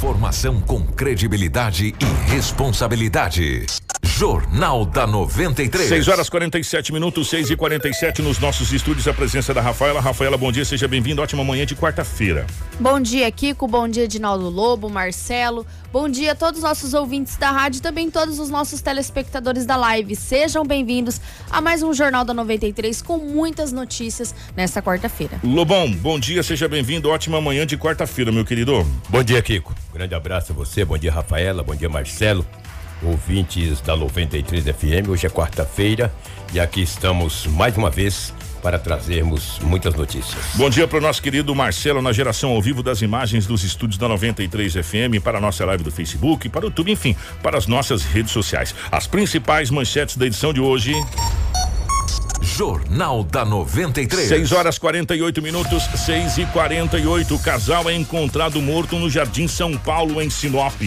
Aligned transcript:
Informação 0.00 0.62
com 0.62 0.82
credibilidade 0.82 1.94
e 2.00 2.30
responsabilidade. 2.30 3.66
Jornal 4.20 4.84
da 4.84 5.06
93. 5.06 5.88
6 5.88 6.08
horas 6.08 6.28
47 6.28 6.92
minutos, 6.92 7.30
6 7.30 7.48
e 7.48 7.56
47 7.56 8.20
nos 8.20 8.38
nossos 8.38 8.70
estúdios. 8.70 9.08
A 9.08 9.14
presença 9.14 9.54
da 9.54 9.62
Rafaela. 9.62 9.98
Rafaela, 9.98 10.36
bom 10.36 10.52
dia, 10.52 10.62
seja 10.62 10.86
bem-vindo. 10.86 11.22
Ótima 11.22 11.42
manhã 11.42 11.64
de 11.64 11.74
quarta-feira. 11.74 12.46
Bom 12.78 13.00
dia, 13.00 13.32
Kiko. 13.32 13.66
Bom 13.66 13.88
dia, 13.88 14.06
Dinaldo 14.06 14.50
Lobo, 14.50 14.90
Marcelo. 14.90 15.66
Bom 15.90 16.06
dia 16.06 16.32
a 16.32 16.34
todos 16.34 16.58
os 16.58 16.64
nossos 16.64 16.92
ouvintes 16.92 17.38
da 17.38 17.50
rádio 17.50 17.78
e 17.78 17.80
também 17.80 18.10
todos 18.10 18.38
os 18.38 18.50
nossos 18.50 18.82
telespectadores 18.82 19.64
da 19.64 19.76
live. 19.76 20.14
Sejam 20.14 20.66
bem-vindos 20.66 21.18
a 21.50 21.62
mais 21.62 21.82
um 21.82 21.94
Jornal 21.94 22.22
da 22.22 22.34
93 22.34 23.00
com 23.00 23.16
muitas 23.16 23.72
notícias 23.72 24.34
nesta 24.54 24.82
quarta-feira. 24.82 25.40
Lobão, 25.42 25.90
bom 25.90 26.20
dia, 26.20 26.42
seja 26.42 26.68
bem-vindo. 26.68 27.08
Ótima 27.08 27.40
manhã 27.40 27.66
de 27.66 27.78
quarta-feira, 27.78 28.30
meu 28.30 28.44
querido. 28.44 28.86
Bom 29.08 29.22
dia, 29.22 29.40
Kiko. 29.40 29.74
Grande 29.94 30.14
abraço 30.14 30.52
a 30.52 30.54
você. 30.54 30.84
Bom 30.84 30.98
dia, 30.98 31.10
Rafaela. 31.10 31.62
Bom 31.62 31.74
dia, 31.74 31.88
Marcelo. 31.88 32.44
Ouvintes 33.02 33.80
da 33.80 33.96
93 33.96 34.64
FM. 34.64 35.08
Hoje 35.08 35.26
é 35.26 35.30
quarta-feira 35.30 36.12
e 36.52 36.60
aqui 36.60 36.82
estamos 36.82 37.46
mais 37.46 37.76
uma 37.76 37.88
vez 37.88 38.34
para 38.62 38.78
trazermos 38.78 39.58
muitas 39.62 39.94
notícias. 39.94 40.36
Bom 40.54 40.68
dia 40.68 40.86
para 40.86 40.98
o 40.98 41.00
nosso 41.00 41.22
querido 41.22 41.54
Marcelo 41.54 42.02
na 42.02 42.12
geração 42.12 42.50
ao 42.50 42.60
vivo 42.60 42.82
das 42.82 43.00
imagens 43.00 43.46
dos 43.46 43.64
estúdios 43.64 43.98
da 43.98 44.06
93 44.06 44.74
FM, 44.74 45.22
para 45.24 45.38
a 45.38 45.40
nossa 45.40 45.64
live 45.64 45.82
do 45.82 45.90
Facebook, 45.90 46.48
para 46.50 46.66
o 46.66 46.68
YouTube, 46.68 46.92
enfim, 46.92 47.16
para 47.42 47.56
as 47.56 47.66
nossas 47.66 48.04
redes 48.04 48.32
sociais. 48.32 48.74
As 48.92 49.06
principais 49.06 49.70
manchetes 49.70 50.16
da 50.16 50.26
edição 50.26 50.52
de 50.52 50.60
hoje. 50.60 50.92
Jornal 52.42 53.24
da 53.24 53.44
93. 53.44 54.28
6 54.28 54.52
horas 54.52 54.78
48 54.78 55.40
minutos, 55.40 55.84
6 56.04 56.38
e 56.38 56.46
48. 56.46 57.34
O 57.34 57.38
casal 57.38 57.88
é 57.88 57.94
encontrado 57.94 58.60
morto 58.60 58.98
no 58.98 59.08
Jardim 59.08 59.48
São 59.48 59.76
Paulo, 59.76 60.20
em 60.20 60.28
Sinop. 60.28 60.80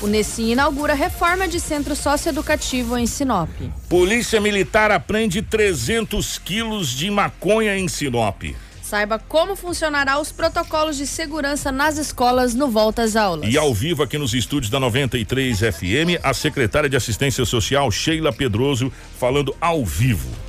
O 0.00 0.06
Nessim 0.06 0.52
inaugura 0.52 0.92
reforma 0.92 1.48
de 1.48 1.58
centro 1.58 1.96
socioeducativo 1.96 2.98
em 2.98 3.06
Sinop. 3.06 3.48
Polícia 3.88 4.38
Militar 4.40 4.90
apreende 4.90 5.40
300 5.40 6.38
quilos 6.38 6.90
de 6.90 7.10
maconha 7.10 7.78
em 7.78 7.88
Sinop. 7.88 8.42
Saiba 8.82 9.18
como 9.18 9.56
funcionará 9.56 10.20
os 10.20 10.30
protocolos 10.30 10.96
de 10.96 11.06
segurança 11.06 11.72
nas 11.72 11.96
escolas 11.96 12.54
no 12.54 12.68
Volta 12.68 13.02
às 13.02 13.16
Aulas. 13.16 13.52
E 13.52 13.56
ao 13.56 13.72
vivo 13.72 14.02
aqui 14.02 14.18
nos 14.18 14.34
estúdios 14.34 14.70
da 14.70 14.78
93 14.78 15.58
FM, 15.58 16.22
a 16.22 16.34
secretária 16.34 16.88
de 16.88 16.96
Assistência 16.96 17.44
Social, 17.44 17.90
Sheila 17.90 18.32
Pedroso, 18.32 18.92
falando 19.18 19.56
ao 19.60 19.84
vivo. 19.84 20.45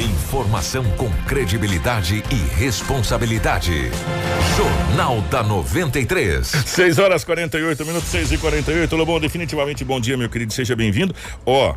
Informação 0.00 0.82
com 0.96 1.10
credibilidade 1.26 2.24
e 2.30 2.58
responsabilidade. 2.58 3.90
Jornal 4.56 5.20
da 5.30 5.42
93. 5.42 6.46
6 6.46 6.98
horas 6.98 7.22
48 7.22 7.84
minutos, 7.84 8.08
6 8.08 8.32
e 8.32 8.38
48 8.38 8.96
Lobão, 8.96 9.20
definitivamente 9.20 9.84
bom 9.84 10.00
dia, 10.00 10.16
meu 10.16 10.30
querido. 10.30 10.54
Seja 10.54 10.74
bem-vindo. 10.74 11.14
Ó, 11.44 11.74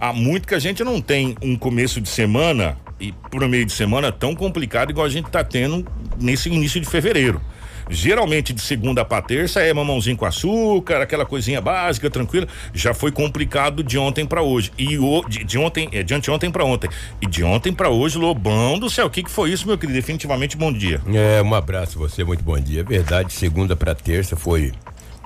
há 0.00 0.12
muito 0.12 0.48
que 0.48 0.56
a 0.56 0.58
gente 0.58 0.82
não 0.82 1.00
tem 1.00 1.36
um 1.40 1.56
começo 1.56 2.00
de 2.00 2.08
semana 2.08 2.76
e 2.98 3.12
pro 3.30 3.48
meio 3.48 3.64
de 3.64 3.72
semana 3.72 4.10
tão 4.10 4.34
complicado 4.34 4.90
igual 4.90 5.06
a 5.06 5.10
gente 5.10 5.30
tá 5.30 5.44
tendo 5.44 5.86
nesse 6.20 6.48
início 6.48 6.80
de 6.80 6.88
fevereiro. 6.88 7.40
Geralmente 7.88 8.52
de 8.52 8.60
segunda 8.60 9.04
para 9.04 9.22
terça 9.22 9.60
é 9.60 9.72
mamãozinho 9.72 10.16
com 10.16 10.24
açúcar, 10.24 11.02
aquela 11.02 11.24
coisinha 11.24 11.60
básica, 11.60 12.10
tranquila. 12.10 12.46
Já 12.72 12.94
foi 12.94 13.10
complicado 13.10 13.82
de 13.82 13.98
ontem 13.98 14.24
para 14.26 14.42
hoje. 14.42 14.72
E 14.78 14.98
o, 14.98 15.24
de, 15.28 15.44
de 15.44 15.58
ontem, 15.58 15.88
é, 15.92 16.02
de 16.02 16.14
anteontem 16.14 16.50
para 16.50 16.64
ontem. 16.64 16.88
E 17.20 17.26
de 17.26 17.42
ontem 17.42 17.72
para 17.72 17.90
hoje, 17.90 18.18
Lobão 18.18 18.78
do 18.78 18.88
céu, 18.88 19.06
o 19.06 19.10
que, 19.10 19.22
que 19.22 19.30
foi 19.30 19.50
isso, 19.50 19.66
meu 19.66 19.76
querido? 19.76 19.96
Definitivamente 19.96 20.56
bom 20.56 20.72
dia. 20.72 21.00
É, 21.12 21.42
um 21.42 21.54
abraço 21.54 21.98
você, 21.98 22.24
muito 22.24 22.42
bom 22.42 22.58
dia. 22.58 22.80
É 22.80 22.84
verdade, 22.84 23.32
segunda 23.32 23.76
para 23.76 23.94
terça 23.94 24.36
foi 24.36 24.72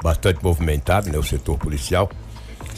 bastante 0.02 0.42
movimentado, 0.42 1.10
né? 1.10 1.18
O 1.18 1.22
setor 1.22 1.58
policial. 1.58 2.10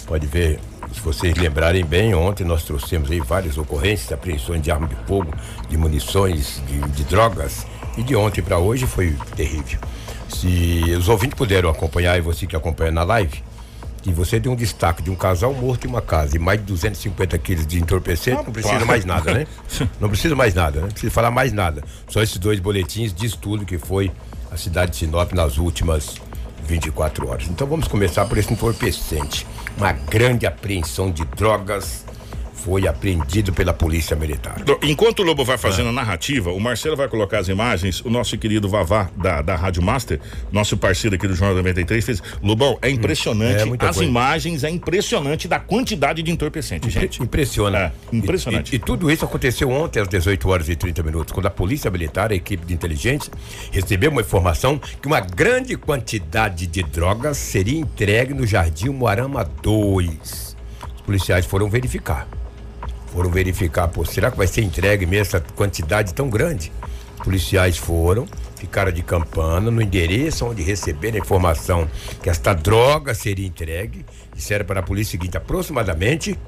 Pode 0.06 0.26
ver, 0.26 0.58
se 0.92 1.00
vocês 1.00 1.36
lembrarem 1.36 1.84
bem, 1.84 2.14
ontem 2.14 2.44
nós 2.44 2.62
trouxemos 2.62 3.10
aí 3.10 3.20
várias 3.20 3.58
ocorrências, 3.58 4.10
apreensões 4.10 4.62
de 4.62 4.70
arma 4.70 4.86
de 4.86 4.96
fogo, 5.06 5.32
de 5.68 5.76
munições, 5.76 6.62
de, 6.66 6.80
de 6.92 7.04
drogas. 7.04 7.66
E 7.98 8.02
de 8.04 8.14
ontem 8.14 8.40
para 8.40 8.58
hoje 8.58 8.86
foi 8.86 9.16
terrível. 9.34 9.80
Se 10.28 10.84
os 10.96 11.08
ouvintes 11.08 11.36
puderam 11.36 11.68
acompanhar, 11.68 12.16
e 12.16 12.20
você 12.20 12.46
que 12.46 12.54
acompanha 12.54 12.92
na 12.92 13.02
live, 13.02 13.42
que 14.00 14.12
você 14.12 14.38
deu 14.38 14.52
um 14.52 14.54
destaque 14.54 15.02
de 15.02 15.10
um 15.10 15.16
casal 15.16 15.52
morto 15.52 15.84
em 15.84 15.90
uma 15.90 16.00
casa 16.00 16.36
e 16.36 16.38
mais 16.38 16.60
de 16.60 16.66
250 16.66 17.36
quilos 17.38 17.66
de 17.66 17.80
entorpecente, 17.80 18.36
não 18.46 18.52
precisa 18.52 18.84
mais 18.84 19.04
nada, 19.04 19.34
né? 19.34 19.46
Não 19.98 20.08
precisa 20.08 20.36
mais 20.36 20.54
nada, 20.54 20.76
né? 20.76 20.82
Não 20.82 20.92
precisa 20.92 21.12
falar 21.12 21.32
mais 21.32 21.52
nada. 21.52 21.82
Só 22.08 22.22
esses 22.22 22.38
dois 22.38 22.60
boletins 22.60 23.12
diz 23.12 23.34
tudo 23.34 23.66
que 23.66 23.78
foi 23.78 24.12
a 24.48 24.56
cidade 24.56 24.92
de 24.92 24.98
Sinop 24.98 25.32
nas 25.32 25.58
últimas 25.58 26.14
24 26.68 27.28
horas. 27.28 27.48
Então 27.48 27.66
vamos 27.66 27.88
começar 27.88 28.26
por 28.26 28.38
esse 28.38 28.52
entorpecente. 28.52 29.44
Uma 29.76 29.90
grande 29.90 30.46
apreensão 30.46 31.10
de 31.10 31.24
drogas 31.24 32.04
foi 32.64 32.86
apreendido 32.86 33.52
pela 33.52 33.72
polícia 33.72 34.16
militar. 34.16 34.56
Enquanto 34.82 35.20
o 35.20 35.22
Lobo 35.22 35.44
vai 35.44 35.56
fazendo 35.56 35.88
a 35.88 35.92
narrativa, 35.92 36.50
o 36.50 36.60
Marcelo 36.60 36.96
vai 36.96 37.08
colocar 37.08 37.38
as 37.38 37.48
imagens, 37.48 38.00
o 38.04 38.10
nosso 38.10 38.36
querido 38.36 38.68
Vavá 38.68 39.10
da, 39.16 39.42
da 39.42 39.56
Rádio 39.56 39.82
Master, 39.82 40.20
nosso 40.50 40.76
parceiro 40.76 41.16
aqui 41.16 41.26
do 41.26 41.34
Jornal 41.34 41.56
93, 41.56 42.04
fez. 42.04 42.22
Lobão, 42.42 42.78
é 42.82 42.90
impressionante. 42.90 43.64
Hum, 43.64 43.76
é 43.78 43.86
as 43.86 43.96
coisa. 43.96 44.04
imagens, 44.10 44.64
é 44.64 44.70
impressionante 44.70 45.46
da 45.46 45.60
quantidade 45.60 46.22
de 46.22 46.30
entorpecente, 46.30 46.90
gente. 46.90 47.22
Impressiona. 47.22 47.78
É, 48.12 48.16
impressionante. 48.16 48.72
E, 48.72 48.74
e, 48.74 48.76
e, 48.76 48.78
tudo 48.78 49.10
isso 49.10 49.24
aconteceu 49.24 49.70
ontem 49.70 50.00
às 50.00 50.08
18 50.08 50.48
horas 50.48 50.68
e 50.68 50.76
30 50.76 51.02
minutos, 51.02 51.32
quando 51.32 51.46
a 51.46 51.50
polícia 51.50 51.90
militar, 51.90 52.32
a 52.32 52.34
equipe 52.34 52.66
de 52.66 52.74
inteligência, 52.74 53.32
recebeu 53.70 54.10
uma 54.10 54.20
informação 54.20 54.78
que 54.78 55.06
uma 55.06 55.20
grande 55.20 55.76
quantidade 55.76 56.66
de 56.66 56.82
drogas 56.82 57.36
seria 57.36 57.78
entregue 57.78 58.34
no 58.34 58.46
Jardim 58.46 58.90
Moarama 58.90 59.44
2. 59.62 60.56
Os 60.96 61.02
policiais 61.02 61.46
foram 61.46 61.68
verificar 61.68 62.26
foram 63.12 63.30
verificar, 63.30 63.88
pô, 63.88 64.04
será 64.04 64.30
que 64.30 64.36
vai 64.36 64.46
ser 64.46 64.62
entregue 64.62 65.06
mesmo 65.06 65.22
essa 65.22 65.40
quantidade 65.40 66.14
tão 66.14 66.28
grande? 66.28 66.72
Policiais 67.24 67.76
foram, 67.76 68.26
ficaram 68.56 68.92
de 68.92 69.02
campana 69.02 69.70
no 69.70 69.82
endereço 69.82 70.46
onde 70.46 70.62
receberam 70.62 71.16
a 71.16 71.20
informação 71.20 71.88
que 72.22 72.30
esta 72.30 72.54
droga 72.54 73.12
seria 73.14 73.46
entregue. 73.46 74.04
Disseram 74.34 74.64
para 74.64 74.80
a 74.80 74.82
polícia 74.82 75.12
seguinte, 75.12 75.36
aproximadamente 75.36 76.38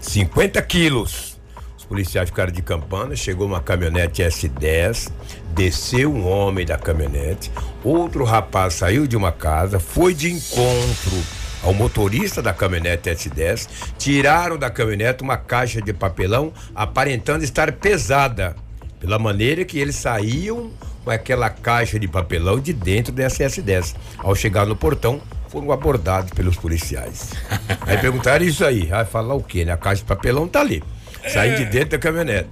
50 0.00 0.62
quilos. 0.62 1.38
Os 1.76 1.84
policiais 1.84 2.30
ficaram 2.30 2.52
de 2.52 2.62
campana, 2.62 3.14
chegou 3.14 3.46
uma 3.46 3.60
caminhonete 3.60 4.22
S10, 4.22 5.10
desceu 5.54 6.12
um 6.12 6.26
homem 6.26 6.64
da 6.64 6.78
caminhonete, 6.78 7.50
outro 7.84 8.24
rapaz 8.24 8.74
saiu 8.74 9.06
de 9.06 9.16
uma 9.16 9.30
casa, 9.30 9.78
foi 9.78 10.14
de 10.14 10.32
encontro 10.32 11.41
ao 11.62 11.72
motorista 11.72 12.42
da 12.42 12.52
caminhonete 12.52 13.10
S10, 13.10 13.68
tiraram 13.96 14.58
da 14.58 14.70
caminhonete 14.70 15.22
uma 15.22 15.36
caixa 15.36 15.80
de 15.80 15.92
papelão 15.92 16.52
aparentando 16.74 17.44
estar 17.44 17.72
pesada, 17.72 18.56
pela 18.98 19.18
maneira 19.18 19.64
que 19.64 19.78
eles 19.78 19.96
saíam 19.96 20.70
com 21.04 21.10
aquela 21.10 21.50
caixa 21.50 21.98
de 21.98 22.06
papelão 22.06 22.60
de 22.60 22.72
dentro 22.72 23.12
dessa 23.12 23.44
S10. 23.44 23.94
Ao 24.18 24.34
chegar 24.34 24.66
no 24.66 24.76
portão, 24.76 25.20
foram 25.48 25.70
abordados 25.72 26.30
pelos 26.30 26.56
policiais. 26.56 27.30
Aí 27.86 27.98
perguntaram 27.98 28.44
isso 28.44 28.64
aí. 28.64 28.86
Vai 28.86 29.04
falar 29.04 29.34
o 29.34 29.42
quê, 29.42 29.64
né? 29.64 29.72
A 29.72 29.76
caixa 29.76 30.02
de 30.02 30.08
papelão 30.08 30.48
tá 30.48 30.60
ali. 30.60 30.82
Saí 31.28 31.56
de 31.56 31.66
dentro 31.66 31.90
da 31.90 31.98
caminhonete. 31.98 32.48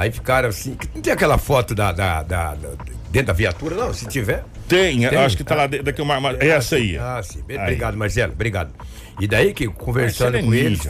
Aí 0.00 0.10
ficaram 0.10 0.48
assim. 0.48 0.78
Não 0.94 1.02
tem 1.02 1.12
aquela 1.12 1.36
foto 1.36 1.74
da, 1.74 1.92
da, 1.92 2.22
da, 2.22 2.54
da 2.54 2.68
dentro 3.10 3.26
da 3.26 3.32
viatura, 3.34 3.76
não? 3.76 3.92
Se 3.92 4.06
tiver. 4.08 4.42
Tem, 4.66 5.06
Tem? 5.06 5.18
acho 5.18 5.36
que 5.36 5.44
tá 5.44 5.54
lá 5.54 5.66
daqui 5.66 6.00
uma. 6.00 6.32
é 6.40 6.48
essa 6.48 6.76
aí. 6.76 6.96
Ah, 6.96 7.20
sim. 7.22 7.40
Obrigado, 7.40 7.98
Marcelo. 7.98 8.32
Obrigado. 8.32 8.72
E 9.20 9.26
daí 9.26 9.52
que 9.52 9.68
conversando 9.68 10.38
é 10.38 10.42
com 10.42 10.54
eles, 10.54 10.88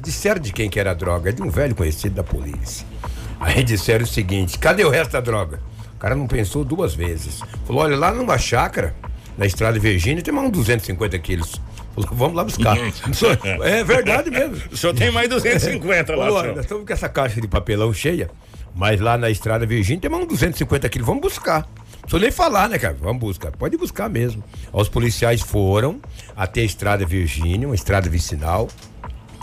disseram 0.00 0.40
de 0.40 0.54
quem 0.54 0.70
que 0.70 0.80
era 0.80 0.92
a 0.92 0.94
droga, 0.94 1.28
é 1.28 1.32
de 1.34 1.42
um 1.42 1.50
velho 1.50 1.74
conhecido 1.74 2.14
da 2.14 2.24
polícia. 2.24 2.86
Aí 3.38 3.62
disseram 3.62 4.04
o 4.04 4.08
seguinte: 4.08 4.58
cadê 4.58 4.86
o 4.86 4.88
resto 4.88 5.12
da 5.12 5.20
droga? 5.20 5.60
O 5.94 5.98
cara 5.98 6.14
não 6.14 6.26
pensou 6.26 6.64
duas 6.64 6.94
vezes. 6.94 7.42
Falou: 7.66 7.82
olha, 7.82 7.94
lá 7.94 8.10
numa 8.10 8.38
chácara, 8.38 8.96
na 9.36 9.44
estrada 9.44 9.78
Virgínia, 9.78 10.22
tem 10.22 10.32
mais 10.32 10.48
uns 10.48 10.52
250 10.52 11.18
quilos. 11.18 11.60
Vamos 12.12 12.34
lá 12.34 12.44
buscar. 12.44 12.76
é 13.62 13.84
verdade 13.84 14.30
mesmo. 14.30 14.56
O 14.72 14.76
senhor 14.76 14.94
tem 14.94 15.10
mais 15.10 15.28
250 15.28 16.16
lá, 16.16 16.26
Falou, 16.26 16.42
Nós 16.48 16.58
estamos 16.60 16.86
com 16.86 16.92
essa 16.92 17.08
caixa 17.08 17.40
de 17.40 17.46
papelão 17.48 17.92
cheia, 17.92 18.30
mas 18.74 19.00
lá 19.00 19.16
na 19.16 19.30
estrada 19.30 19.64
Virgínia 19.64 20.00
tem 20.00 20.10
mais 20.10 20.24
uns 20.24 20.28
250 20.28 20.88
quilos. 20.88 21.06
Vamos 21.06 21.22
buscar. 21.22 21.66
Não 22.12 22.20
nem 22.20 22.30
falar, 22.30 22.68
né, 22.68 22.78
cara? 22.78 22.96
Vamos 23.00 23.20
buscar. 23.20 23.50
Pode 23.52 23.76
buscar 23.76 24.08
mesmo. 24.08 24.42
Os 24.72 24.88
policiais 24.88 25.40
foram 25.40 26.00
até 26.36 26.60
a 26.60 26.64
Estrada 26.64 27.04
Virgínia, 27.04 27.66
uma 27.66 27.74
estrada 27.74 28.08
vicinal. 28.08 28.68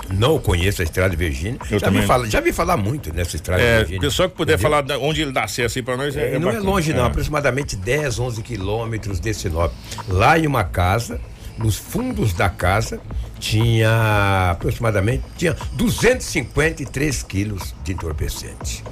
Não 0.10 0.40
conheço 0.40 0.82
a 0.82 0.84
Estrada 0.84 1.16
Virgínia. 1.16 1.60
Eu 1.70 1.80
já, 1.80 1.86
também. 1.88 2.02
Vi 2.02 2.08
falar, 2.08 2.28
já 2.28 2.40
vi 2.40 2.52
falar 2.52 2.78
muito 2.78 3.14
nessa 3.14 3.36
Estrada 3.36 3.62
é, 3.62 3.80
Virgínia. 3.80 4.02
Pessoal 4.02 4.30
que 4.30 4.36
puder 4.36 4.54
Entendeu? 4.60 4.84
falar 4.84 5.00
onde 5.00 5.22
ele 5.22 5.32
dá 5.32 5.44
acesso 5.44 5.80
aí 5.80 5.84
pra 5.84 5.98
nós 5.98 6.16
é, 6.16 6.36
é 6.36 6.40
Não 6.40 6.50
é 6.50 6.54
bacana. 6.54 6.58
é 6.58 6.70
longe, 6.70 6.94
não. 6.94 7.04
É. 7.04 7.08
Aproximadamente 7.08 7.76
10, 7.76 8.20
11 8.20 8.42
quilômetros 8.42 9.20
de 9.20 9.34
Sinop. 9.34 9.72
Lá 10.08 10.38
em 10.38 10.48
uma 10.48 10.64
casa, 10.64 11.20
nos 11.62 11.78
fundos 11.78 12.34
da 12.34 12.50
casa, 12.50 13.00
tinha 13.40 14.52
aproximadamente 14.52 15.24
tinha 15.38 15.56
253 15.74 17.24
quilos 17.24 17.74
de 17.84 17.94
entorpecente. 17.94 18.84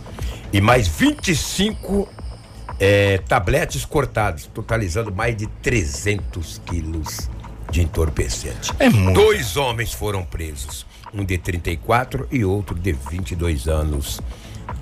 E 0.51 0.59
mais 0.59 0.87
25 0.87 2.07
é, 2.79 3.19
tabletes 3.19 3.85
cortados, 3.85 4.49
totalizando 4.53 5.13
mais 5.13 5.35
de 5.35 5.47
300 5.61 6.61
quilos 6.65 7.29
de 7.69 7.81
entorpecente. 7.81 8.71
É 8.79 8.89
muito. 8.89 9.19
Dois 9.19 9.57
homens 9.57 9.93
foram 9.93 10.23
presos, 10.23 10.85
um 11.13 11.23
de 11.23 11.37
34 11.37 12.27
e 12.31 12.43
outro 12.43 12.75
de 12.75 12.91
22 12.91 13.67
anos 13.67 14.19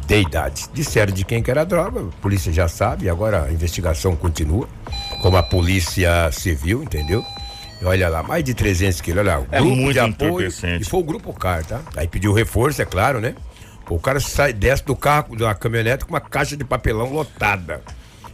de 0.05 0.21
idade. 0.21 0.69
Disseram 0.73 1.13
de 1.13 1.25
quem 1.25 1.43
que 1.43 1.51
era 1.51 1.61
a 1.61 1.65
droga, 1.65 2.01
a 2.01 2.21
polícia 2.21 2.51
já 2.51 2.67
sabe, 2.67 3.09
agora 3.09 3.43
a 3.43 3.51
investigação 3.51 4.15
continua, 4.15 4.69
como 5.21 5.35
a 5.35 5.43
polícia 5.43 6.31
civil, 6.31 6.83
entendeu? 6.83 7.25
Olha 7.83 8.09
lá, 8.09 8.23
mais 8.23 8.43
de 8.43 8.53
300 8.53 9.01
quilos, 9.01 9.19
olha 9.19 9.35
lá, 9.35 9.39
o 9.41 9.47
É 9.51 9.59
grupo 9.59 9.75
muito 9.75 9.93
de 9.93 9.99
apoio, 9.99 10.49
e 10.79 10.83
foi 10.83 10.99
o 10.99 11.03
grupo 11.03 11.31
CAR, 11.33 11.63
tá? 11.63 11.81
Aí 11.95 12.07
pediu 12.07 12.33
reforço, 12.33 12.81
é 12.81 12.85
claro, 12.85 13.21
né? 13.21 13.35
O 13.89 13.99
cara 13.99 14.19
sai, 14.19 14.51
desce 14.51 14.83
do 14.83 14.95
carro, 14.95 15.35
da 15.35 15.53
caminhonete 15.53 16.03
com 16.03 16.11
uma 16.11 16.19
caixa 16.19 16.57
de 16.57 16.65
papelão 16.65 17.13
lotada. 17.13 17.81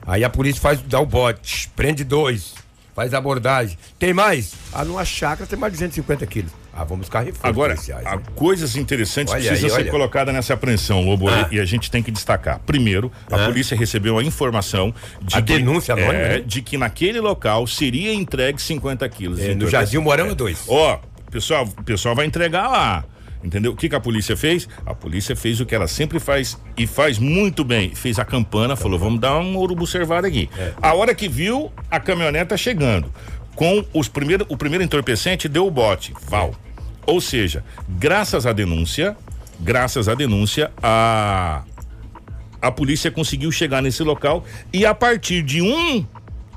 Aí 0.08 0.24
a 0.24 0.30
polícia 0.30 0.62
faz, 0.62 0.82
dá 0.82 1.00
o 1.00 1.06
bote, 1.06 1.70
prende 1.76 2.04
dois, 2.04 2.56
faz 2.96 3.14
a 3.14 3.18
abordagem. 3.18 3.78
Tem 4.00 4.14
mais? 4.14 4.54
Ah, 4.74 4.84
numa 4.84 5.06
chácara 5.06 5.46
tem 5.46 5.60
mais 5.60 5.74
de 5.74 5.78
250 5.80 6.26
quilos. 6.26 6.52
Ah, 6.76 6.84
vamos 6.84 7.02
buscar 7.06 7.20
reforço 7.22 7.46
Agora, 7.46 7.74
policiais. 7.76 8.04
né? 8.04 8.20
coisas 8.36 8.76
interessantes 8.76 9.32
Olha 9.34 9.48
precisam 9.48 9.78
aí, 9.78 9.84
ser 9.86 9.92
colocadas 9.92 10.34
nessa 10.34 10.56
apreensão, 10.56 11.02
Lobo, 11.06 11.30
Ah. 11.30 11.48
e 11.52 11.60
a 11.60 11.66
gente 11.66 11.92
tem 11.92 12.02
que 12.02 12.10
destacar. 12.10 12.60
Primeiro, 12.66 13.12
a 13.32 13.36
Ah. 13.44 13.46
polícia 13.46 13.78
recebeu 13.78 14.18
a 14.18 14.24
informação 14.24 14.94
de 15.22 15.36
A 15.36 15.42
que, 15.42 15.54
denúncia 15.54 15.94
anônima, 15.94 16.14
é, 16.16 16.38
né? 16.40 16.44
de 16.46 16.62
que 16.64 16.76
naquele 16.78 17.20
local 17.20 17.68
seria 17.68 18.12
entregue 18.14 18.60
50 18.62 19.08
quilos. 19.08 19.40
É, 19.40 19.54
no. 19.54 19.70
Jardim 19.70 19.98
Morama 20.00 20.34
2. 20.34 20.66
Ó, 20.68 21.00
pessoal, 21.30 21.66
o 21.66 21.84
pessoal 21.84 22.16
vai 22.16 22.26
entregar 22.26 22.68
lá. 22.68 23.06
Entendeu? 23.44 23.74
O 23.74 23.76
que, 23.76 23.90
que 23.90 23.96
a 23.96 24.00
polícia 24.00 24.38
fez? 24.38 24.70
A 24.86 24.96
polícia 24.96 25.36
fez 25.36 25.60
o 25.60 25.66
que 25.66 25.76
ela 25.76 25.86
sempre 25.86 26.18
faz 26.18 26.58
e 26.78 26.88
faz 26.88 27.20
muito 27.20 27.66
bem. 27.66 27.94
Fez 27.94 28.18
a 28.18 28.24
campana, 28.24 28.74
falou: 28.78 28.98
vamos 28.98 29.20
dar 29.20 29.38
um 29.38 29.58
urubu 29.58 29.86
servado 29.86 30.26
aqui. 30.26 30.50
É. 30.58 30.72
A 30.82 30.94
hora 30.94 31.14
que 31.14 31.28
viu, 31.28 31.70
a 31.92 32.00
caminhoneta 32.00 32.56
chegando. 32.56 33.12
Com 33.56 33.86
os 33.94 34.08
primeiro, 34.08 34.46
o 34.50 34.58
primeiro 34.58 34.84
entorpecente, 34.84 35.48
deu 35.48 35.68
o 35.68 35.72
bote. 35.72 36.14
Val. 36.28 36.54
Ou 37.06 37.20
seja, 37.20 37.64
graças 37.88 38.46
à 38.46 38.54
denúncia, 38.54 39.16
graças 39.60 40.08
à 40.08 40.16
denúncia, 40.16 40.72
a, 40.82 41.64
a 42.62 42.72
polícia 42.72 43.12
conseguiu 43.12 43.52
chegar 43.52 43.82
nesse 43.82 44.04
local 44.04 44.44
e 44.72 44.86
a 44.86 44.94
partir 44.94 45.44
de 45.44 45.62
um 45.62 46.06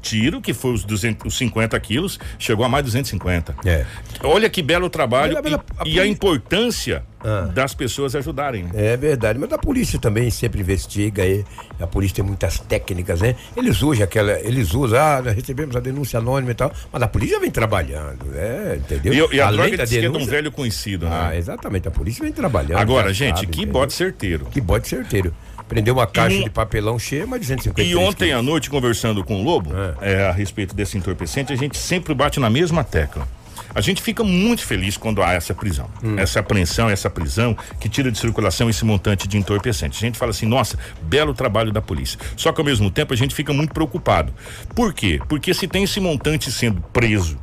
tiro, 0.06 0.40
que 0.40 0.54
foi 0.54 0.72
os, 0.72 0.84
200, 0.84 1.26
os 1.26 1.36
50 1.38 1.78
quilos, 1.80 2.18
chegou 2.38 2.64
a 2.64 2.68
mais 2.68 2.84
de 2.84 2.90
250. 2.90 3.54
É. 3.64 3.84
Olha 4.22 4.48
que 4.48 4.62
belo 4.62 4.88
trabalho 4.88 5.36
olha, 5.36 5.62
a 5.78 5.82
e, 5.86 5.94
e 5.94 6.00
a 6.00 6.06
importância 6.06 7.02
Ah. 7.24 7.48
das 7.52 7.74
pessoas 7.74 8.14
ajudarem. 8.14 8.64
né? 8.64 8.70
É 8.92 8.96
verdade, 8.96 9.36
mas 9.38 9.52
a 9.52 9.58
polícia 9.58 9.98
também 9.98 10.30
sempre 10.30 10.60
investiga 10.60 11.22
aí. 11.24 11.44
A 11.80 11.86
polícia 11.86 12.16
tem 12.16 12.24
muitas 12.24 12.60
técnicas, 12.60 13.20
né? 13.20 13.34
Eles 13.56 13.82
usam 13.82 14.04
aquela, 14.04 14.38
eles 14.40 14.72
usam, 14.74 14.98
ah, 14.98 15.20
recebemos 15.20 15.74
a 15.74 15.80
denúncia 15.80 16.18
anônima 16.20 16.52
e 16.52 16.54
tal, 16.54 16.72
mas 16.92 17.02
a 17.02 17.08
polícia 17.08 17.40
vem 17.40 17.50
trabalhando, 17.50 18.26
é, 18.34 18.76
entendeu? 18.78 19.28
E, 19.32 19.36
e 19.36 19.40
a 19.40 19.46
Além 19.48 19.60
droga 19.70 19.76
da 19.78 19.82
é 19.82 19.86
de 19.86 19.98
um 19.98 20.12
denúncia- 20.12 20.30
velho 20.30 20.52
conhecido, 20.52 21.06
Ah, 21.06 21.30
né? 21.30 21.38
exatamente, 21.38 21.88
a 21.88 21.90
polícia 21.90 22.22
vem 22.22 22.32
trabalhando. 22.32 22.78
Agora, 22.78 23.12
gente, 23.12 23.36
sabe, 23.40 23.46
que 23.48 23.62
entendeu? 23.62 23.72
bote 23.80 23.92
certeiro. 23.92 24.46
Que 24.46 24.60
bote 24.60 24.86
certeiro. 24.88 25.34
Prendeu 25.68 25.94
uma 25.94 26.06
caixa 26.06 26.36
um- 26.38 26.44
de 26.44 26.50
papelão 26.50 26.98
cheia, 26.98 27.26
mas 27.26 27.40
250 27.40 27.82
E 27.82 27.96
ontem 27.96 28.32
à 28.32 28.40
noite, 28.40 28.70
conversando 28.70 29.24
com 29.24 29.40
o 29.40 29.44
Lobo, 29.44 29.70
é, 30.00 30.26
a 30.28 30.32
respeito 30.32 30.74
desse 30.74 30.96
entorpecente, 30.96 31.52
a 31.52 31.56
gente 31.56 31.76
sempre 31.76 32.14
bate 32.14 32.38
na 32.38 32.48
mesma 32.48 32.84
tecla. 32.84 33.26
A 33.74 33.80
gente 33.82 34.00
fica 34.00 34.24
muito 34.24 34.62
feliz 34.64 34.96
quando 34.96 35.22
há 35.22 35.34
essa 35.34 35.52
prisão, 35.54 35.90
Hum. 36.02 36.18
essa 36.18 36.40
apreensão, 36.40 36.88
essa 36.88 37.10
prisão 37.10 37.54
que 37.78 37.88
tira 37.90 38.10
de 38.10 38.16
circulação 38.18 38.70
esse 38.70 38.84
montante 38.86 39.28
de 39.28 39.36
entorpecente. 39.36 39.98
A 39.98 40.00
gente 40.00 40.16
fala 40.16 40.30
assim, 40.30 40.46
nossa, 40.46 40.78
belo 41.02 41.34
trabalho 41.34 41.70
da 41.70 41.82
polícia. 41.82 42.18
Só 42.36 42.52
que 42.52 42.60
ao 42.60 42.64
mesmo 42.64 42.90
tempo 42.90 43.12
a 43.12 43.16
gente 43.16 43.34
fica 43.34 43.52
muito 43.52 43.74
preocupado. 43.74 44.32
Por 44.74 44.94
quê? 44.94 45.20
Porque 45.28 45.52
se 45.52 45.68
tem 45.68 45.82
esse 45.84 46.00
montante 46.00 46.50
sendo 46.50 46.80
preso 46.92 47.36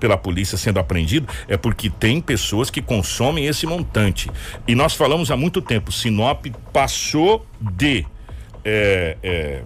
pela 0.00 0.16
polícia 0.16 0.56
sendo 0.58 0.78
apreendido 0.78 1.26
é 1.48 1.56
porque 1.56 1.88
tem 1.90 2.20
pessoas 2.20 2.70
que 2.70 2.82
consomem 2.82 3.46
esse 3.46 3.66
montante. 3.66 4.30
E 4.66 4.74
nós 4.74 4.94
falamos 4.94 5.30
há 5.30 5.36
muito 5.36 5.60
tempo, 5.62 5.90
Sinop 5.92 6.46
passou 6.72 7.46
de 7.60 8.04
é, 8.64 9.16
é, 9.22 9.62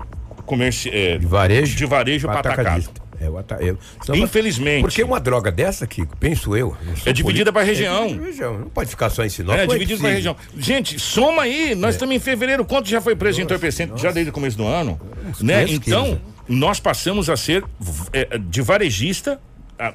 comércio 0.46 0.90
é, 0.94 1.18
De 1.18 1.26
varejo? 1.26 1.76
de 1.76 1.86
varejo 1.86 2.26
para 2.28 2.40
atacado. 2.40 2.88
É, 3.20 3.28
o 3.28 3.36
ata- 3.36 3.56
eu- 3.60 3.76
senão- 4.04 4.16
Infelizmente. 4.16 4.82
Porque 4.82 5.02
uma 5.02 5.18
droga 5.18 5.50
dessa, 5.50 5.88
Kiko, 5.88 6.16
penso 6.18 6.56
eu. 6.56 6.76
É 7.04 7.12
dividida 7.12 7.52
pra 7.52 7.62
região. 7.62 8.04
É 8.04 8.06
dividida 8.06 8.26
região. 8.30 8.58
Não 8.60 8.68
pode 8.68 8.90
ficar 8.90 9.10
só 9.10 9.24
em 9.24 9.28
Sinop. 9.28 9.56
É, 9.58 9.66
dividido 9.66 10.00
pela 10.00 10.12
possível. 10.14 10.36
região. 10.36 10.36
Gente, 10.56 11.00
soma 11.00 11.42
aí. 11.42 11.74
Nós 11.74 11.96
estamos 11.96 12.14
em 12.14 12.20
fevereiro. 12.20 12.64
Quanto 12.64 12.88
já 12.88 13.00
foi 13.00 13.16
preso 13.16 13.38
de 13.38 13.42
entorpecente? 13.42 14.00
Já 14.00 14.12
desde 14.12 14.30
o 14.30 14.32
começo 14.32 14.56
do 14.56 14.64
ano? 14.64 15.00
Né? 15.40 15.64
500 15.64 15.88
Então, 15.88 16.20
nós 16.48 16.78
passamos 16.78 17.28
a 17.28 17.36
ser 17.36 17.64
é, 18.12 18.38
de 18.38 18.62
varejista, 18.62 19.40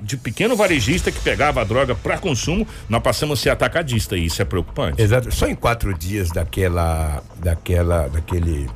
de 0.01 0.17
pequeno 0.17 0.55
varejista 0.55 1.11
que 1.11 1.19
pegava 1.19 1.61
a 1.61 1.63
droga 1.63 1.93
para 1.95 2.17
consumo, 2.17 2.67
nós 2.89 3.01
passamos 3.01 3.39
a 3.39 3.41
ser 3.43 3.49
atacadista. 3.49 4.15
E 4.17 4.25
isso 4.25 4.41
é 4.41 4.45
preocupante. 4.45 5.01
Exato. 5.01 5.33
Só 5.33 5.47
em 5.47 5.55
quatro 5.55 5.93
dias 5.93 6.29
daquela. 6.29 7.23
daquela. 7.37 8.07
daquele. 8.07 8.69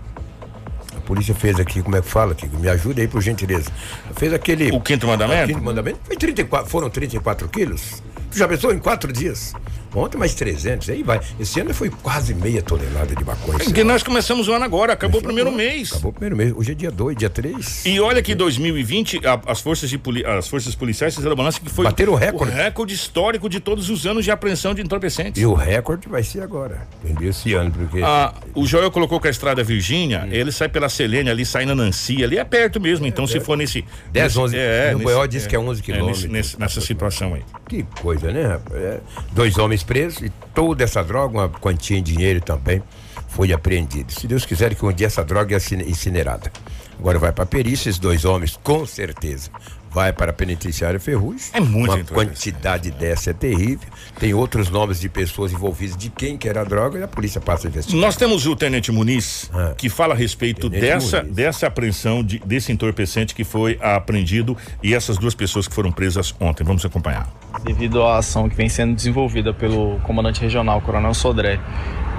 A 0.96 1.00
polícia 1.02 1.34
fez 1.34 1.60
aqui, 1.60 1.82
como 1.82 1.96
é 1.96 2.02
que 2.02 2.08
fala, 2.08 2.36
Kiko? 2.36 2.58
Me 2.58 2.68
ajuda 2.68 3.02
aí, 3.02 3.08
por 3.08 3.22
gentileza. 3.22 3.72
Fez 4.16 4.34
aquele. 4.34 4.72
O 4.72 4.82
quinto 4.82 5.08
mandamento? 5.08 5.44
O 5.44 5.48
quinto 5.48 5.64
mandamento? 5.64 6.00
Foi 6.04 6.18
34, 6.18 6.70
foram 6.70 6.90
34 6.90 7.48
quilos? 7.48 8.04
Tu 8.30 8.38
já 8.38 8.48
pensou 8.48 8.74
em 8.74 8.80
quatro 8.80 9.14
dias? 9.14 9.54
Ontem 9.98 10.18
mais 10.18 10.34
300, 10.36 10.90
aí 10.90 11.02
vai. 11.04 11.20
Esse 11.40 11.60
ano 11.60 11.74
foi 11.74 11.90
quase 11.90 12.34
meia 12.36 12.62
tonelada 12.62 13.16
de 13.16 13.24
maconha. 13.26 13.60
Porque 13.60 13.84
nós 13.84 14.04
começamos 14.04 14.48
o 14.48 14.54
ano 14.54 14.64
agora, 14.64 14.94
acabou 14.94 15.20
o 15.20 15.24
primeiro 15.24 15.52
mês. 15.52 15.92
Acabou 15.92 16.12
o 16.12 16.14
primeiro 16.14 16.36
mês. 16.36 16.54
Hoje 16.56 16.72
é 16.72 16.76
dia 16.76 16.92
2, 16.92 17.18
dia 17.18 17.30
3. 17.30 17.86
E 17.86 18.00
olha 18.00 18.22
que 18.22 18.36
2020 18.36 19.26
a- 19.26 19.40
as 19.48 19.60
forças 19.60 19.90
de 19.90 19.98
poli- 19.98 20.26
as 20.26 20.48
forças 20.48 20.76
policiais 20.76 21.16
fizeram 21.16 21.36
balança 21.36 21.60
que 21.60 21.70
foi 21.70 21.86
Bateram 21.86 22.14
o 22.14 22.16
recorde. 22.16 22.54
recorde 22.54 22.94
histórico 22.94 23.50
de 23.50 23.60
todos 23.60 23.90
os 23.90 24.06
anos 24.06 24.24
de 24.24 24.32
apreensão 24.32 24.74
de 24.74 24.82
entorpecentes. 24.82 25.42
E 25.42 25.46
o 25.46 25.54
recorde 25.54 26.08
vai 26.08 26.24
ser 26.24 26.42
agora. 26.42 26.88
Entendeu? 27.04 27.30
Esse 27.30 27.54
ano, 27.54 27.72
porque. 27.72 28.02
Ah, 28.04 28.34
o 28.54 28.66
Joel 28.66 28.92
colocou 28.92 29.20
que 29.20 29.28
a 29.28 29.32
estrada 29.32 29.64
Virgínia, 29.64 30.28
ele 30.32 30.52
sai 30.52 30.70
pela 30.70 30.90
Selene 30.90 31.30
ali, 31.30 31.46
sai 31.46 31.66
na 31.66 31.74
Nancy, 31.74 32.24
ali 32.24 32.38
é 32.38 32.44
perto 32.44 32.80
mesmo. 32.80 33.08
Então, 33.08 33.26
se 33.26 33.40
for 33.40 33.58
nesse. 33.58 33.84
10, 34.12 34.26
nesse- 34.28 34.40
11. 34.40 34.58
É, 34.58 34.92
no 34.92 35.00
nesse- 35.00 35.14
BO 35.14 35.28
diz 35.28 35.48
que 35.48 35.56
é 35.56 35.60
11 35.60 35.82
nesse- 35.82 35.84
quilômetros. 35.84 36.24
nesse- 36.26 36.60
nessa 36.60 36.82
situação 36.82 37.34
aí. 37.34 37.42
Que 37.68 37.84
coisa, 38.02 38.32
né, 38.32 38.46
rapaz? 38.48 38.76
É, 38.82 39.00
Dois 39.32 39.58
homens 39.58 39.84
presos 39.88 40.22
e 40.22 40.30
toda 40.54 40.84
essa 40.84 41.02
droga, 41.04 41.38
uma 41.40 41.50
quantia 41.50 41.98
em 41.98 42.04
dinheiro 42.04 42.42
também, 42.42 42.84
foi 43.30 43.52
apreendida. 43.54 44.12
Se 44.12 44.28
Deus 44.28 44.46
quiser 44.46 44.76
que 44.76 44.86
um 44.86 44.92
dia 44.92 45.08
essa 45.08 45.24
droga 45.24 45.56
é 45.56 45.58
incine- 45.58 45.90
incinerada. 45.90 46.52
Agora 47.00 47.18
vai 47.18 47.32
para 47.32 47.44
a 47.44 47.48
perícia, 47.48 47.90
esses 47.90 48.00
dois 48.00 48.26
homens, 48.26 48.60
com 48.62 48.86
certeza. 48.86 49.50
Vai 49.98 50.14
para 50.14 50.30
a 50.30 50.34
penitenciária 50.34 51.00
Ferrugem. 51.00 51.50
É 51.54 51.60
muito 51.60 51.92
Uma 51.92 52.04
quantidade 52.04 52.92
dessa 52.92 53.32
é 53.32 53.34
terrível. 53.34 53.88
Tem 54.20 54.32
outros 54.32 54.70
nomes 54.70 55.00
de 55.00 55.10
pessoas 55.10 55.52
envolvidas 55.52 55.98
de 55.98 56.08
quem 56.12 56.38
que 56.38 56.48
era 56.48 56.62
a 56.62 56.64
droga 56.64 57.00
e 57.00 57.04
a 57.04 57.08
polícia 57.08 57.42
passa 57.42 57.68
a 57.68 57.70
investigar. 57.70 58.00
Nós 58.00 58.16
temos 58.16 58.46
o 58.46 58.56
Tenente 58.56 58.92
Muniz, 58.92 59.50
Ah. 59.52 59.74
que 59.76 59.90
fala 59.90 60.14
a 60.14 60.18
respeito 60.18 60.70
Tenente 60.70 60.86
dessa, 60.86 61.22
Muniz. 61.24 61.36
dessa 61.36 61.66
apreensão 61.66 62.24
de- 62.24 62.38
desse 62.46 62.72
entorpecente 62.72 63.34
que 63.34 63.44
foi 63.44 63.80
apreendido 63.82 64.56
e 64.84 64.94
essas 64.94 65.18
duas 65.18 65.34
pessoas 65.34 65.68
que 65.68 65.74
foram 65.74 65.92
presas 65.92 66.32
ontem. 66.40 66.64
Vamos 66.64 66.86
acompanhar. 66.86 67.28
devido 67.64 68.04
à 68.04 68.20
ação 68.20 68.48
que 68.48 68.56
vem 68.56 68.70
sendo 68.70 68.94
desenvolvida 68.94 69.52
pelo 69.52 70.00
comandante 70.02 70.40
regional, 70.42 70.80
Coronel 70.80 71.16
Sodré, 71.16 71.60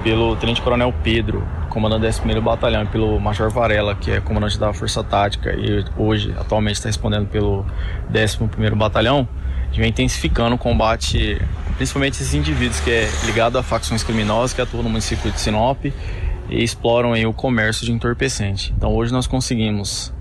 pelo 0.02 0.36
Tenente 0.36 0.62
Coronel 0.62 0.94
Pedro, 1.02 1.46
comandante 1.68 2.00
do 2.00 2.28
11º 2.28 2.40
Batalhão, 2.40 2.82
e 2.82 2.86
pelo 2.86 3.18
Major 3.20 3.50
Varela, 3.50 3.94
que 3.94 4.10
é 4.10 4.20
comandante 4.20 4.58
da 4.58 4.72
Força 4.72 5.02
Tática 5.02 5.52
e 5.52 5.84
hoje, 5.96 6.34
atualmente, 6.38 6.76
está 6.76 6.88
respondendo 6.88 7.26
pelo 7.28 7.64
11º 8.12 8.74
Batalhão, 8.74 9.28
a 9.62 9.66
gente 9.66 9.80
vem 9.80 9.90
intensificando 9.90 10.54
o 10.54 10.58
combate, 10.58 11.40
principalmente 11.76 12.14
esses 12.14 12.32
indivíduos 12.34 12.80
que 12.80 12.90
é 12.90 13.08
ligado 13.26 13.58
a 13.58 13.62
facções 13.62 14.02
criminosas 14.02 14.54
que 14.54 14.60
atuam 14.60 14.82
no 14.82 14.88
município 14.88 15.30
de 15.30 15.40
Sinop 15.40 15.84
e 15.84 15.94
exploram 16.50 17.12
aí 17.12 17.26
o 17.26 17.32
comércio 17.32 17.84
de 17.84 17.92
entorpecente. 17.92 18.72
Então 18.76 18.94
hoje 18.94 19.12
nós 19.12 19.26
conseguimos 19.26 20.12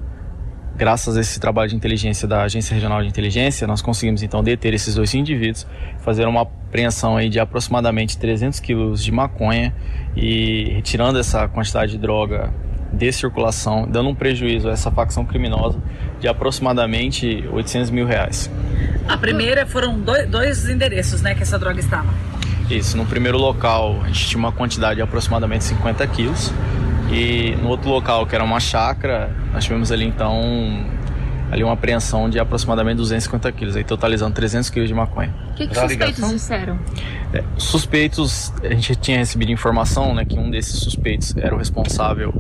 graças 0.78 1.18
a 1.18 1.22
esse 1.22 1.40
trabalho 1.40 1.70
de 1.70 1.76
inteligência 1.76 2.28
da 2.28 2.44
Agência 2.44 2.74
Regional 2.74 3.02
de 3.02 3.08
Inteligência, 3.08 3.66
nós 3.66 3.82
conseguimos 3.82 4.22
então 4.22 4.44
deter 4.44 4.74
esses 4.74 4.94
dois 4.94 5.14
indivíduos, 5.16 5.66
fazer 6.00 6.28
uma 6.28 6.42
apreensão 6.42 7.18
aí 7.18 7.30
de 7.30 7.40
aproximadamente 7.40 8.18
300 8.18 8.60
quilos 8.60 9.04
de 9.04 9.12
maconha 9.12 9.74
e 10.16 10.72
retirando 10.76 11.18
essa 11.18 11.48
quantidade 11.48 11.94
de 11.94 11.98
droga 11.98 12.54
de 12.94 13.12
circulação, 13.12 13.88
dando 13.90 14.10
um 14.10 14.16
prejuízo 14.16 14.70
a 14.70 14.72
essa 14.72 14.92
facção 14.92 15.26
criminosa 15.26 15.82
de 16.20 16.28
aproximadamente 16.28 17.44
800 17.52 17.90
mil 17.90 18.06
reais. 18.06 18.50
A 19.08 19.18
primeira 19.18 19.66
foram 19.66 20.00
dois, 20.00 20.30
dois 20.30 20.70
endereços, 20.70 21.22
né, 21.22 21.34
que 21.34 21.42
essa 21.42 21.58
droga 21.58 21.80
estava. 21.80 22.08
Isso, 22.70 22.96
no 22.98 23.06
primeiro 23.06 23.38
local 23.38 24.00
a 24.04 24.08
gente 24.08 24.28
tinha 24.28 24.40
uma 24.40 24.52
quantidade 24.52 24.96
de 24.96 25.02
aproximadamente 25.02 25.64
50 25.64 26.06
quilos 26.08 26.54
e 27.12 27.56
no 27.62 27.70
outro 27.70 27.90
local, 27.90 28.26
que 28.26 28.36
era 28.36 28.44
uma 28.44 28.60
chácara, 28.60 29.30
nós 29.54 29.64
tivemos 29.64 29.92
ali 29.92 30.06
então 30.06 30.42
ali 31.50 31.64
uma 31.64 31.74
apreensão 31.74 32.30
de 32.30 32.40
aproximadamente 32.40 32.98
250 32.98 33.52
quilos, 33.54 33.76
aí 33.76 33.84
totalizando 33.84 34.34
300 34.34 34.70
quilos 34.70 34.90
de 34.90 34.94
maconha. 34.94 35.34
O 35.52 35.54
que, 35.54 35.68
que 35.68 35.76
suspeitos 35.76 36.30
disseram? 36.30 36.80
É, 37.34 37.44
suspeitos, 37.58 38.54
a 38.62 38.74
gente 38.74 38.96
tinha 38.96 39.18
recebido 39.18 39.52
informação 39.52 40.14
né, 40.14 40.26
que 40.26 40.38
um 40.38 40.52
desses 40.52 40.80
suspeitos 40.80 41.36
era 41.38 41.56
o 41.56 41.58
responsável 41.58 42.34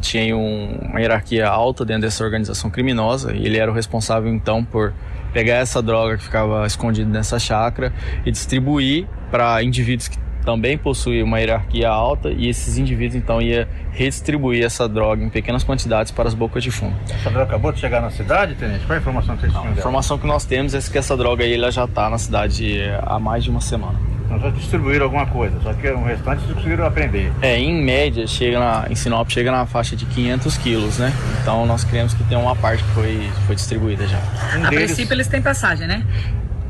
tinha 0.00 0.36
um, 0.36 0.78
uma 0.90 1.00
hierarquia 1.00 1.48
alta 1.48 1.84
dentro 1.84 2.02
dessa 2.02 2.24
organização 2.24 2.70
criminosa 2.70 3.34
e 3.34 3.44
ele 3.44 3.58
era 3.58 3.70
o 3.70 3.74
responsável 3.74 4.32
então 4.32 4.64
por 4.64 4.94
pegar 5.32 5.56
essa 5.56 5.82
droga 5.82 6.16
que 6.16 6.24
ficava 6.24 6.66
escondida 6.66 7.10
nessa 7.10 7.38
chácara 7.38 7.92
e 8.24 8.30
distribuir 8.30 9.06
para 9.30 9.62
indivíduos 9.62 10.08
que 10.08 10.18
também 10.48 10.78
possuíam 10.78 11.26
uma 11.26 11.38
hierarquia 11.38 11.90
alta 11.90 12.30
e 12.30 12.48
esses 12.48 12.78
indivíduos 12.78 13.16
então 13.22 13.42
ia 13.42 13.68
redistribuir 13.92 14.64
essa 14.64 14.88
droga 14.88 15.22
em 15.22 15.28
pequenas 15.28 15.62
quantidades 15.62 16.10
para 16.10 16.26
as 16.26 16.32
bocas 16.32 16.62
de 16.64 16.70
fumo. 16.70 16.96
Essa 17.10 17.28
droga 17.28 17.44
acabou 17.44 17.70
de 17.70 17.78
chegar 17.78 18.00
na 18.00 18.10
cidade, 18.10 18.54
tenente? 18.54 18.86
Qual 18.86 18.94
é 18.94 18.96
a 18.96 19.00
informação 19.02 19.36
que 19.36 19.42
vocês 19.42 19.52
tinham 19.52 19.66
A 19.66 19.76
informação 19.76 20.16
que 20.16 20.26
nós 20.26 20.46
temos 20.46 20.74
é 20.74 20.80
que 20.80 20.96
essa 20.96 21.14
droga 21.18 21.44
aí 21.44 21.52
ela 21.52 21.70
já 21.70 21.84
está 21.84 22.08
na 22.08 22.16
cidade 22.16 22.80
há 23.02 23.18
mais 23.18 23.44
de 23.44 23.50
uma 23.50 23.60
semana. 23.60 23.98
Nós 24.30 24.40
já 24.40 24.48
distribuíram 24.48 25.04
alguma 25.04 25.26
coisa, 25.26 25.54
só 25.62 25.74
que 25.74 25.86
o 25.86 26.02
restante 26.02 26.40
vocês 26.40 26.54
conseguiram 26.54 26.86
aprender. 26.86 27.30
É, 27.42 27.58
em 27.58 27.82
média, 27.84 28.26
chega 28.26 28.58
na, 28.58 28.86
em 28.88 28.94
Sinop 28.94 29.28
chega 29.28 29.50
na 29.50 29.66
faixa 29.66 29.94
de 29.94 30.06
500 30.06 30.56
quilos, 30.56 30.96
né? 30.96 31.12
Então 31.42 31.66
nós 31.66 31.84
cremos 31.84 32.14
que 32.14 32.24
tem 32.24 32.38
uma 32.38 32.56
parte 32.56 32.82
que 32.82 32.90
foi, 32.92 33.30
foi 33.46 33.54
distribuída 33.54 34.06
já. 34.06 34.18
Um 34.56 34.64
A 34.64 34.70
deles, 34.70 34.86
princípio 34.86 35.14
eles 35.14 35.26
têm 35.26 35.42
passagem, 35.42 35.86
né? 35.86 36.02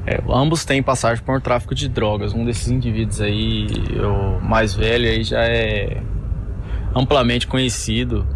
É, 0.09 0.23
ambos 0.31 0.65
têm 0.65 0.83
passagem 0.83 1.23
por 1.23 1.39
tráfico 1.39 1.75
de 1.75 1.87
drogas. 1.87 2.33
Um 2.33 2.43
desses 2.43 2.69
indivíduos 2.69 3.21
aí, 3.21 3.67
o 4.01 4.41
mais 4.43 4.75
velho, 4.75 5.07
aí 5.07 5.23
já 5.23 5.43
é 5.43 6.01
amplamente 6.97 7.47
conhecido 7.47 8.27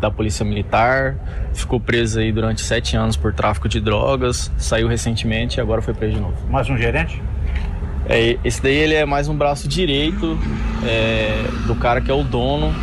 da 0.00 0.10
polícia 0.10 0.46
militar. 0.46 1.16
Ficou 1.52 1.78
preso 1.78 2.20
aí 2.20 2.32
durante 2.32 2.62
sete 2.62 2.96
anos 2.96 3.18
por 3.18 3.34
tráfico 3.34 3.68
de 3.68 3.80
drogas. 3.80 4.50
Saiu 4.56 4.88
recentemente 4.88 5.58
e 5.58 5.60
agora 5.60 5.82
foi 5.82 5.92
preso 5.92 6.14
de 6.14 6.20
novo. 6.20 6.36
mais 6.48 6.70
um 6.70 6.78
gerente, 6.78 7.22
É, 8.08 8.38
esse 8.42 8.62
daí 8.62 8.76
ele 8.76 8.94
é 8.94 9.04
mais 9.04 9.28
um 9.28 9.36
braço 9.36 9.68
direito 9.68 10.38
é, 10.82 11.44
do 11.66 11.74
cara 11.74 12.00
que 12.00 12.10
é 12.10 12.14
o 12.14 12.24
dono 12.24 12.74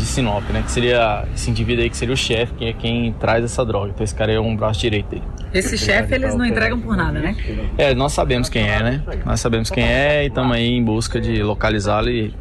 de 0.00 0.06
Sinop, 0.06 0.42
né? 0.50 0.62
Que 0.62 0.70
seria 0.70 1.24
esse 1.34 1.50
indivíduo 1.50 1.82
aí 1.84 1.90
que 1.90 1.96
seria 1.96 2.14
o 2.14 2.16
chefe, 2.16 2.54
que 2.54 2.64
é 2.64 2.72
quem 2.72 3.12
traz 3.12 3.44
essa 3.44 3.64
droga. 3.64 3.90
Então 3.94 4.02
esse 4.02 4.14
cara 4.14 4.32
é 4.32 4.40
um 4.40 4.56
braço 4.56 4.80
direito 4.80 5.08
dele. 5.10 5.22
Esse 5.52 5.76
chefe 5.76 6.14
eles 6.14 6.34
não 6.34 6.44
entregam 6.44 6.80
por 6.80 6.96
nada, 6.96 7.18
né? 7.18 7.36
É, 7.76 7.94
nós 7.94 8.12
sabemos 8.12 8.48
quem 8.48 8.68
é, 8.68 8.82
né? 8.82 9.02
Nós 9.24 9.40
sabemos 9.40 9.68
quem 9.70 9.84
é 9.84 10.24
e 10.24 10.28
estamos 10.28 10.56
aí 10.56 10.76
em 10.76 10.82
busca 10.82 11.20
de 11.20 11.42
localizá-lo 11.42 12.08
e 12.08 12.34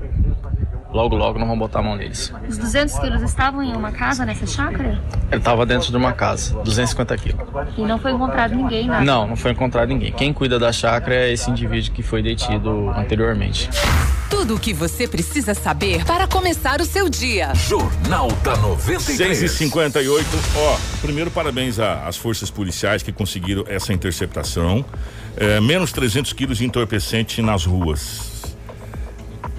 logo 0.91 1.15
logo 1.15 1.37
nós 1.37 1.47
vamos 1.47 1.59
botar 1.59 1.79
a 1.79 1.83
mão 1.83 1.95
neles. 1.95 2.33
Os 2.47 2.57
200 2.57 2.99
quilos 2.99 3.21
estavam 3.21 3.61
em 3.63 3.75
uma 3.75 3.91
casa 3.91 4.25
nessa 4.25 4.45
chácara 4.47 4.99
Ele 5.31 5.37
estava 5.37 5.65
dentro 5.65 5.91
de 5.91 5.97
uma 5.97 6.13
casa, 6.13 6.53
250 6.63 7.17
quilos. 7.17 7.39
e 7.77 7.81
não 7.81 7.99
foi 7.99 8.11
encontrado 8.11 8.55
ninguém, 8.55 8.87
nada. 8.87 9.03
Não, 9.03 9.27
não 9.27 9.35
foi 9.35 9.51
encontrado 9.51 9.89
ninguém. 9.89 10.11
Quem 10.11 10.33
cuida 10.33 10.57
da 10.57 10.71
chácara 10.71 11.15
é 11.15 11.31
esse 11.31 11.49
indivíduo 11.49 11.91
que 11.91 12.01
foi 12.03 12.21
detido 12.21 12.89
anteriormente. 12.89 13.69
Tudo 14.29 14.55
o 14.55 14.59
que 14.59 14.73
você 14.73 15.07
precisa 15.07 15.53
saber 15.55 16.05
para 16.05 16.27
começar 16.27 16.79
o 16.81 16.85
seu 16.85 17.09
dia. 17.09 17.53
Jornal 17.55 18.27
da 18.43 18.55
93. 18.57 19.37
6 19.37 19.41
e 19.41 19.49
58 19.49 20.27
Ó, 20.55 20.77
primeiro 21.01 21.31
parabéns 21.31 21.79
às 21.79 22.15
forças 22.15 22.49
policiais 22.51 23.01
que 23.01 23.11
conseguiram 23.11 23.63
essa 23.67 23.91
interceptação. 23.91 24.85
É, 25.35 25.59
menos 25.59 25.91
300 25.91 26.33
quilos 26.33 26.57
de 26.59 26.65
entorpecente 26.65 27.41
nas 27.41 27.65
ruas. 27.65 28.39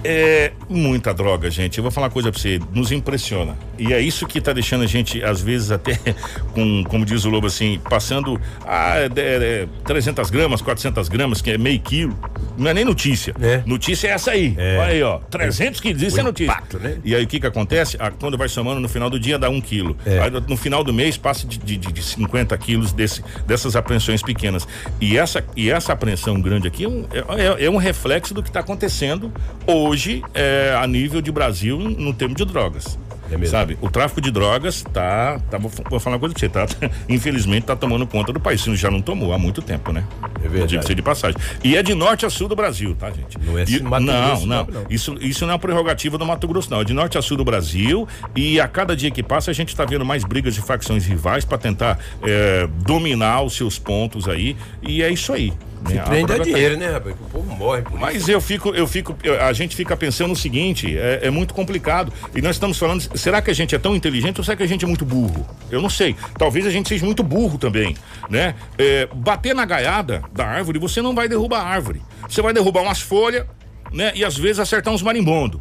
É 0.03 0.51
muita 0.67 1.13
droga, 1.13 1.49
gente. 1.51 1.77
Eu 1.77 1.83
vou 1.83 1.91
falar 1.91 2.07
uma 2.07 2.13
coisa 2.13 2.31
pra 2.31 2.39
você, 2.39 2.59
nos 2.73 2.91
impressiona. 2.91 3.57
E 3.77 3.93
é 3.93 3.99
isso 3.99 4.25
que 4.25 4.41
tá 4.41 4.51
deixando 4.53 4.83
a 4.83 4.87
gente, 4.87 5.23
às 5.23 5.41
vezes, 5.41 5.71
até 5.71 5.99
com, 6.53 6.83
como 6.85 7.05
diz 7.05 7.23
o 7.25 7.29
Lobo, 7.29 7.47
assim, 7.47 7.79
passando 7.89 8.39
a 8.65 8.99
é, 8.99 9.09
é, 9.15 9.67
300 9.85 10.29
gramas, 10.29 10.61
400 10.61 11.07
gramas, 11.07 11.41
que 11.41 11.51
é 11.51 11.57
meio 11.57 11.79
quilo. 11.79 12.17
Não 12.57 12.69
é 12.69 12.73
nem 12.73 12.85
notícia. 12.85 13.35
É. 13.41 13.61
Notícia 13.65 14.07
é 14.07 14.11
essa 14.11 14.31
aí. 14.31 14.55
É. 14.57 14.77
Olha 14.77 14.91
aí, 14.91 15.03
ó. 15.03 15.19
300 15.29 15.79
quilos, 15.79 16.01
isso 16.01 16.17
O 16.17 16.19
é 16.19 16.23
notícia. 16.23 16.51
impacto, 16.51 16.79
né? 16.79 16.97
E 17.03 17.15
aí 17.15 17.23
o 17.23 17.27
que 17.27 17.39
que 17.39 17.47
acontece? 17.47 17.97
Ah, 17.99 18.11
quando 18.11 18.37
vai 18.37 18.49
somando 18.49 18.79
no 18.79 18.89
final 18.89 19.09
do 19.09 19.19
dia 19.19 19.37
dá 19.37 19.49
um 19.49 19.61
quilo. 19.61 19.95
É. 20.05 20.19
Aí 20.19 20.31
no 20.31 20.57
final 20.57 20.83
do 20.83 20.93
mês 20.93 21.17
passa 21.17 21.45
de, 21.45 21.57
de, 21.57 21.77
de 21.77 22.03
50 22.03 22.57
quilos 22.57 22.91
desse, 22.91 23.23
dessas 23.45 23.75
apreensões 23.75 24.21
pequenas. 24.21 24.67
E 24.99 25.17
essa, 25.17 25.43
e 25.55 25.69
essa 25.69 25.93
apreensão 25.93 26.39
grande 26.41 26.67
aqui 26.67 26.85
é 26.85 26.87
um, 26.87 27.05
é, 27.11 27.65
é 27.65 27.69
um 27.69 27.77
reflexo 27.77 28.33
do 28.33 28.41
que 28.41 28.49
está 28.49 28.59
acontecendo 28.59 29.31
hoje 29.65 29.90
é, 30.33 30.75
a 30.79 30.87
nível 30.87 31.21
de 31.21 31.31
Brasil 31.31 31.77
no 31.77 32.13
termo 32.13 32.35
de 32.35 32.45
drogas. 32.45 32.97
É. 33.39 33.45
Sabe? 33.45 33.77
O 33.81 33.89
tráfico 33.89 34.19
de 34.19 34.29
drogas 34.29 34.83
tá. 34.91 35.39
tá 35.49 35.57
vou, 35.57 35.99
falar 35.99 36.15
uma 36.15 36.19
coisa 36.19 36.35
pra 36.35 36.39
você, 36.39 36.49
tá? 36.49 36.65
Infelizmente 37.07 37.63
tá 37.63 37.75
tomando 37.75 38.05
conta 38.05 38.33
do 38.33 38.39
país. 38.39 38.61
Se 38.61 38.75
já 38.75 38.91
não 38.91 39.01
tomou 39.01 39.33
há 39.33 39.37
muito 39.37 39.61
tempo, 39.61 39.91
né? 39.93 40.03
É 40.43 40.47
verdade. 40.47 40.67
Diga-se 40.71 40.95
de 40.95 41.01
passagem. 41.01 41.39
E 41.63 41.77
é 41.77 41.83
de 41.83 41.93
norte 41.93 42.25
a 42.25 42.29
sul 42.29 42.47
do 42.47 42.55
Brasil, 42.55 42.95
tá, 42.95 43.09
gente? 43.09 43.37
Não 43.39 43.57
é 43.57 43.63
E- 43.63 43.81
Mato 43.81 44.03
não, 44.03 44.27
Grosso, 44.27 44.47
não, 44.47 44.65
não. 44.65 44.85
Isso, 44.89 45.15
isso 45.21 45.45
não 45.45 45.51
é 45.51 45.53
uma 45.53 45.59
prerrogativa 45.59 46.17
do 46.17 46.25
Mato 46.25 46.47
Grosso, 46.47 46.69
não. 46.69 46.81
É 46.81 46.83
de 46.83 46.93
norte 46.93 47.17
a 47.17 47.21
sul 47.21 47.37
do 47.37 47.45
Brasil. 47.45 48.07
E 48.35 48.59
a 48.59 48.67
cada 48.67 48.95
dia 48.95 49.11
que 49.11 49.23
passa, 49.23 49.51
a 49.51 49.53
gente 49.53 49.69
está 49.69 49.85
vendo 49.85 50.05
mais 50.05 50.23
brigas 50.23 50.55
de 50.55 50.61
facções 50.61 51.05
rivais 51.05 51.45
para 51.45 51.57
tentar 51.57 51.99
eh, 52.23 52.67
dominar 52.83 53.41
os 53.43 53.55
seus 53.55 53.79
pontos 53.79 54.27
aí. 54.27 54.57
E 54.81 55.01
é 55.01 55.09
isso 55.09 55.31
aí. 55.31 55.53
Se 55.87 55.93
né? 55.95 56.01
Prende 56.03 56.23
a 56.23 56.27
droga 56.27 56.37
tá- 56.37 56.43
dinheiro, 56.43 56.77
né, 56.77 56.91
rapaz? 56.91 57.15
O 57.19 57.29
povo 57.29 57.55
morre 57.55 57.81
por 57.81 57.91
isso. 57.91 57.99
mas 57.99 58.29
eu 58.29 58.39
fico, 58.41 58.69
eu 58.69 58.87
fico, 58.87 59.15
eu- 59.23 59.41
a 59.41 59.51
gente 59.53 59.75
fica 59.75 59.97
pensando 59.97 60.31
o 60.31 60.35
seguinte, 60.35 60.97
é, 60.97 61.21
é 61.23 61.29
muito 61.29 61.53
complicado. 61.53 62.11
E 62.35 62.41
nós 62.41 62.55
estamos 62.55 62.77
falando, 62.77 63.01
será 63.17 63.41
que 63.41 63.49
a 63.49 63.53
gente 63.53 63.73
é 63.73 63.79
tão 63.79 63.95
inteligente 63.95 64.37
ou 64.39 64.43
será 64.43 64.55
que 64.57 64.63
a 64.63 64.67
gente 64.67 64.85
é 64.85 64.87
muito 64.87 65.05
burro? 65.05 65.47
Eu 65.69 65.81
não 65.81 65.89
sei. 65.89 66.15
Talvez 66.37 66.65
a 66.65 66.69
gente 66.69 66.89
seja 66.89 67.05
muito 67.05 67.23
burro 67.23 67.57
também, 67.57 67.95
né? 68.29 68.55
É, 68.77 69.07
bater 69.13 69.55
na 69.55 69.65
gaiada 69.65 70.21
da 70.33 70.45
árvore, 70.45 70.77
você 70.79 71.01
não 71.01 71.15
vai 71.15 71.27
derrubar 71.27 71.61
a 71.61 71.67
árvore. 71.67 72.01
Você 72.29 72.41
vai 72.41 72.53
derrubar 72.53 72.81
umas 72.83 73.01
folhas, 73.01 73.45
né? 73.91 74.11
E 74.15 74.23
às 74.23 74.37
vezes 74.37 74.59
acertar 74.59 74.93
uns 74.93 75.01
marimbondos. 75.01 75.59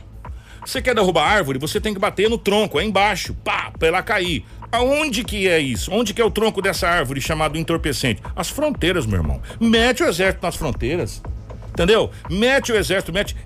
Você 0.64 0.82
quer 0.82 0.94
derrubar 0.94 1.22
a 1.24 1.28
árvore, 1.36 1.58
você 1.58 1.80
tem 1.80 1.94
que 1.94 1.98
bater 1.98 2.28
no 2.28 2.36
tronco, 2.36 2.78
é 2.78 2.84
embaixo, 2.84 3.34
pá, 3.42 3.72
pra 3.78 3.88
ela 3.88 4.02
cair. 4.02 4.44
Aonde 4.72 5.24
que 5.24 5.48
é 5.48 5.58
isso? 5.58 5.90
Onde 5.92 6.14
que 6.14 6.22
é 6.22 6.24
o 6.24 6.30
tronco 6.30 6.62
dessa 6.62 6.88
árvore 6.88 7.20
chamado 7.20 7.58
entorpecente? 7.58 8.22
As 8.36 8.48
fronteiras, 8.48 9.04
meu 9.04 9.18
irmão. 9.18 9.42
Mete 9.60 10.02
o 10.02 10.06
exército 10.06 10.44
nas 10.44 10.56
fronteiras. 10.56 11.22
Entendeu? 11.70 12.10
Mete 12.30 12.72
o 12.72 12.76
exército, 12.76 13.12
mete 13.12 13.36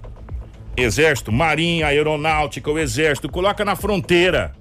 exército, 0.77 1.33
marinha, 1.33 1.87
aeronáutica, 1.87 2.71
o 2.71 2.79
exército, 2.79 3.29
coloca 3.29 3.65
na 3.65 3.77
fronteira. 3.77 4.53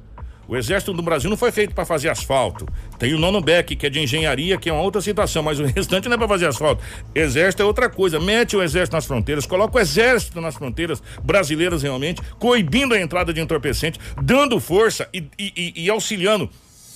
O 0.47 0.57
exército 0.57 0.91
do 0.93 1.01
Brasil 1.01 1.29
não 1.29 1.37
foi 1.37 1.51
feito 1.51 1.73
para 1.73 1.85
fazer 1.85 2.09
asfalto. 2.09 2.67
Tem 2.99 3.13
o 3.13 3.17
nono 3.19 3.39
Beck, 3.39 3.75
que 3.75 3.85
é 3.85 3.89
de 3.89 3.99
engenharia, 3.99 4.57
que 4.57 4.69
é 4.69 4.73
uma 4.73 4.81
outra 4.81 5.01
situação, 5.01 5.41
mas 5.41 5.59
o 5.59 5.63
restante 5.65 6.09
não 6.09 6.15
é 6.15 6.17
para 6.17 6.27
fazer 6.27 6.47
asfalto. 6.47 6.83
Exército 7.15 7.61
é 7.63 7.65
outra 7.65 7.89
coisa. 7.89 8.19
Mete 8.19 8.55
o 8.57 8.61
exército 8.61 8.95
nas 8.95 9.05
fronteiras, 9.05 9.45
coloca 9.45 9.77
o 9.77 9.79
exército 9.79 10.41
nas 10.41 10.55
fronteiras 10.55 11.01
brasileiras 11.23 11.81
realmente, 11.83 12.21
coibindo 12.39 12.93
a 12.93 12.99
entrada 12.99 13.33
de 13.33 13.39
entorpecente, 13.39 13.99
dando 14.21 14.59
força 14.59 15.07
e, 15.13 15.19
e- 15.39 15.53
e- 15.55 15.83
e 15.85 15.89
auxiliando 15.89 16.49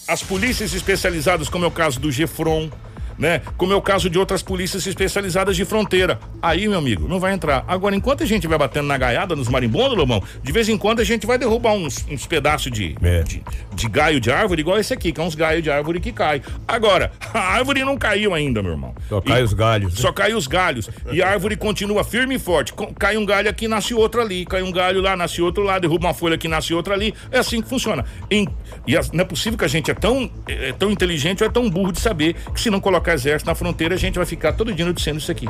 as 0.07 0.21
polícias 0.23 0.73
especializadas, 0.73 1.49
como 1.49 1.65
é 1.65 1.67
o 1.67 1.71
caso 1.71 1.99
do 1.99 2.11
Gefron, 2.11 2.69
né? 3.17 3.41
Como 3.57 3.73
é 3.73 3.75
o 3.75 3.81
caso 3.81 4.09
de 4.09 4.17
outras 4.19 4.41
polícias 4.41 4.85
especializadas 4.85 5.55
de 5.55 5.65
fronteira. 5.65 6.19
Aí, 6.41 6.67
meu 6.67 6.77
amigo, 6.77 7.07
não 7.07 7.19
vai 7.19 7.33
entrar. 7.33 7.63
Agora, 7.67 7.95
enquanto 7.95 8.23
a 8.23 8.25
gente 8.25 8.47
vai 8.47 8.57
batendo 8.57 8.87
na 8.87 8.97
gaiada, 8.97 9.35
nos 9.35 9.47
marimbondos, 9.47 9.97
Lobão, 9.97 10.21
de 10.43 10.51
vez 10.51 10.69
em 10.69 10.77
quando 10.77 10.99
a 10.99 11.03
gente 11.03 11.25
vai 11.25 11.37
derrubar 11.37 11.73
uns, 11.73 12.05
uns 12.09 12.25
pedaços 12.25 12.71
de, 12.71 12.95
É. 13.01 13.23
de, 13.23 13.41
de 13.73 13.87
gaio 13.89 14.19
de 14.19 14.31
árvore, 14.31 14.61
igual 14.61 14.77
esse 14.79 14.93
aqui, 14.93 15.11
que 15.11 15.19
é 15.19 15.23
uns 15.23 15.35
galhos 15.35 15.63
de 15.63 15.69
árvore 15.71 15.99
que 15.99 16.11
cai. 16.11 16.41
Agora, 16.67 17.11
a 17.33 17.39
árvore 17.39 17.83
não 17.83 17.97
caiu 17.97 18.33
ainda, 18.33 18.61
meu 18.61 18.71
irmão. 18.71 18.93
Só 19.09 19.21
cai 19.21 19.43
os 19.43 19.53
galhos, 19.53 19.93
né? 19.95 19.99
Só 20.01 20.11
cai 20.11 20.33
os 20.33 20.47
galhos. 20.47 20.89
E 21.11 21.21
a 21.21 21.29
árvore 21.29 21.55
continua 21.55 22.03
firme 22.03 22.35
e 22.35 22.39
forte. 22.39 22.73
Cai 22.99 23.17
um 23.17 23.25
galho 23.25 23.49
aqui, 23.49 23.67
nasce 23.67 23.93
outro 23.93 24.21
ali. 24.21 24.45
Cai 24.45 24.61
um 24.61 24.71
galho 24.71 25.01
lá, 25.01 25.15
nasce 25.15 25.41
outro 25.41 25.63
lá. 25.63 25.79
Derruba 25.79 26.07
uma 26.07 26.13
folha 26.13 26.35
aqui, 26.35 26.47
nasce 26.47 26.73
outra 26.73 26.93
ali. 26.93 27.13
É 27.31 27.39
assim 27.39 27.61
que 27.61 27.69
funciona. 27.69 28.05
Em- 28.29 28.47
e 28.85 28.95
as- 28.97 29.11
não 29.11 29.21
é 29.21 29.25
possível 29.25 29.57
que 29.57 29.65
a 29.65 29.67
gente 29.67 29.89
é 29.89 29.93
tão, 29.93 30.29
é, 30.47 30.71
tão 30.73 30.91
inteligente 30.91 31.43
ou 31.43 31.49
é 31.49 31.51
tão 31.51 31.69
burro 31.69 31.91
de 31.91 31.99
saber 31.99 32.35
que 32.53 32.59
se 32.61 32.69
não 32.69 32.79
colocar 32.79 33.06
exército 33.13 33.49
na 33.49 33.55
fronteira, 33.55 33.95
a 33.95 33.97
gente 33.97 34.15
vai 34.15 34.25
ficar 34.25 34.53
todo 34.53 34.73
dia 34.73 34.85
noticiando 34.85 35.19
isso 35.19 35.31
aqui. 35.31 35.47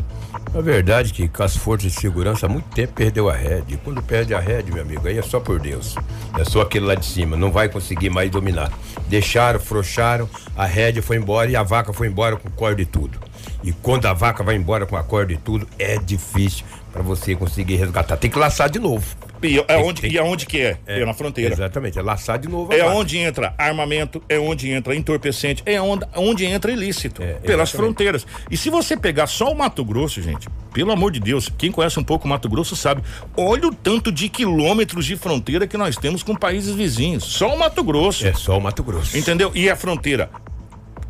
A 0.53 0.61
verdade 0.61 1.11
é 1.11 1.15
que 1.15 1.27
com 1.27 1.43
as 1.43 1.55
forças 1.55 1.91
de 1.91 1.99
segurança 1.99 2.45
há 2.45 2.49
muito 2.49 2.69
tempo 2.69 2.93
perdeu 2.93 3.29
a 3.29 3.35
rede. 3.35 3.77
Quando 3.83 4.01
perde 4.01 4.33
a 4.33 4.39
rede, 4.39 4.71
meu 4.71 4.81
amigo, 4.81 5.07
aí 5.07 5.17
é 5.17 5.21
só 5.21 5.39
por 5.39 5.59
Deus. 5.59 5.95
É 6.37 6.43
só 6.43 6.61
aquele 6.61 6.85
lá 6.85 6.95
de 6.95 7.05
cima, 7.05 7.35
não 7.35 7.51
vai 7.51 7.69
conseguir 7.69 8.09
mais 8.09 8.29
dominar. 8.29 8.71
Deixaram, 9.07 9.59
frouxaram, 9.59 10.29
a 10.55 10.65
rédea 10.65 11.01
foi 11.01 11.17
embora 11.17 11.49
e 11.49 11.55
a 11.55 11.63
vaca 11.63 11.93
foi 11.93 12.07
embora 12.07 12.35
com 12.35 12.49
corda 12.49 12.81
e 12.81 12.85
tudo. 12.85 13.19
E 13.63 13.71
quando 13.71 14.05
a 14.05 14.13
vaca 14.13 14.43
vai 14.43 14.55
embora 14.55 14.85
com 14.85 14.95
a 14.95 15.03
corda 15.03 15.33
e 15.33 15.37
tudo, 15.37 15.67
é 15.77 15.97
difícil 15.97 16.65
para 16.97 17.03
você 17.03 17.35
conseguir 17.35 17.75
resgatar. 17.75 18.17
Tem 18.17 18.29
que 18.29 18.39
laçar 18.39 18.69
de 18.71 18.79
novo. 18.79 19.05
E, 19.43 19.59
é 19.59 19.61
Tem- 19.61 19.83
onde, 19.83 20.01
tem- 20.01 20.11
e 20.11 20.17
aonde 20.17 20.47
que 20.47 20.59
é? 20.59 20.77
É, 20.87 21.05
na 21.05 21.13
fronteira. 21.13 21.53
Exatamente, 21.53 21.99
é 21.99 22.01
laçar 22.01 22.39
de 22.39 22.47
novo. 22.49 22.73
É 22.73 22.79
vaca. 22.79 22.89
onde 22.89 23.19
entra 23.19 23.53
armamento, 23.55 24.19
é 24.27 24.39
onde 24.39 24.71
entra 24.71 24.95
entorpecente, 24.95 25.61
é 25.63 25.79
onde, 25.79 26.03
onde 26.15 26.43
entra 26.43 26.71
ilícito, 26.71 27.21
É, 27.21 27.33
pelas 27.33 27.69
fronteiras. 27.69 28.25
E 28.49 28.57
se 28.57 28.71
você 28.71 28.97
pegar 28.97 29.27
só 29.27 29.51
o 29.51 29.55
Mato 29.55 29.85
Grosso, 29.85 30.23
gente, 30.23 30.49
pelo 30.73 30.91
amor 30.91 31.11
de 31.11 31.19
Deus, 31.19 31.51
quem 31.55 31.71
conhece 31.71 31.99
um 31.99 32.03
pouco 32.03 32.25
o 32.25 32.29
Mato 32.29 32.49
Grosso 32.49 32.75
sabe, 32.75 33.03
olha 33.37 33.67
o 33.67 33.75
tanto 33.75 34.11
de 34.11 34.27
quilômetros 34.27 35.05
de 35.05 35.15
fronteira 35.15 35.67
que 35.67 35.77
nós 35.77 35.97
temos 35.97 36.23
com 36.23 36.35
países 36.35 36.73
vizinhos. 36.73 37.23
Só 37.23 37.53
o 37.53 37.59
Mato 37.59 37.83
Grosso. 37.83 38.25
É 38.25 38.33
só 38.33 38.57
o 38.57 38.61
Mato 38.61 38.81
Grosso. 38.81 39.15
Entendeu? 39.15 39.51
E 39.53 39.69
a 39.69 39.75
fronteira 39.75 40.31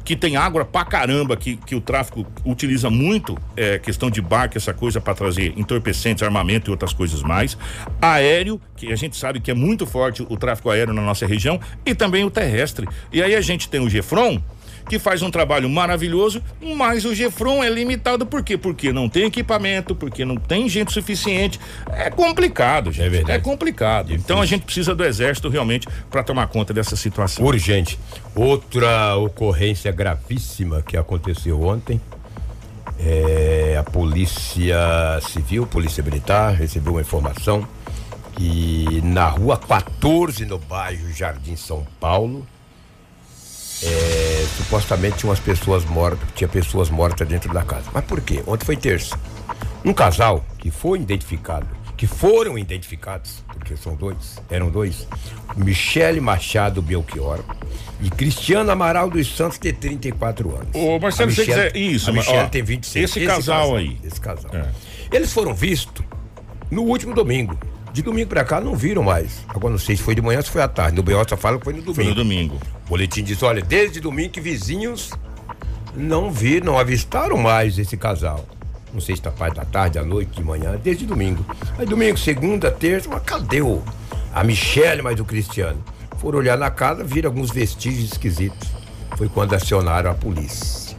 que 0.07 0.15
tem 0.15 0.37
água 0.37 0.63
pra 0.63 0.85
caramba, 0.85 1.35
que, 1.35 1.57
que 1.57 1.75
o 1.75 1.81
tráfico 1.81 2.25
utiliza 2.45 2.89
muito, 2.89 3.37
é, 3.57 3.77
questão 3.77 4.09
de 4.09 4.21
barco, 4.21 4.57
essa 4.57 4.73
coisa 4.73 5.01
para 5.01 5.13
trazer 5.13 5.51
entorpecentes, 5.57 6.23
armamento 6.23 6.69
e 6.69 6.71
outras 6.71 6.93
coisas 6.93 7.21
mais. 7.21 7.57
Aéreo, 8.01 8.61
que 8.77 8.89
a 8.89 8.95
gente 8.95 9.17
sabe 9.17 9.41
que 9.41 9.51
é 9.51 9.53
muito 9.53 9.85
forte 9.85 10.25
o 10.29 10.37
tráfico 10.37 10.69
aéreo 10.69 10.93
na 10.93 11.01
nossa 11.01 11.27
região, 11.27 11.59
e 11.85 11.93
também 11.93 12.23
o 12.23 12.31
terrestre. 12.31 12.87
E 13.11 13.21
aí 13.21 13.35
a 13.35 13.41
gente 13.41 13.67
tem 13.67 13.81
o 13.81 13.89
Gefron, 13.89 14.41
que 14.87 14.99
faz 14.99 15.21
um 15.21 15.29
trabalho 15.29 15.69
maravilhoso, 15.69 16.41
mas 16.61 17.05
o 17.05 17.13
Gefron 17.13 17.63
é 17.63 17.69
limitado 17.69 18.25
por 18.25 18.43
quê? 18.43 18.57
Porque 18.57 18.91
não 18.91 19.09
tem 19.09 19.25
equipamento, 19.25 19.95
porque 19.95 20.25
não 20.25 20.35
tem 20.35 20.67
gente 20.69 20.91
suficiente. 20.91 21.59
É 21.91 22.09
complicado, 22.09 22.91
gente. 22.91 23.05
É, 23.05 23.09
verdade. 23.09 23.43
complicado. 23.43 24.13
Então 24.13 24.41
a 24.41 24.45
gente 24.45 24.63
precisa 24.63 24.95
do 24.95 25.03
exército 25.03 25.49
realmente 25.49 25.87
para 26.09 26.23
tomar 26.23 26.47
conta 26.47 26.73
dessa 26.73 26.95
situação. 26.95 27.45
Urgente. 27.45 27.99
Outra 28.35 29.15
ocorrência 29.15 29.91
gravíssima 29.91 30.81
que 30.81 30.97
aconteceu 30.97 31.61
ontem. 31.61 31.99
É, 32.99 33.75
a 33.79 33.83
polícia 33.83 34.75
civil, 35.21 35.67
polícia 35.67 36.03
militar, 36.03 36.53
recebeu 36.53 36.93
uma 36.93 37.01
informação 37.01 37.67
que 38.37 39.01
na 39.03 39.27
rua 39.27 39.57
14, 39.57 40.45
no 40.45 40.57
bairro 40.57 41.11
Jardim 41.11 41.55
São 41.55 41.85
Paulo, 41.99 42.45
é, 43.83 44.45
supostamente 44.57 45.17
tinha 45.17 45.29
umas 45.29 45.39
pessoas 45.39 45.85
mortas, 45.85 46.27
tinha 46.35 46.47
pessoas 46.47 46.89
mortas 46.89 47.27
dentro 47.27 47.53
da 47.53 47.63
casa. 47.63 47.85
Mas 47.93 48.03
por 48.05 48.21
quê? 48.21 48.41
Ontem 48.47 48.65
foi 48.65 48.75
terça. 48.75 49.17
Um 49.85 49.93
casal 49.93 50.43
que 50.57 50.71
foi 50.71 50.99
identificado, 50.99 51.67
que 51.95 52.05
foram 52.07 52.57
identificados, 52.57 53.43
porque 53.47 53.75
são 53.77 53.95
dois, 53.95 54.37
eram 54.49 54.69
dois, 54.69 55.07
Michele 55.55 56.19
Machado 56.19 56.81
Belchior 56.81 57.39
e 58.01 58.09
Cristiano 58.09 58.69
Amaral 58.71 59.09
dos 59.09 59.35
Santos, 59.35 59.57
de 59.57 59.71
34 59.73 60.55
anos. 60.55 60.67
Ô, 60.73 60.99
Marcelo, 60.99 61.31
se 61.31 61.37
você 61.37 61.41
Michele- 61.51 61.71
quiser. 61.71 61.77
Isso, 61.77 62.13
Michele 62.13 62.37
ó, 62.39 62.47
tem 62.47 62.63
26. 62.63 63.05
Esse, 63.09 63.25
casal, 63.25 63.75
aí. 63.75 63.97
Esse 64.03 64.19
casal. 64.19 64.51
É. 64.53 64.65
Eles 65.11 65.31
foram 65.31 65.53
vistos 65.53 66.03
no 66.69 66.83
último 66.83 67.13
domingo. 67.13 67.57
De 67.93 68.01
domingo 68.03 68.29
pra 68.29 68.43
cá 68.43 68.59
não 68.61 68.75
viram 68.75 69.01
mais. 69.01 69.39
Agora 69.47 69.71
não 69.71 69.79
sei 69.79 69.95
se 69.95 70.03
foi 70.03 70.13
de 70.13 70.21
manhã 70.21 70.37
ou 70.37 70.43
se 70.43 70.51
foi 70.51 70.61
à 70.61 70.67
tarde. 70.67 70.95
No 70.97 71.01
BO 71.01 71.13
só 71.27 71.35
fala 71.37 71.57
que 71.57 71.63
foi 71.63 71.73
no 71.73 71.79
domingo. 71.81 71.95
Foi 71.95 72.03
no 72.05 72.13
domingo. 72.13 72.59
O 72.87 72.89
boletim 72.89 73.21
diz: 73.21 73.43
olha, 73.43 73.61
desde 73.61 73.99
domingo 73.99 74.29
que 74.29 74.39
vizinhos 74.39 75.11
não 75.93 76.31
viram, 76.31 76.67
não 76.67 76.79
avistaram 76.79 77.37
mais 77.37 77.77
esse 77.77 77.97
casal. 77.97 78.45
Não 78.93 79.01
sei 79.01 79.17
se 79.17 79.21
tá 79.21 79.29
parte 79.29 79.55
da 79.55 79.65
tarde, 79.65 79.99
à 79.99 80.03
noite, 80.03 80.31
de 80.37 80.43
manhã, 80.43 80.79
desde 80.81 81.05
domingo. 81.05 81.45
Aí 81.77 81.85
domingo, 81.85 82.17
segunda, 82.17 82.71
terça, 82.71 83.09
mas 83.09 83.21
cadê 83.23 83.61
o, 83.61 83.83
a 84.33 84.41
Michelle 84.43 85.01
mais 85.01 85.19
o 85.19 85.25
Cristiano? 85.25 85.83
Foram 86.17 86.39
olhar 86.39 86.57
na 86.57 86.71
casa, 86.71 87.03
viram 87.03 87.29
alguns 87.29 87.51
vestígios 87.51 88.13
esquisitos. 88.13 88.69
Foi 89.17 89.27
quando 89.27 89.53
acionaram 89.53 90.09
a 90.09 90.13
polícia. 90.13 90.97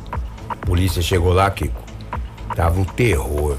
A 0.49 0.57
polícia 0.57 1.01
chegou 1.01 1.33
lá, 1.33 1.51
Kiko. 1.51 1.83
Tava 2.55 2.79
um 2.79 2.85
terror. 2.85 3.57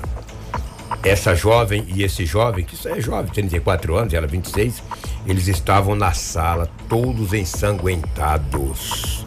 Essa 1.03 1.33
jovem 1.33 1.85
e 1.87 2.03
esse 2.03 2.25
jovem, 2.25 2.63
que 2.63 2.75
isso 2.75 2.87
é 2.87 3.01
jovem, 3.01 3.31
34 3.31 3.95
anos, 3.95 4.13
ela 4.13 4.27
26, 4.27 4.83
eles 5.31 5.47
estavam 5.47 5.95
na 5.95 6.11
sala, 6.13 6.69
todos 6.87 7.33
ensanguentados. 7.33 9.25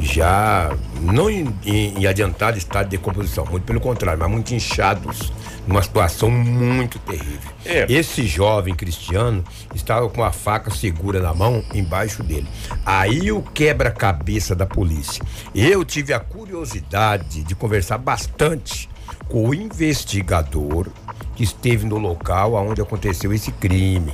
Já 0.00 0.76
não 1.00 1.30
em, 1.30 1.46
em- 1.64 2.00
em 2.00 2.06
adiantado 2.06 2.58
estado 2.58 2.84
de 2.90 2.98
decomposição, 2.98 3.46
muito 3.46 3.64
pelo 3.64 3.80
contrário, 3.80 4.20
mas 4.20 4.30
muito 4.30 4.54
inchados, 4.54 5.32
numa 5.66 5.82
situação 5.82 6.30
muito 6.30 6.98
terrível. 6.98 7.50
É. 7.64 7.86
Esse 7.90 8.26
jovem 8.26 8.74
cristiano 8.74 9.42
estava 9.74 10.06
com 10.10 10.22
a 10.22 10.30
faca 10.30 10.70
segura 10.70 11.20
na 11.20 11.32
mão 11.32 11.64
embaixo 11.74 12.22
dele. 12.22 12.46
Aí 12.84 13.32
o 13.32 13.40
quebra-cabeça 13.40 14.54
da 14.54 14.66
polícia. 14.66 15.24
Eu 15.54 15.82
tive 15.84 16.12
a 16.12 16.20
curiosidade 16.20 17.42
de 17.42 17.54
conversar 17.54 17.96
bastante 17.98 18.88
com 19.28 19.48
o 19.48 19.54
investigador 19.54 20.88
que 21.34 21.42
esteve 21.42 21.86
no 21.86 21.96
local 21.98 22.52
onde 22.54 22.82
aconteceu 22.82 23.32
esse 23.32 23.50
crime. 23.50 24.12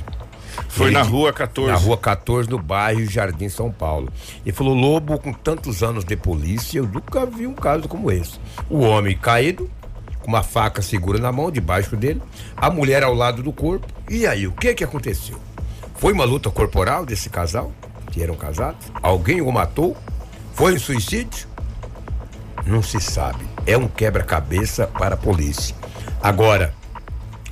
Foi 0.69 0.87
Ele 0.87 0.95
na 0.95 1.03
rua 1.03 1.31
14. 1.31 1.71
Na 1.71 1.77
rua 1.77 1.97
14, 1.97 2.49
no 2.49 2.57
bairro 2.57 3.05
Jardim 3.05 3.49
São 3.49 3.71
Paulo. 3.71 4.09
Ele 4.45 4.55
falou: 4.55 4.73
Lobo, 4.73 5.17
com 5.19 5.33
tantos 5.33 5.83
anos 5.83 6.03
de 6.03 6.15
polícia, 6.15 6.79
eu 6.79 6.87
nunca 6.87 7.25
vi 7.25 7.47
um 7.47 7.53
caso 7.53 7.87
como 7.87 8.11
esse. 8.11 8.39
O 8.69 8.79
homem 8.79 9.17
caído, 9.17 9.69
com 10.21 10.27
uma 10.27 10.43
faca 10.43 10.81
segura 10.81 11.19
na 11.19 11.31
mão, 11.31 11.51
debaixo 11.51 11.95
dele, 11.95 12.21
a 12.55 12.69
mulher 12.69 13.03
ao 13.03 13.13
lado 13.13 13.43
do 13.43 13.51
corpo. 13.51 13.87
E 14.09 14.25
aí, 14.25 14.47
o 14.47 14.51
que 14.51 14.73
que 14.73 14.83
aconteceu? 14.83 15.37
Foi 15.95 16.13
uma 16.13 16.25
luta 16.25 16.49
corporal 16.49 17.05
desse 17.05 17.29
casal, 17.29 17.71
que 18.11 18.21
eram 18.21 18.35
casados? 18.35 18.87
Alguém 19.01 19.41
o 19.41 19.51
matou? 19.51 19.95
Foi 20.53 20.73
um 20.75 20.79
suicídio? 20.79 21.47
Não 22.65 22.81
se 22.81 22.99
sabe. 22.99 23.45
É 23.65 23.77
um 23.77 23.87
quebra-cabeça 23.87 24.87
para 24.87 25.15
a 25.15 25.17
polícia. 25.17 25.75
Agora, 26.21 26.73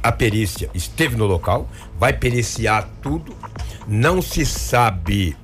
a 0.04 0.12
perícia 0.12 0.70
esteve 0.74 1.16
no 1.16 1.26
local, 1.26 1.70
vai 2.02 2.14
periciar 2.14 2.90
tudo. 3.00 3.36
Não 3.88 4.24
se 4.24 4.44
sabe 4.44 5.38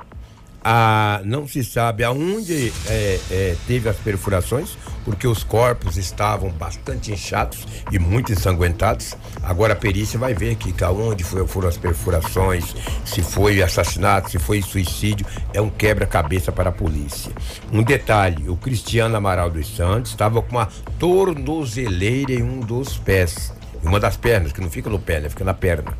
a, 0.63 1.21
não 1.23 1.47
se 1.47 1.63
sabe 1.63 2.03
aonde 2.03 2.73
é, 2.87 3.19
é, 3.29 3.55
teve 3.67 3.87
as 3.87 3.95
perfurações, 3.97 4.75
porque 5.05 5.27
os 5.27 5.43
corpos 5.43 5.97
estavam 5.97 6.49
bastante 6.49 7.11
inchados 7.11 7.59
e 7.91 7.99
muito 7.99 8.33
ensanguentados. 8.33 9.15
Agora 9.43 9.73
a 9.73 9.75
perícia 9.75 10.17
vai 10.17 10.33
ver 10.33 10.55
que 10.55 10.73
aonde 10.83 11.23
foram 11.23 11.69
as 11.69 11.77
perfurações, 11.77 12.75
se 13.05 13.21
foi 13.21 13.61
assassinato, 13.61 14.31
se 14.31 14.39
foi 14.39 14.63
suicídio, 14.63 15.27
é 15.53 15.61
um 15.61 15.69
quebra-cabeça 15.69 16.51
para 16.51 16.69
a 16.69 16.73
polícia. 16.73 17.31
Um 17.71 17.83
detalhe: 17.83 18.49
o 18.49 18.57
Cristiano 18.57 19.15
Amaral 19.15 19.51
dos 19.51 19.75
Santos 19.75 20.09
estava 20.09 20.41
com 20.41 20.55
uma 20.55 20.67
tornozeleira 20.97 22.33
em 22.33 22.41
um 22.41 22.61
dos 22.61 22.97
pés, 22.97 23.53
uma 23.83 23.99
das 23.99 24.17
pernas, 24.17 24.51
que 24.51 24.59
não 24.59 24.71
fica 24.71 24.89
no 24.89 24.97
pé, 24.97 25.21
né? 25.21 25.29
Fica 25.29 25.45
na 25.45 25.53
perna. 25.53 25.95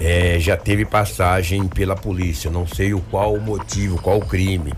É, 0.00 0.38
já 0.40 0.56
teve 0.56 0.84
passagem 0.84 1.68
pela 1.68 1.94
polícia, 1.94 2.50
não 2.50 2.66
sei 2.66 2.92
o 2.94 3.00
qual 3.00 3.34
o 3.34 3.40
motivo, 3.40 4.00
qual 4.00 4.18
o 4.18 4.26
crime. 4.26 4.72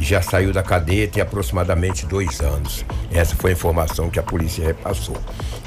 Já 0.00 0.22
saiu 0.22 0.52
da 0.52 0.62
cadeia 0.62 1.08
tem 1.08 1.22
aproximadamente 1.22 2.06
dois 2.06 2.40
anos. 2.40 2.84
Essa 3.12 3.34
foi 3.34 3.50
a 3.50 3.54
informação 3.54 4.08
que 4.08 4.18
a 4.18 4.22
polícia 4.22 4.64
repassou. 4.64 5.16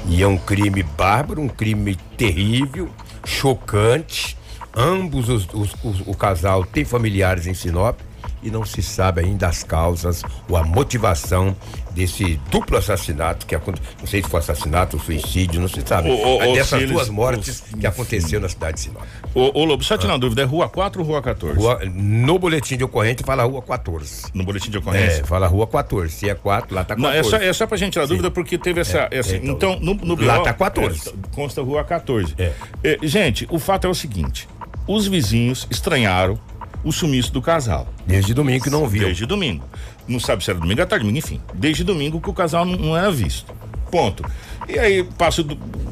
E 0.08 0.22
é 0.22 0.26
um 0.26 0.38
crime 0.38 0.82
bárbaro, 0.82 1.42
um 1.42 1.48
crime 1.48 1.94
terrível, 2.16 2.88
chocante. 3.24 4.36
Ambos 4.74 5.28
os, 5.28 5.46
os- 5.52 5.74
os- 5.84 6.00
o 6.06 6.14
casal 6.14 6.64
tem 6.64 6.84
familiares 6.84 7.46
em 7.46 7.54
Sinop 7.54 7.98
e 8.44 8.50
não 8.50 8.64
se 8.64 8.82
sabe 8.82 9.22
ainda 9.22 9.48
as 9.48 9.62
causas 9.64 10.22
ou 10.48 10.56
a 10.56 10.62
motivação 10.62 11.56
desse 11.92 12.40
duplo 12.50 12.76
assassinato 12.76 13.46
que 13.46 13.54
aconteceu. 13.54 13.88
Não 14.00 14.06
sei 14.06 14.22
se 14.22 14.28
foi 14.28 14.40
assassinato 14.40 14.96
ou 14.96 15.02
suicídio, 15.02 15.60
não 15.60 15.68
se 15.68 15.80
sabe. 15.86 16.08
Mas 16.10 16.20
ou 16.26 16.54
dessas 16.54 16.80
eles- 16.82 16.92
duas 16.92 17.08
mortes 17.08 17.60
que 17.80 17.86
aconteceu 17.86 18.40
na 18.40 18.48
cidade 18.48 18.74
de 18.74 18.80
Sinop. 18.80 19.04
Ô, 19.34 19.60
ô 19.60 19.64
Lobo, 19.64 19.82
só 19.84 19.96
tirar 19.96 20.12
uma 20.14 20.18
dúvida, 20.18 20.42
é 20.42 20.44
rua 20.44 20.68
4 20.68 21.00
ou 21.00 21.06
rua 21.06 21.22
14? 21.22 21.56
Rua- 21.58 21.80
no 21.94 22.38
boletim 22.38 22.76
de 22.76 22.84
ocorrência 22.84 23.24
fala 23.24 23.44
rua 23.44 23.62
14. 23.62 24.24
No 24.34 24.44
boletim 24.44 24.70
de 24.70 24.78
ocorrência? 24.78 25.20
É, 25.20 25.24
fala 25.24 25.46
rua 25.46 25.66
14. 25.66 26.12
Se 26.12 26.28
é 26.28 26.34
4, 26.34 26.74
lá 26.74 26.84
tá 26.84 26.96
14. 26.96 27.02
Não, 27.02 27.10
é 27.18 27.22
só, 27.22 27.36
é 27.36 27.52
só 27.52 27.66
pra 27.66 27.76
gente 27.76 27.92
tirar 27.92 28.06
dúvida, 28.06 28.30
porque 28.30 28.58
teve 28.58 28.80
essa. 28.80 29.08
É, 29.10 29.18
essa- 29.18 29.34
é, 29.36 29.38
então, 29.38 29.74
então, 29.74 29.80
no, 29.80 29.94
no 29.94 30.20
lá 30.24 30.38
BO, 30.38 30.44
tá 30.44 30.52
14. 30.52 31.08
é, 31.08 31.12
consta 31.34 31.62
rua 31.62 31.84
14. 31.84 32.34
É. 32.36 32.52
É, 32.82 32.98
gente, 33.02 33.46
o 33.50 33.58
fato 33.60 33.86
é 33.86 33.90
o 33.90 33.94
seguinte: 33.94 34.48
os 34.86 35.06
vizinhos 35.06 35.66
estranharam 35.70 36.38
o 36.84 36.92
sumiço 36.92 37.32
do 37.32 37.40
casal. 37.42 37.88
Desde 38.06 38.34
domingo 38.34 38.64
que 38.64 38.70
não 38.70 38.86
viu. 38.86 39.04
Desde 39.04 39.24
domingo. 39.26 39.64
Não 40.06 40.20
sabe 40.20 40.44
se 40.44 40.50
era 40.50 40.58
domingo 40.60 40.82
à 40.82 40.86
tarde, 40.86 41.06
enfim. 41.06 41.40
Desde 41.54 41.82
domingo 41.82 42.20
que 42.20 42.28
o 42.28 42.32
casal 42.34 42.64
não, 42.64 42.76
não 42.76 42.96
era 42.96 43.10
visto. 43.10 43.52
Ponto. 43.90 44.24
E 44.68 44.78
aí, 44.78 45.02
passa 45.02 45.44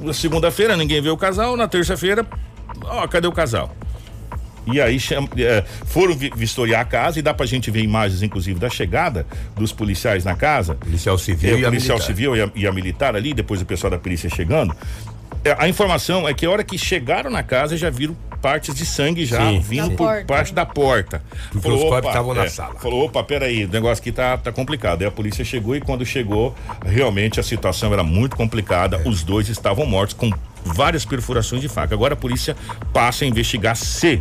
na 0.02 0.12
segunda-feira, 0.12 0.76
ninguém 0.76 1.00
vê 1.00 1.08
o 1.10 1.16
casal, 1.16 1.56
na 1.56 1.66
terça-feira, 1.68 2.26
ó, 2.84 3.06
cadê 3.06 3.26
o 3.26 3.32
casal? 3.32 3.74
E 4.64 4.80
aí 4.80 4.98
chama- 5.00 5.28
é, 5.38 5.64
foram 5.86 6.14
vi- 6.14 6.30
vistoriar 6.36 6.80
a 6.82 6.84
casa 6.84 7.18
e 7.18 7.22
dá 7.22 7.34
pra 7.34 7.44
gente 7.46 7.68
ver 7.70 7.82
imagens, 7.82 8.22
inclusive, 8.22 8.60
da 8.60 8.70
chegada 8.70 9.26
dos 9.56 9.72
policiais 9.72 10.24
na 10.24 10.36
casa. 10.36 10.74
Policial 10.76 11.18
civil 11.18 11.56
É, 11.56 11.60
e 11.60 11.64
a 11.64 11.68
policial 11.68 11.98
civil 12.00 12.36
e 12.36 12.42
a, 12.42 12.50
e 12.54 12.66
a 12.66 12.72
militar 12.72 13.16
ali, 13.16 13.34
depois 13.34 13.60
o 13.60 13.66
pessoal 13.66 13.90
da 13.90 13.98
polícia 13.98 14.30
chegando. 14.30 14.72
É, 15.44 15.56
A 15.58 15.68
informação 15.68 16.28
é 16.28 16.34
que 16.34 16.46
a 16.46 16.50
hora 16.50 16.62
que 16.64 16.78
chegaram 16.78 17.30
na 17.30 17.42
casa 17.42 17.76
já 17.76 17.90
viram 17.90 18.16
partes 18.40 18.74
de 18.74 18.84
sangue 18.84 19.24
já 19.24 19.38
Sim, 19.38 19.60
vindo 19.60 19.90
Da 19.90 19.96
por 19.96 20.06
porta. 20.06 20.24
parte 20.26 20.52
da 20.52 20.66
porta. 20.66 21.22
Porque 21.52 21.68
os 21.70 21.80
corpos 21.82 22.08
estavam 22.10 22.34
na 22.34 22.48
sala. 22.48 22.74
Falou, 22.80 23.04
opa, 23.06 23.22
peraí, 23.22 23.64
o 23.64 23.68
negócio 23.68 24.02
aqui 24.02 24.10
tá, 24.10 24.36
tá 24.36 24.50
complicado. 24.50 25.02
Aí 25.02 25.06
a 25.08 25.12
polícia 25.12 25.44
chegou 25.44 25.76
e 25.76 25.80
quando 25.80 26.04
chegou, 26.04 26.54
realmente 26.84 27.38
a 27.38 27.42
situação 27.42 27.92
era 27.92 28.02
muito 28.02 28.36
complicada. 28.36 29.00
É. 29.04 29.08
Os 29.08 29.22
dois 29.22 29.48
estavam 29.48 29.86
mortos 29.86 30.14
com 30.14 30.30
várias 30.64 31.04
perfurações 31.04 31.62
de 31.62 31.68
faca. 31.68 31.94
Agora 31.94 32.14
a 32.14 32.16
polícia 32.16 32.56
passa 32.92 33.24
a 33.24 33.28
investigar 33.28 33.76
se 33.76 34.20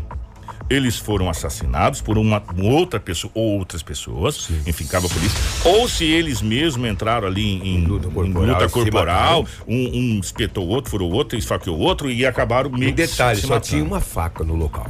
eles 0.69 0.97
foram 0.97 1.29
assassinados 1.29 2.01
por 2.01 2.17
uma 2.17 2.41
outra 2.61 2.99
pessoa 2.99 3.31
ou 3.33 3.59
outras 3.59 3.83
pessoas, 3.83 4.49
enfim, 4.65 4.85
cabe 4.85 5.05
a 5.07 5.09
polícia, 5.09 5.39
ou 5.65 5.87
se 5.87 6.05
eles 6.05 6.41
mesmos 6.41 6.89
entraram 6.89 7.27
ali 7.27 7.41
em, 7.41 7.75
em 7.75 7.85
luta 7.85 8.09
corporal, 8.09 8.43
em 8.43 8.47
luta 8.47 8.69
corporal, 8.69 9.45
um, 9.67 10.15
um 10.15 10.19
espetou 10.19 10.65
o 10.65 10.69
outro, 10.69 10.91
furou 10.91 11.11
o 11.11 11.13
outro, 11.13 11.37
esfaqueou 11.37 11.77
o 11.77 11.81
outro 11.81 12.09
e 12.09 12.25
acabaram 12.25 12.69
meio 12.69 12.91
Um 12.91 12.95
detalhe, 12.95 13.39
só 13.39 13.47
matando. 13.47 13.67
tinha 13.67 13.83
uma 13.83 13.99
faca 13.99 14.43
no 14.43 14.55
local. 14.55 14.87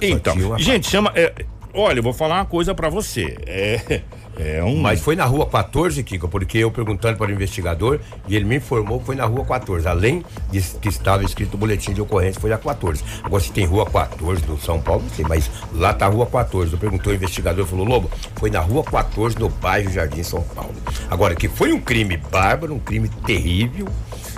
Então, 0.00 0.58
gente, 0.58 0.88
chama. 0.88 1.12
é, 1.14 1.32
Olha, 1.74 2.00
eu 2.00 2.02
vou 2.02 2.12
falar 2.12 2.36
uma 2.36 2.44
coisa 2.44 2.74
pra 2.74 2.90
você. 2.90 3.38
É, 3.46 4.02
é 4.38 4.62
um. 4.62 4.76
Mas 4.76 5.00
foi 5.00 5.16
na 5.16 5.24
rua 5.24 5.46
14, 5.46 6.02
Kiko, 6.02 6.28
porque 6.28 6.58
eu 6.58 6.70
perguntando 6.70 7.16
para 7.16 7.30
o 7.30 7.32
investigador 7.32 7.98
e 8.28 8.36
ele 8.36 8.44
me 8.44 8.56
informou 8.56 9.00
que 9.00 9.06
foi 9.06 9.16
na 9.16 9.24
rua 9.24 9.44
14. 9.44 9.88
Além 9.88 10.22
de 10.50 10.60
que 10.60 10.88
estava 10.88 11.24
escrito 11.24 11.54
o 11.54 11.56
boletim 11.56 11.94
de 11.94 12.02
ocorrência, 12.02 12.38
foi 12.38 12.52
a 12.52 12.58
14. 12.58 13.02
Agora, 13.22 13.42
se 13.42 13.50
tem 13.52 13.64
rua 13.64 13.86
14 13.86 14.44
no 14.46 14.58
São 14.60 14.80
Paulo, 14.80 15.02
não 15.02 15.10
sei, 15.10 15.24
mas 15.26 15.50
lá 15.72 15.94
tá 15.94 16.06
a 16.06 16.08
rua 16.10 16.26
14. 16.26 16.72
Eu 16.72 16.78
perguntou 16.78 17.10
o 17.10 17.16
investigador, 17.16 17.64
falou: 17.64 17.86
Lobo, 17.86 18.10
foi 18.36 18.50
na 18.50 18.60
rua 18.60 18.84
14, 18.84 19.38
no 19.38 19.48
bairro 19.48 19.90
Jardim 19.90 20.22
São 20.22 20.42
Paulo. 20.42 20.74
Agora, 21.10 21.34
que 21.34 21.48
foi 21.48 21.72
um 21.72 21.80
crime 21.80 22.18
bárbaro, 22.18 22.74
um 22.74 22.78
crime 22.78 23.08
terrível. 23.24 23.88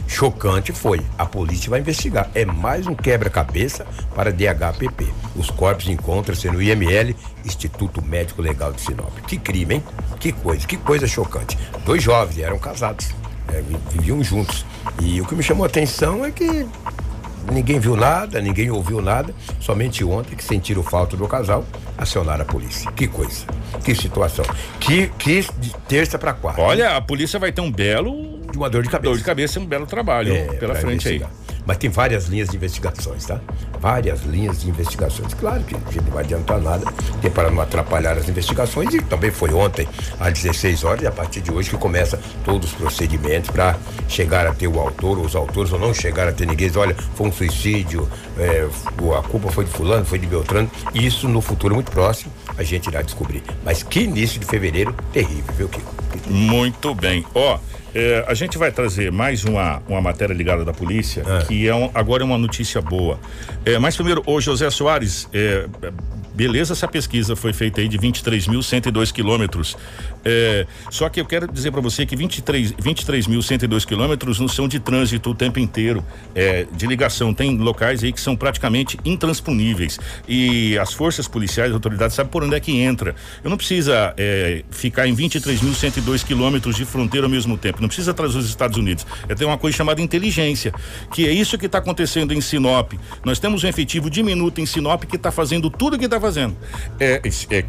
Chocante 0.07 0.73
foi. 0.73 1.01
A 1.19 1.27
polícia 1.27 1.71
vai 1.71 1.81
investigar. 1.81 2.31
É 2.35 2.45
mais 2.45 2.87
um 2.87 2.95
quebra-cabeça 2.95 3.87
para 4.14 4.33
DHPP. 4.33 5.07
Os 5.35 5.51
corpos 5.51 5.88
encontram-se 5.88 6.49
no 6.49 6.62
IML, 6.62 7.14
Instituto 7.45 8.03
Médico 8.03 8.40
Legal 8.40 8.73
de 8.73 8.81
Sinop. 8.81 9.17
Que 9.27 9.37
crime, 9.37 9.77
hein? 9.77 9.85
Que 10.21 10.33
coisa, 10.33 10.67
que 10.67 10.77
coisa 10.77 11.07
chocante. 11.07 11.59
Dois 11.85 12.03
jovens 12.03 12.38
eram 12.38 12.59
casados, 12.59 13.11
é, 13.53 13.62
viviam 13.90 14.23
juntos. 14.23 14.64
E 15.03 15.21
o 15.21 15.27
que 15.27 15.35
me 15.35 15.43
chamou 15.43 15.64
a 15.64 15.67
atenção 15.67 16.25
é 16.25 16.31
que 16.31 16.67
ninguém 17.51 17.79
viu 17.79 17.97
nada, 17.97 18.40
ninguém 18.40 18.71
ouviu 18.71 19.01
nada. 19.01 19.35
Somente 19.61 20.05
ontem 20.05 20.37
que 20.37 20.45
sentiram 20.45 20.83
falta 20.83 21.17
do 21.17 21.27
casal, 21.27 21.64
acionaram 21.99 22.43
a 22.43 22.47
polícia. 22.47 22.90
Que 22.93 23.07
coisa, 23.07 23.47
que 23.85 23.95
situação. 23.95 24.45
Que, 24.81 25.09
que 25.19 25.47
de 25.59 25.75
terça 25.88 26.19
para 26.19 26.33
quarta. 26.33 26.61
Olha, 26.61 26.97
a 26.97 27.01
polícia 27.01 27.38
vai 27.38 27.53
ter 27.53 27.61
um 27.61 27.71
belo. 27.71 28.44
De 28.55 28.59
uma 28.59 28.71
dor 28.71 28.85
de 28.85 28.88
cabeça. 28.88 29.11
Dor 29.11 29.19
de 29.19 29.25
cabeça 29.25 29.59
e 29.59 29.62
um 29.62 29.67
belo 29.67 29.85
trabalho 29.85 30.33
É, 30.33 30.45
pela 30.45 30.77
frente 30.77 31.09
aí. 31.09 31.17
investigar. 31.17 31.31
Mas 31.67 31.77
tem 31.79 31.90
várias 31.90 32.27
linhas 32.27 32.51
de 32.51 32.57
investigações, 32.57 33.25
tá? 33.25 33.40
Várias 33.81 34.23
linhas 34.23 34.61
de 34.61 34.69
investigações. 34.69 35.35
Claro 35.35 35.64
que 35.64 35.75
a 35.75 35.79
gente 35.90 36.05
não 36.05 36.12
vai 36.12 36.23
adiantar 36.23 36.61
nada, 36.61 36.85
que 37.21 37.27
é 37.27 37.31
para 37.31 37.51
não 37.51 37.61
atrapalhar 37.61 38.17
as 38.17 38.29
investigações. 38.29 38.95
E 38.95 39.01
também 39.03 39.33
foi 39.33 39.53
ontem, 39.53 39.88
às 40.21 40.35
16 40.35 40.85
horas, 40.85 41.03
e 41.03 41.07
a 41.09 41.11
partir 41.11 41.40
de 41.40 41.51
hoje 41.51 41.71
que 41.71 41.77
começa 41.77 42.21
todos 42.45 42.71
os 42.71 42.77
procedimentos 42.77 43.51
para 43.51 43.77
chegar 44.09 44.47
a 44.47 44.55
ter 44.55 44.69
o 44.69 44.79
autor, 44.79 45.19
ou 45.19 45.25
os 45.25 45.35
autores, 45.35 45.73
ou 45.73 45.79
não 45.81 45.93
chegar 45.93 46.29
a 46.29 46.33
ter 46.33 46.47
ninguém. 46.47 46.69
Diz, 46.69 46.77
Olha, 46.77 46.95
foi 47.17 47.27
um 47.27 47.33
suicídio, 47.33 48.09
é, 48.38 48.69
a 49.19 49.23
culpa 49.23 49.51
foi 49.51 49.64
de 49.64 49.71
fulano, 49.73 50.05
foi 50.05 50.21
de 50.21 50.27
Beltrano. 50.29 50.71
Isso 50.95 51.27
no 51.29 51.40
futuro 51.40 51.75
muito 51.75 51.90
próximo 51.90 52.31
a 52.57 52.62
gente 52.62 52.87
irá 52.88 53.03
descobrir. 53.03 53.43
Mas 53.64 53.83
que 53.83 54.01
início 54.03 54.38
de 54.38 54.47
fevereiro 54.47 54.95
terrível, 55.12 55.53
viu, 55.57 55.69
Kiko? 55.69 55.93
Muito 56.29 56.95
bem. 56.95 57.25
Ó, 57.35 57.59
é, 57.95 58.25
a 58.27 58.35
gente 58.35 58.59
vai 58.59 58.71
trazer 58.73 59.13
mais 59.13 59.45
uma, 59.45 59.83
uma 59.89 60.01
matéria 60.01 60.35
ligada 60.35 60.65
da 60.65 60.73
polícia, 60.73 61.23
que 61.47 61.69
é 61.69 61.75
um- 61.75 61.91
agora 61.95 62.23
é 62.23 62.27
uma 62.27 62.39
notícia 62.39 62.81
boa. 62.81 63.19
É, 63.65 63.79
mas 63.79 63.95
primeiro, 63.97 64.23
ô 64.27 64.41
José 64.41 64.69
Soares, 64.71 65.29
é, 65.33 65.67
beleza 66.35 66.73
essa 66.73 66.88
pesquisa 66.88 67.37
foi 67.37 67.53
feita 67.53 67.81
aí 67.81 67.88
de 67.88 67.99
23.102 67.99 69.12
quilômetros. 69.12 69.77
É, 70.25 70.66
só 70.90 71.09
que 71.09 71.20
eu 71.20 71.25
quero 71.25 71.51
dizer 71.51 71.70
para 71.70 71.81
você 71.81 72.05
que 72.05 72.16
23 72.16 72.73
23.102 72.73 73.85
quilômetros 73.85 74.40
não 74.40 74.49
são 74.49 74.66
de 74.66 74.79
trânsito 74.81 75.31
o 75.31 75.35
tempo 75.35 75.59
inteiro, 75.59 76.05
é, 76.35 76.66
de 76.73 76.87
ligação. 76.87 77.33
Tem 77.33 77.57
locais 77.57 78.03
aí 78.03 78.12
que 78.12 78.20
são 78.20 78.37
praticamente 78.37 78.99
intransponíveis. 79.05 79.99
E 80.29 80.79
as 80.79 80.92
forças 80.92 81.29
policiais, 81.29 81.70
as 81.70 81.75
autoridades, 81.75 82.16
sabem 82.16 82.31
por 82.31 82.42
onde 82.42 82.55
é 82.55 82.61
que 82.61 82.73
entra. 82.81 83.14
Eu 83.42 83.51
não 83.51 83.57
precisa 83.57 84.14
é, 84.16 84.64
ficar 84.70 85.07
em 85.07 85.14
23.102 85.14 86.25
quilômetros 86.25 86.77
de 86.77 86.85
fronteira 86.85 87.27
ao 87.27 87.31
mesmo 87.31 87.57
tempo. 87.57 87.81
Não 87.81 87.88
precisa 87.88 88.12
trazer 88.12 88.38
os 88.38 88.49
Estados 88.49 88.77
Unidos. 88.77 89.07
É 89.29 89.35
ter 89.35 89.44
uma 89.44 89.59
coisa 89.59 89.77
chamada 89.77 90.01
inteligência, 90.01 90.73
que 91.12 91.27
é 91.27 91.33
isso 91.33 91.57
que 91.59 91.66
está 91.66 91.79
acontecendo 91.79 92.33
em 92.33 92.40
Sinop. 92.40 92.92
Nós 93.25 93.38
temos 93.38 93.64
um 93.64 93.68
efetivo 93.68 94.11
diminuto 94.11 94.61
em 94.61 94.66
Sinop 94.66 95.05
que 95.05 95.16
está 95.16 95.31
fazendo 95.31 95.70
tudo 95.70 95.99
que 95.99 96.05
está 96.05 96.20
fazendo. 96.25 96.57
É, 96.99 97.21
é, 97.51 97.65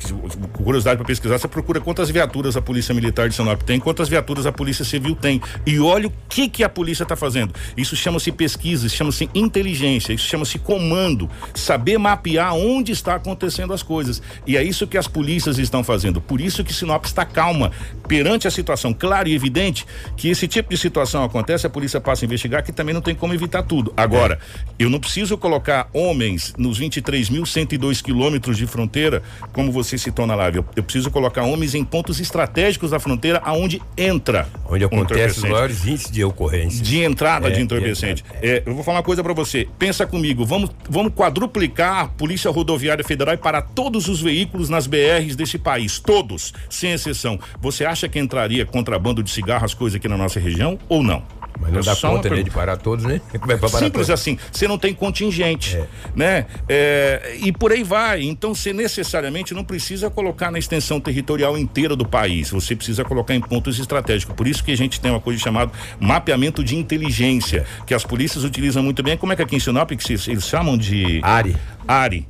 curiosidade 0.53 0.97
para 0.97 1.05
pesquisar, 1.05 1.37
você 1.37 1.47
procura 1.47 1.81
quantas 1.81 2.09
viaturas 2.09 2.55
a 2.55 2.61
Polícia 2.61 2.95
Militar 2.95 3.27
de 3.27 3.35
Sinop 3.35 3.61
tem, 3.63 3.79
quantas 3.79 4.07
viaturas 4.07 4.45
a 4.45 4.51
Polícia 4.51 4.85
Civil 4.85 5.13
tem. 5.13 5.41
E 5.65 5.77
olha 5.79 6.07
o 6.07 6.13
que 6.29 6.47
que 6.47 6.63
a 6.63 6.69
polícia 6.69 7.03
está 7.03 7.15
fazendo. 7.15 7.53
Isso 7.75 7.95
chama-se 7.95 8.31
pesquisa, 8.31 8.87
isso 8.87 8.95
chama-se 8.95 9.29
inteligência, 9.35 10.13
isso 10.13 10.25
chama-se 10.25 10.57
comando, 10.57 11.29
saber 11.53 11.97
mapear 11.97 12.55
onde 12.55 12.93
está 12.93 13.15
acontecendo 13.15 13.73
as 13.73 13.83
coisas. 13.83 14.21
E 14.47 14.55
é 14.55 14.63
isso 14.63 14.87
que 14.87 14.97
as 14.97 15.07
polícias 15.07 15.57
estão 15.57 15.83
fazendo. 15.83 16.21
Por 16.21 16.39
isso 16.39 16.63
que 16.63 16.73
Sinop 16.73 17.03
está 17.03 17.25
calma 17.25 17.71
perante 18.07 18.47
a 18.47 18.51
situação 18.51 18.93
clara 18.93 19.27
e 19.27 19.35
evidente 19.35 19.85
que 20.15 20.29
esse 20.29 20.47
tipo 20.47 20.69
de 20.69 20.77
situação 20.77 21.23
acontece, 21.23 21.67
a 21.67 21.69
polícia 21.69 21.99
passa 21.99 22.23
a 22.23 22.25
investigar 22.25 22.63
que 22.63 22.71
também 22.71 22.93
não 22.93 23.01
tem 23.01 23.15
como 23.15 23.33
evitar 23.33 23.63
tudo. 23.63 23.93
Agora, 23.97 24.39
eu 24.79 24.89
não 24.89 24.99
preciso 24.99 25.37
colocar 25.37 25.89
homens 25.93 26.53
nos 26.57 26.79
23.102 26.79 28.01
quilômetros 28.01 28.44
de 28.53 28.67
fronteira, 28.67 29.23
como 29.53 29.71
você 29.71 29.97
citou 29.97 30.27
na 30.27 30.35
live. 30.35 30.57
Eu, 30.57 30.65
eu 30.75 30.83
preciso 30.83 31.09
colocar 31.09 31.43
homens 31.43 31.73
em 31.73 31.83
pontos 31.83 32.19
estratégicos 32.19 32.91
da 32.91 32.99
fronteira 32.99 33.41
aonde 33.43 33.81
entra 33.97 34.47
Onde 34.69 34.83
acontece 34.83 35.39
os 35.39 35.43
maiores 35.45 35.85
índices 35.85 36.11
de 36.11 36.23
ocorrência. 36.23 36.83
de 36.83 37.03
entrada 37.03 37.47
É, 37.47 37.51
de 37.51 37.61
entorpecente. 37.61 38.23
É, 38.41 38.61
eu 38.65 38.73
vou 38.75 38.83
falar 38.83 38.97
uma 38.97 39.03
coisa 39.03 39.23
pra 39.23 39.33
você. 39.33 39.67
Pensa 39.79 40.05
comigo, 40.05 40.45
vamos, 40.45 40.69
vamos 40.89 41.13
quadruplicar 41.13 41.99
a 42.03 42.07
Polícia 42.07 42.51
Rodoviária 42.51 43.03
Federal 43.03 43.33
e 43.33 43.37
para 43.37 43.61
todos 43.61 44.07
os 44.07 44.21
veículos 44.21 44.69
nas 44.69 44.87
BRs 44.87 45.35
desse 45.35 45.57
país, 45.57 45.99
todos, 45.99 46.53
sem 46.69 46.91
exceção. 46.91 47.39
Você 47.61 47.85
acha 47.85 48.07
que 48.09 48.19
entraria 48.19 48.65
contrabando 48.65 49.23
de 49.23 49.29
cigarro, 49.31 49.65
as 49.65 49.73
coisas 49.73 49.97
aqui 49.97 50.07
na 50.07 50.17
nossa 50.17 50.39
região 50.39 50.77
ou 50.89 51.01
não? 51.03 51.23
Mas 51.59 51.71
não 51.71 51.79
É 51.79 51.83
dá 51.83 51.95
conta 51.95 52.29
né, 52.29 52.43
de 52.43 52.51
parar 52.51 52.77
todos, 52.77 53.05
né? 53.05 53.21
É 53.33 53.37
Simples 53.67 53.91
todos? 53.91 54.09
assim, 54.09 54.37
você 54.51 54.67
não 54.67 54.77
tem 54.77 54.93
contingente, 54.93 55.79
né? 56.15 56.45
É, 56.67 57.37
e 57.41 57.51
por 57.51 57.71
aí 57.71 57.83
vai. 57.83 58.23
Então, 58.23 58.53
você 58.53 58.73
necessariamente 58.73 59.53
não 59.53 59.63
precisa 59.63 60.09
colocar 60.09 60.51
na 60.51 60.59
extensão 60.59 60.99
territorial 60.99 61.57
inteira 61.57 61.95
do 61.95 62.05
país. 62.05 62.51
Você 62.51 62.75
precisa 62.75 63.03
colocar 63.05 63.33
em 63.33 63.41
pontos 63.41 63.79
estratégicos. 63.79 64.35
Por 64.35 64.47
isso 64.47 64.63
que 64.63 64.71
a 64.71 64.77
gente 64.77 64.99
tem 64.99 65.11
uma 65.11 65.21
coisa 65.21 65.39
chamada 65.41 65.71
mapeamento 65.99 66.63
de 66.63 66.75
inteligência, 66.75 67.65
que 67.85 67.93
as 67.93 68.03
polícias 68.03 68.43
utilizam 68.43 68.83
muito 68.83 69.01
bem. 69.01 69.17
Como 69.17 69.31
é 69.31 69.35
que 69.35 69.41
aqui 69.41 69.55
em 69.55 69.59
Sinop 69.59 69.91
que 69.91 70.03
se- 70.03 70.31
eles 70.31 70.45
chamam 70.45 70.77
de 70.77 71.19
Ari. 71.23 71.55
ARI. 71.87 72.27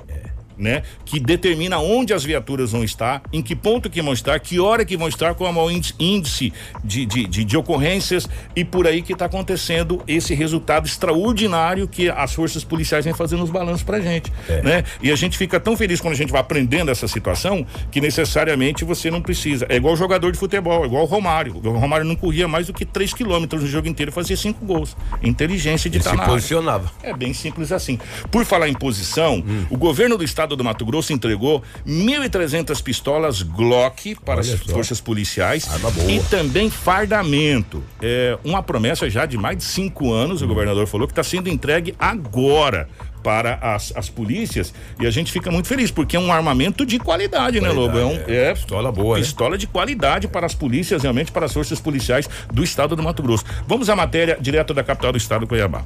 Né? 0.57 0.83
Que 1.03 1.19
determina 1.19 1.79
onde 1.79 2.13
as 2.13 2.23
viaturas 2.23 2.71
vão 2.71 2.83
estar, 2.83 3.21
em 3.31 3.41
que 3.41 3.55
ponto 3.55 3.89
que 3.89 4.01
vão 4.01 4.13
estar, 4.13 4.39
que 4.39 4.59
hora 4.59 4.85
que 4.85 4.95
vão 4.95 5.07
estar, 5.07 5.35
qual 5.35 5.49
é 5.49 5.51
o 5.51 5.55
maior 5.55 5.71
índice, 5.99 6.53
de, 6.83 7.05
de, 7.05 7.27
de, 7.27 7.43
de 7.43 7.57
ocorrências 7.57 8.27
e 8.55 8.63
por 8.63 8.87
aí 8.87 9.01
que 9.01 9.13
está 9.13 9.25
acontecendo 9.25 10.01
esse 10.07 10.33
resultado 10.33 10.85
extraordinário 10.85 11.87
que 11.87 12.09
as 12.09 12.33
forças 12.33 12.63
policiais 12.63 13.05
vêm 13.05 13.13
fazendo 13.13 13.43
os 13.43 13.49
balanços 13.49 13.83
pra 13.83 13.99
gente, 13.99 14.31
né? 14.63 14.83
E 15.01 15.11
a 15.11 15.15
gente 15.15 15.37
fica 15.37 15.59
tão 15.59 15.75
feliz 15.75 15.99
quando 15.99 16.13
a 16.13 16.17
gente 16.17 16.31
vai 16.31 16.41
aprendendo 16.41 16.91
essa 16.91 17.07
situação 17.07 17.65
que 17.91 17.99
necessariamente 17.99 18.85
você 18.85 19.09
não 19.09 19.21
precisa. 19.21 19.65
É 19.69 19.75
igual 19.75 19.95
jogador 19.95 20.31
de 20.31 20.37
futebol, 20.37 20.83
é 20.83 20.87
igual 20.87 21.03
o 21.03 21.05
Romário. 21.05 21.55
O 21.63 21.71
Romário 21.71 22.05
não 22.05 22.15
corria 22.15 22.47
mais 22.47 22.67
do 22.67 22.73
que 22.73 22.85
3 22.85 23.13
quilômetros 23.13 23.61
no 23.61 23.67
jogo 23.67 23.87
inteiro 23.87 24.11
e 24.11 24.13
fazia 24.13 24.37
cinco 24.37 24.65
gols. 24.65 24.95
Inteligência 25.23 25.89
de 25.89 25.97
Ele 25.97 26.05
estar 26.05 26.17
se 26.17 26.25
posicionava. 26.25 26.91
É 27.01 27.13
bem 27.13 27.33
simples 27.33 27.71
assim. 27.71 27.99
Por 28.31 28.45
falar 28.45 28.69
em 28.69 28.73
posição, 28.73 29.43
o 29.69 29.77
governo 29.77 30.17
do 30.17 30.23
estado 30.23 30.44
do 30.53 30.63
Mato 30.63 30.85
Grosso 30.85 31.13
entregou 31.13 31.63
1.300 31.87 32.83
pistolas 32.83 33.41
Glock 33.41 34.15
para 34.15 34.41
Olha 34.41 34.53
as 34.53 34.59
só. 34.59 34.73
forças 34.73 34.99
policiais 34.99 35.65
e 36.09 36.19
também 36.29 36.69
fardamento. 36.69 37.81
É 38.01 38.37
uma 38.43 38.61
promessa 38.61 39.09
já 39.09 39.25
de 39.25 39.37
mais 39.37 39.57
de 39.57 39.63
cinco 39.63 40.11
anos, 40.11 40.41
o 40.41 40.47
governador 40.47 40.87
falou 40.87 41.07
que 41.07 41.13
está 41.13 41.23
sendo 41.23 41.47
entregue 41.47 41.95
agora 41.97 42.89
para 43.23 43.55
as, 43.55 43.91
as 43.95 44.07
polícias 44.07 44.71
e 44.99 45.07
a 45.07 45.09
gente 45.09 45.31
fica 45.31 45.49
muito 45.49 45.67
feliz 45.67 45.89
porque 45.89 46.15
é 46.15 46.19
um 46.19 46.31
armamento 46.31 46.85
de 46.85 46.99
qualidade, 46.99 47.59
né, 47.59 47.69
Lobo? 47.69 47.97
É, 47.97 48.05
um, 48.05 48.09
Qualidade, 48.09 48.31
é 48.35 48.53
Pistola 48.53 48.91
boa, 48.91 49.17
né? 49.17 49.23
pistola 49.23 49.57
de 49.57 49.65
qualidade 49.65 50.27
para 50.27 50.45
as 50.45 50.53
polícias, 50.53 51.01
realmente 51.01 51.31
para 51.31 51.47
as 51.47 51.53
forças 51.53 51.79
policiais 51.79 52.29
do 52.53 52.63
estado 52.63 52.95
do 52.95 53.01
Mato 53.01 53.23
Grosso. 53.23 53.43
Vamos 53.67 53.89
à 53.89 53.95
matéria 53.95 54.37
direto 54.39 54.75
da 54.75 54.83
capital 54.83 55.11
do 55.11 55.17
estado, 55.17 55.47
Cuiabá. 55.47 55.83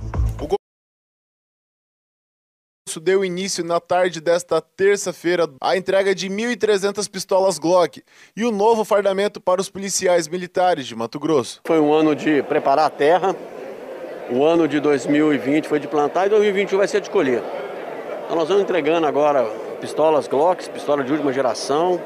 Deu 2.98 3.26
início 3.26 3.64
na 3.64 3.80
tarde 3.80 4.22
desta 4.22 4.62
terça-feira 4.62 5.50
a 5.60 5.76
entrega 5.76 6.16
de 6.16 6.30
1.300 6.30 7.10
pistolas 7.10 7.60
Glock 7.60 8.02
e 8.36 8.46
o 8.46 8.52
novo 8.52 8.86
fardamento 8.86 9.42
para 9.42 9.60
os 9.60 9.70
policiais 9.70 10.28
militares 10.30 10.88
de 10.88 10.96
Mato 10.96 11.20
Grosso. 11.20 11.60
Foi 11.66 11.80
um 11.80 11.94
ano 11.94 12.16
de 12.16 12.42
preparar 12.44 12.86
a 12.86 12.90
terra, 12.90 13.36
o 14.32 14.44
ano 14.44 14.68
de 14.68 14.80
2020 14.80 15.68
foi 15.68 15.80
de 15.80 15.88
plantar 15.88 16.28
e 16.28 16.30
2021 16.30 16.78
vai 16.78 16.88
ser 16.88 17.02
de 17.02 17.10
colher. 17.10 17.44
Então 18.24 18.38
nós 18.38 18.48
vamos 18.48 18.64
entregando 18.64 19.06
agora 19.06 19.44
pistolas 19.82 20.28
Glocks, 20.28 20.68
pistola 20.68 21.04
de 21.04 21.12
última 21.12 21.34
geração, 21.34 22.02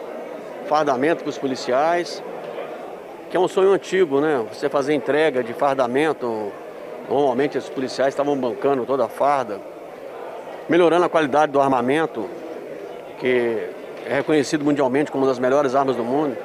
fardamento 0.68 1.24
para 1.24 1.30
os 1.30 1.38
policiais, 1.38 2.24
que 3.30 3.38
é 3.38 3.40
um 3.40 3.48
sonho 3.48 3.72
antigo, 3.72 4.20
né? 4.20 4.46
Você 4.52 4.70
fazer 4.70 4.94
entrega 4.94 5.44
de 5.44 5.54
fardamento, 5.54 6.52
normalmente 7.08 7.58
os 7.58 7.70
policiais 7.70 8.14
estavam 8.14 8.38
bancando 8.38 8.86
toda 8.86 9.06
a 9.06 9.10
farda, 9.10 9.62
melhorando 10.70 11.06
a 11.06 11.10
qualidade 11.10 11.52
do 11.52 11.60
armamento, 11.60 12.30
que 13.20 13.70
é 14.06 14.16
reconhecido 14.16 14.64
mundialmente 14.64 15.12
como 15.12 15.24
uma 15.24 15.30
das 15.30 15.40
melhores 15.40 15.76
armas 15.76 15.96
do 15.96 16.04
mundo. 16.04 16.38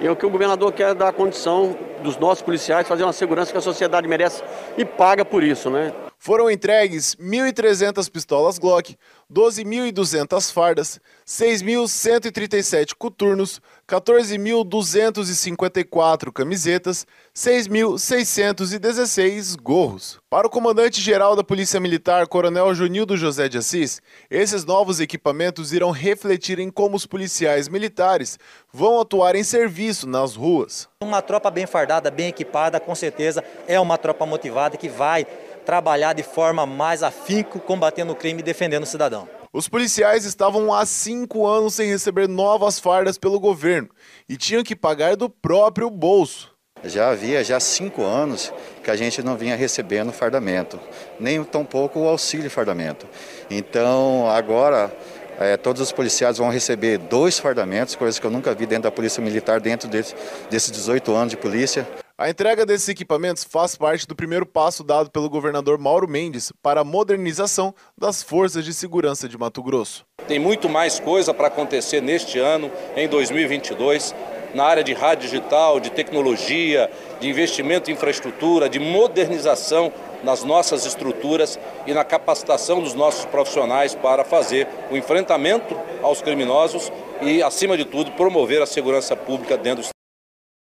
E 0.00 0.06
é 0.06 0.10
o 0.10 0.16
que 0.16 0.26
o 0.26 0.30
governador 0.30 0.72
quer 0.72 0.94
dar 0.94 1.08
a 1.08 1.12
condição 1.12 1.74
dos 2.02 2.16
nossos 2.18 2.42
policiais 2.42 2.86
fazer 2.86 3.02
uma 3.02 3.12
segurança 3.12 3.50
que 3.50 3.58
a 3.58 3.62
sociedade 3.62 4.06
merece 4.06 4.42
e 4.76 4.84
paga 4.84 5.24
por 5.24 5.42
isso, 5.42 5.70
né? 5.70 5.92
Foram 6.18 6.50
entregues 6.50 7.14
1.300 7.16 8.10
pistolas 8.10 8.58
Glock, 8.58 8.96
12.200 9.32 10.52
fardas, 10.52 11.00
6.137 11.26 12.94
coturnos, 12.96 13.60
14.254 13.88 16.32
camisetas, 16.32 17.06
6.616 17.34 19.56
gorros. 19.60 20.20
Para 20.30 20.46
o 20.46 20.50
comandante-geral 20.50 21.34
da 21.36 21.44
Polícia 21.44 21.80
Militar, 21.80 22.26
Coronel 22.26 22.74
Junildo 22.74 23.16
José 23.16 23.48
de 23.48 23.58
Assis, 23.58 24.00
esses 24.30 24.64
novos 24.64 25.00
equipamentos 25.00 25.72
irão 25.72 25.90
refletir 25.90 26.58
em 26.58 26.70
como 26.70 26.96
os 26.96 27.06
policiais 27.06 27.68
militares 27.68 28.38
vão 28.72 29.00
atuar 29.00 29.36
em 29.36 29.44
serviço 29.44 30.08
nas 30.08 30.34
ruas. 30.34 30.88
Uma 31.02 31.22
tropa 31.22 31.50
bem 31.50 31.66
fardada, 31.66 32.10
bem 32.10 32.28
equipada, 32.28 32.80
com 32.80 32.94
certeza 32.94 33.44
é 33.66 33.78
uma 33.78 33.98
tropa 33.98 34.24
motivada 34.26 34.76
que 34.76 34.88
vai 34.88 35.26
trabalhar 35.66 36.14
de 36.14 36.22
forma 36.22 36.64
mais 36.64 37.02
afinco, 37.02 37.58
combatendo 37.58 38.12
o 38.12 38.16
crime 38.16 38.40
e 38.40 38.44
defendendo 38.44 38.84
o 38.84 38.86
cidadão. 38.86 39.28
Os 39.52 39.68
policiais 39.68 40.24
estavam 40.24 40.72
há 40.72 40.86
cinco 40.86 41.46
anos 41.46 41.74
sem 41.74 41.88
receber 41.88 42.28
novas 42.28 42.78
fardas 42.78 43.18
pelo 43.18 43.40
governo 43.40 43.88
e 44.28 44.36
tinham 44.36 44.62
que 44.62 44.76
pagar 44.76 45.16
do 45.16 45.28
próprio 45.28 45.90
bolso. 45.90 46.54
Já 46.84 47.10
havia 47.10 47.42
já 47.42 47.58
cinco 47.58 48.04
anos 48.04 48.52
que 48.84 48.90
a 48.90 48.96
gente 48.96 49.22
não 49.22 49.36
vinha 49.36 49.56
recebendo 49.56 50.12
fardamento, 50.12 50.78
nem 51.18 51.42
tampouco 51.42 51.98
o 51.98 52.08
auxílio 52.08 52.50
fardamento. 52.50 53.06
Então 53.50 54.30
agora 54.30 54.94
é, 55.40 55.56
todos 55.56 55.82
os 55.82 55.90
policiais 55.90 56.38
vão 56.38 56.50
receber 56.50 56.98
dois 56.98 57.38
fardamentos, 57.38 57.96
coisa 57.96 58.20
que 58.20 58.26
eu 58.26 58.30
nunca 58.30 58.54
vi 58.54 58.66
dentro 58.66 58.84
da 58.84 58.90
Polícia 58.90 59.22
Militar, 59.22 59.60
dentro 59.60 59.88
desse, 59.88 60.14
desses 60.48 60.70
18 60.70 61.14
anos 61.14 61.30
de 61.30 61.36
polícia. 61.36 61.86
A 62.18 62.30
entrega 62.30 62.64
desses 62.64 62.88
equipamentos 62.88 63.44
faz 63.44 63.76
parte 63.76 64.06
do 64.06 64.16
primeiro 64.16 64.46
passo 64.46 64.82
dado 64.82 65.10
pelo 65.10 65.28
governador 65.28 65.76
Mauro 65.78 66.08
Mendes 66.08 66.50
para 66.62 66.80
a 66.80 66.84
modernização 66.84 67.74
das 67.94 68.22
forças 68.22 68.64
de 68.64 68.72
segurança 68.72 69.28
de 69.28 69.36
Mato 69.36 69.62
Grosso. 69.62 70.06
Tem 70.26 70.38
muito 70.38 70.66
mais 70.66 70.98
coisa 70.98 71.34
para 71.34 71.48
acontecer 71.48 72.00
neste 72.00 72.38
ano, 72.38 72.72
em 72.96 73.06
2022, 73.06 74.14
na 74.54 74.64
área 74.64 74.82
de 74.82 74.94
rádio 74.94 75.28
digital, 75.28 75.78
de 75.78 75.90
tecnologia, 75.90 76.90
de 77.20 77.28
investimento 77.28 77.90
em 77.90 77.92
infraestrutura, 77.92 78.66
de 78.66 78.78
modernização 78.78 79.92
nas 80.24 80.42
nossas 80.42 80.86
estruturas 80.86 81.58
e 81.86 81.92
na 81.92 82.02
capacitação 82.02 82.80
dos 82.80 82.94
nossos 82.94 83.26
profissionais 83.26 83.94
para 83.94 84.24
fazer 84.24 84.66
o 84.90 84.96
enfrentamento 84.96 85.78
aos 86.02 86.22
criminosos 86.22 86.90
e, 87.20 87.42
acima 87.42 87.76
de 87.76 87.84
tudo, 87.84 88.10
promover 88.12 88.62
a 88.62 88.66
segurança 88.66 89.14
pública 89.14 89.58
dentro 89.58 89.82
do 89.82 89.95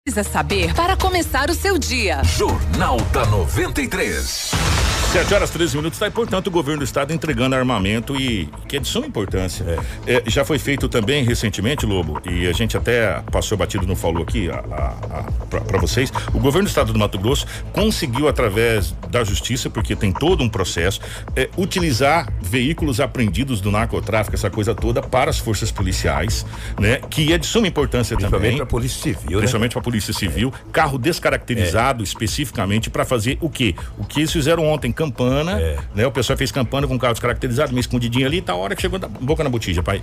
Precisa 0.08 0.24
saber 0.24 0.74
para 0.74 0.96
começar 0.96 1.50
o 1.50 1.54
seu 1.54 1.78
dia. 1.78 2.24
Jornal 2.24 2.96
da 3.12 3.26
93. 3.26 4.52
7 5.12 5.34
horas 5.34 5.50
13 5.50 5.78
minutos, 5.78 5.96
está 5.96 6.08
e 6.08 6.12
portanto 6.12 6.48
o 6.48 6.52
governo 6.52 6.80
do 6.80 6.84
estado 6.84 7.14
entregando 7.14 7.56
armamento 7.56 8.20
e 8.20 8.50
que 8.68 8.76
é 8.76 8.80
de 8.80 8.88
suma 8.88 9.08
importância. 9.08 9.64
É. 10.06 10.16
É, 10.16 10.24
já 10.28 10.44
foi 10.44 10.60
feito 10.60 10.90
também 10.90 11.24
recentemente, 11.24 11.86
Lobo, 11.86 12.22
e 12.30 12.46
a 12.46 12.52
gente 12.52 12.76
até 12.76 13.22
passou 13.32 13.58
batido, 13.58 13.88
não 13.88 13.96
falou 13.96 14.22
aqui 14.22 14.50
para 15.50 15.80
vocês. 15.80 16.12
O 16.34 16.40
governo 16.40 16.66
do 16.66 16.70
estado 16.70 16.92
do 16.92 17.00
Mato 17.00 17.18
Grosso 17.18 17.48
conseguiu, 17.72 18.28
através 18.28 18.92
da 19.10 19.24
justiça, 19.24 19.70
porque 19.70 19.96
tem 19.96 20.12
todo 20.12 20.44
um 20.44 20.50
processo, 20.50 21.00
é, 21.36 21.50
utilizar 21.58 22.32
veículos 22.42 23.00
apreendidos 23.00 23.62
do 23.62 23.72
narcotráfico, 23.72 24.36
essa 24.36 24.50
coisa 24.50 24.76
toda, 24.76 25.02
para 25.02 25.30
as 25.30 25.40
forças 25.40 25.72
policiais, 25.72 26.46
né? 26.78 27.00
Que 27.10 27.32
é 27.32 27.38
de 27.38 27.46
suma 27.46 27.68
importância 27.68 28.16
Principalmente 28.16 28.44
também. 28.44 28.58
para 28.58 28.66
a 28.66 28.68
Polícia 28.68 29.02
Civil. 29.02 29.40
Principalmente 29.40 29.72
para 29.72 29.80
a 29.80 29.84
Polícia 29.84 30.14
Civil. 30.14 30.54
Carro 30.72 30.98
descaracterizado 30.98 32.04
especificamente 32.04 32.90
para 32.90 33.06
fazer 33.06 33.38
o 33.40 33.50
quê? 33.50 33.74
O 33.98 34.04
que 34.04 34.20
eles 34.20 34.32
fizeram 34.32 34.66
ontem, 34.66 34.92
campana, 34.98 35.56
né? 35.96 36.06
O 36.06 36.12
pessoal 36.12 36.36
fez 36.36 36.52
campana 36.52 36.88
com 36.88 36.98
carro 36.98 37.14
descaracterizado, 37.14 37.72
meio 37.72 37.80
escondidinho 37.82 38.26
ali, 38.26 38.42
tá 38.42 38.54
a 38.54 38.56
hora 38.56 38.76
que 38.76 38.82
chegou 38.82 38.98
da 39.00 39.08
boca 39.08 39.44
na 39.44 39.50
botija, 39.50 39.82
pai. 39.84 40.02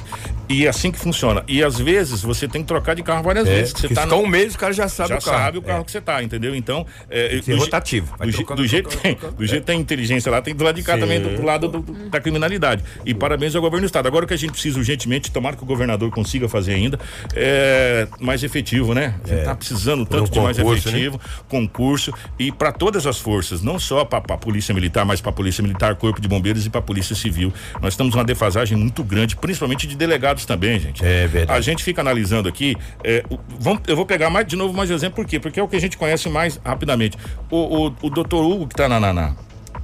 E 0.49 0.65
é 0.67 0.69
assim 0.69 0.91
que 0.93 0.99
funciona. 0.99 1.43
E 1.49 1.63
às 1.63 1.79
vezes 1.79 2.23
você 2.23 2.47
tem 2.49 2.63
que 2.63 2.69
trocar 2.69 2.95
de 2.95 3.03
carro 3.03 3.23
várias 3.23 3.47
É, 3.47 3.55
vezes. 3.55 3.73
que 3.73 3.81
Você 3.89 3.95
tá 3.95 4.07
no- 4.07 4.17
um 4.21 4.27
mês, 4.27 4.55
o 4.55 4.59
cara 4.59 4.73
já 4.73 4.89
sabe 4.89 5.11
já 5.11 5.19
o 5.19 5.23
carro. 5.23 5.39
sabe 5.39 5.59
o 5.59 5.63
carro 5.63 5.81
É. 5.81 5.85
que 5.85 5.91
você 5.91 6.01
tá, 6.01 6.23
entendeu? 6.23 6.55
Então, 6.55 6.87
é, 7.11 7.37
do 7.41 7.57
rotativo. 7.57 8.15
Do, 8.19 8.33
trocando, 8.33 8.63
do 8.63 8.69
jeito 8.69 8.89
trocando, 8.89 9.17
que 9.17 9.21
tem, 9.27 9.31
do 9.33 9.47
jeito 9.47 9.65
tem 9.65 9.81
inteligência 9.81 10.31
lá, 10.31 10.41
tem 10.41 10.55
do 10.55 10.63
lado 10.65 10.77
de 10.77 10.83
cá 10.83 10.95
Sim. 10.95 11.01
também, 11.01 11.21
do, 11.21 11.37
do 11.37 11.43
lado 11.45 11.69
do- 11.69 11.83
da 12.09 12.21
criminalidade. 12.21 12.83
E 13.05 13.13
parabéns 13.13 13.55
ao 13.57 13.61
governo 13.63 13.83
do 13.83 13.87
estado. 13.87 14.07
Agora 14.07 14.25
o 14.25 14.29
que 14.29 14.35
a 14.35 14.39
gente 14.39 14.53
precisa 14.53 14.79
urgentemente, 14.79 15.31
tomara 15.31 15.57
que 15.57 15.63
o 15.63 15.67
governador 15.67 16.11
consiga 16.11 16.49
fazer 16.49 16.75
ainda, 16.75 16.99
é 17.35 18.07
mais 18.21 18.43
efetivo, 18.43 18.95
né? 18.95 19.15
A 19.25 19.29
gente 19.29 19.45
tá 19.45 19.55
precisando 19.55 20.07
tanto 20.07 20.31
um 20.31 20.33
de 20.33 20.41
mais 20.41 20.57
concurso, 20.57 20.89
né? 20.91 20.95
efetivo, 20.99 21.21
concurso 21.49 22.13
e 22.39 22.53
para 22.53 22.73
todas 22.73 23.07
as 23.07 23.19
forças, 23.19 23.63
não 23.63 23.79
só 23.79 24.05
para 24.05 24.19
a 24.35 24.39
polícia 24.39 24.75
militar, 24.75 24.84
mas 25.05 25.21
para 25.21 25.31
a 25.31 25.33
polícia 25.33 25.63
militar, 25.63 25.95
corpo 25.97 26.21
de 26.21 26.29
bombeiros 26.29 26.67
e 26.67 26.71
para 26.71 26.81
a 26.81 26.83
polícia 26.83 27.15
civil. 27.15 27.53
Nós 27.81 27.95
estamos 27.95 28.15
uma 28.15 28.25
defasagem 28.25 28.77
muito 28.77 29.03
grande, 29.05 29.37
principalmente 29.37 29.87
de 29.87 29.97
delegados 29.97 30.45
também, 30.45 30.79
gente. 30.81 31.05
É 31.05 31.27
verdade. 31.27 31.59
A 31.59 31.61
gente 31.61 31.83
fica 31.83 32.01
analisando 32.01 32.49
aqui, 32.49 32.77
é, 33.03 33.23
vamos- 33.61 33.83
eu 33.87 33.97
vou 33.97 34.07
pegar 34.07 34.31
mais 34.31 34.47
de 34.47 34.57
novo 34.57 34.75
mais 34.75 34.91
exemplo, 34.91 35.17
por 35.17 35.27
quê? 35.27 35.39
Porque 35.41 35.59
é 35.61 35.63
o 35.63 35.69
que 35.69 35.77
a 35.77 35.81
gente 35.81 35.97
conhece 35.97 36.29
mais 36.29 36.61
rapidamente. 36.65 37.17
O, 37.51 37.87
o, 37.89 37.95
o 38.03 38.11
doutor 38.11 38.45
Hugo 38.45 38.67
que 38.67 38.75
está 38.75 38.89
na, 38.89 38.99
na, 39.01 39.13
na 39.13 39.35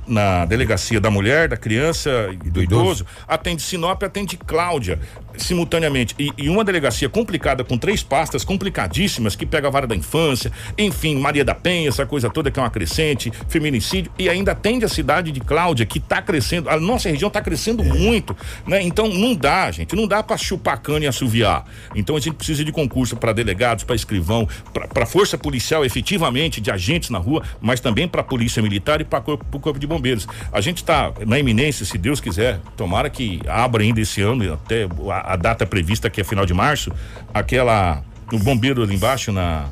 na 0.07 0.45
delegacia 0.45 1.01
da 1.01 1.09
mulher, 1.09 1.47
da 1.47 1.57
criança 1.57 2.11
e 2.45 2.51
do 2.51 2.61
idoso, 2.61 3.07
atende 3.29 3.63
Sinop, 3.63 4.03
atende 4.03 4.37
Cláudia 4.37 4.99
simultaneamente. 5.37 6.15
E, 6.19 6.33
e 6.37 6.49
uma 6.49 6.65
delegacia 6.65 7.09
complicada 7.09 7.65
com 7.65 7.79
três 7.79 8.03
pastas 8.03 8.45
complicadíssimas 8.45 9.35
que 9.37 9.47
pega 9.47 9.69
a 9.69 9.71
vara 9.71 9.87
da 9.87 9.95
infância, 9.95 10.53
enfim, 10.77 11.17
Maria 11.17 11.45
da 11.45 11.55
Penha, 11.55 11.89
essa 11.89 12.07
coisa 12.07 12.31
toda 12.31 12.51
que 12.51 12.59
é 12.59 12.63
uma 12.63 12.71
crescente, 12.71 13.33
feminicídio 13.49 14.11
e 14.19 14.29
ainda 14.29 14.53
atende 14.53 14.85
a 14.85 14.89
cidade 14.89 15.33
de 15.33 15.41
Cláudia 15.41 15.87
que 15.87 15.99
está 15.99 16.21
crescendo, 16.23 16.69
a 16.69 16.79
nossa 16.79 17.09
região 17.09 17.29
está 17.29 17.41
crescendo 17.41 17.83
muito, 17.85 18.37
né? 18.67 18.83
Então 18.83 19.09
não 19.09 19.35
dá, 19.35 19.71
gente, 19.71 19.95
não 19.97 20.07
dá 20.07 20.23
para 20.23 20.37
chupar 20.37 20.81
cana 20.81 21.05
e 21.05 21.09
assoviar. 21.09 21.65
Então 21.95 22.17
a 22.17 22.21
gente 22.21 22.35
precisa 22.35 22.65
de 22.65 22.73
concurso 22.73 23.17
para 23.17 23.33
delegados, 23.33 23.85
para 23.85 23.97
escrivão, 23.97 24.49
para 24.73 25.07
força 25.07 25.37
policial 25.37 25.85
efetivamente 25.85 26.61
de 26.61 26.71
agentes 26.71 27.11
na 27.11 27.19
rua, 27.19 27.43
mas 27.61 27.81
também 27.81 28.07
para 28.07 28.23
polícia 28.23 28.63
militar 28.63 29.01
e 29.01 29.05
para 29.05 29.21
o 29.21 29.61
corpo 29.61 29.79
de 29.79 29.87
bombeiros. 29.87 30.27
A 30.53 30.61
gente 30.61 30.79
está 30.79 31.13
na 31.27 31.39
iminência, 31.39 31.85
se 31.85 31.99
Deus 31.99 32.21
quiser, 32.21 32.61
tomara 32.77 33.11
que 33.11 33.41
abra 33.49 33.83
ainda 33.83 34.01
esse 34.01 34.21
ano, 34.21 34.53
até 34.55 34.85
a, 34.85 35.20
a 35.21 35.37
data 35.37 35.67
prevista 35.67 36.11
que 36.11 36.21
é 36.21 36.25
final 36.25 36.47
de 36.47 36.55
março, 36.55 36.93
aquela 37.33 38.03
o 38.33 38.39
bombeiro 38.39 38.83
ali 38.83 38.95
embaixo 38.95 39.33
na 39.33 39.69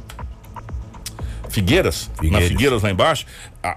Figueiras, 1.48 2.10
na 2.16 2.22
Figueiras. 2.22 2.48
Figueiras 2.48 2.82
lá 2.82 2.90
embaixo, 2.90 3.26
ah, 3.62 3.76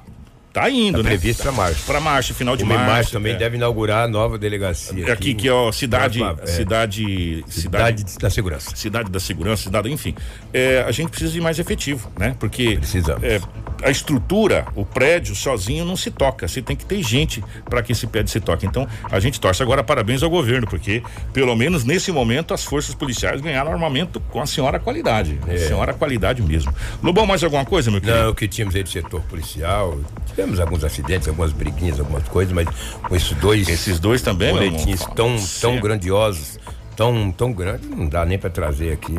tá 0.53 0.69
indo, 0.69 0.97
Tá 0.97 1.03
né? 1.03 1.09
previsto 1.11 1.43
pra 1.43 1.51
março. 1.51 1.85
Para 1.85 1.99
março, 1.99 2.33
final 2.33 2.55
de 2.55 2.63
O 2.63 2.67
Memar 2.67 2.85
março. 2.87 3.11
também 3.11 3.33
é. 3.33 3.37
deve 3.37 3.57
inaugurar 3.57 4.05
a 4.05 4.07
nova 4.07 4.37
delegacia. 4.37 5.11
Aqui, 5.13 5.33
que 5.33 5.47
é 5.47 5.51
ó, 5.53 5.71
cidade, 5.71 6.21
É. 6.23 6.45
cidade, 6.45 7.43
Cidade 7.47 8.03
da 8.19 8.29
segurança. 8.29 8.75
Cidade 8.75 9.09
da 9.09 9.19
segurança, 9.19 9.63
cidade, 9.63 9.91
enfim. 9.91 10.15
É, 10.53 10.83
a 10.87 10.91
gente 10.91 11.09
precisa 11.09 11.31
de 11.33 11.41
mais 11.41 11.59
efetivo, 11.59 12.11
né? 12.17 12.35
Porque 12.39 12.79
é, 13.23 13.39
a 13.83 13.89
estrutura, 13.89 14.65
o 14.75 14.85
prédio 14.85 15.35
sozinho 15.35 15.85
não 15.85 15.95
se 15.95 16.11
toca. 16.11 16.47
Você 16.47 16.61
tem 16.61 16.75
que 16.75 16.85
ter 16.85 17.01
gente 17.03 17.43
para 17.69 17.81
que 17.81 17.91
esse 17.91 18.05
prédio 18.07 18.31
se 18.31 18.39
toque. 18.39 18.65
Então, 18.65 18.87
a 19.09 19.19
gente 19.19 19.39
torce 19.39 19.61
agora 19.63 19.83
parabéns 19.83 20.21
ao 20.23 20.29
governo, 20.29 20.67
porque 20.67 21.01
pelo 21.33 21.55
menos 21.55 21.83
nesse 21.83 22.11
momento 22.11 22.53
as 22.53 22.63
forças 22.63 22.93
policiais 22.93 23.41
ganharam 23.41 23.71
armamento 23.71 24.19
com 24.19 24.41
a 24.41 24.45
senhora 24.45 24.79
qualidade, 24.79 25.39
a 25.47 25.57
senhora 25.57 25.93
qualidade 25.93 26.41
mesmo. 26.41 26.73
Lobão, 27.01 27.25
mais 27.25 27.43
alguma 27.43 27.65
coisa, 27.65 27.89
meu 27.89 27.99
querido? 28.01 28.17
É. 28.17 28.23
Não, 28.23 28.29
o 28.31 28.35
que 28.35 28.47
tínhamos 28.47 28.75
aí 28.75 28.83
do 28.83 28.89
setor 28.89 29.21
policial, 29.21 29.99
tivemos 30.31 30.59
alguns 30.59 30.83
acidentes, 30.83 31.27
algumas 31.27 31.51
briguinhas, 31.51 31.99
algumas 31.99 32.27
coisas, 32.27 32.53
mas 32.53 32.67
com 33.07 33.15
esses 33.15 33.31
dois. 33.33 33.69
Esses 33.69 33.99
dois 33.99 34.21
também, 34.21 34.51
boletins 34.51 35.01
tão, 35.15 35.35
tão 35.59 35.79
grandiosos, 35.79 36.59
tão, 36.95 37.31
tão 37.31 37.53
grandes, 37.53 37.89
não 37.89 38.07
dá 38.07 38.25
nem 38.25 38.39
para 38.39 38.49
trazer 38.49 38.93
aqui 38.93 39.15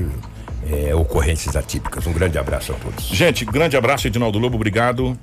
é, 0.70 0.94
ocorrências 0.94 1.56
atípicas. 1.56 2.06
Um 2.06 2.12
grande 2.12 2.38
abraço 2.38 2.72
a 2.72 2.74
todos. 2.76 3.04
Gente, 3.06 3.44
grande 3.44 3.76
abraço, 3.76 4.06
Edinaldo 4.06 4.38
Lobo, 4.38 4.56
obrigado. 4.56 5.18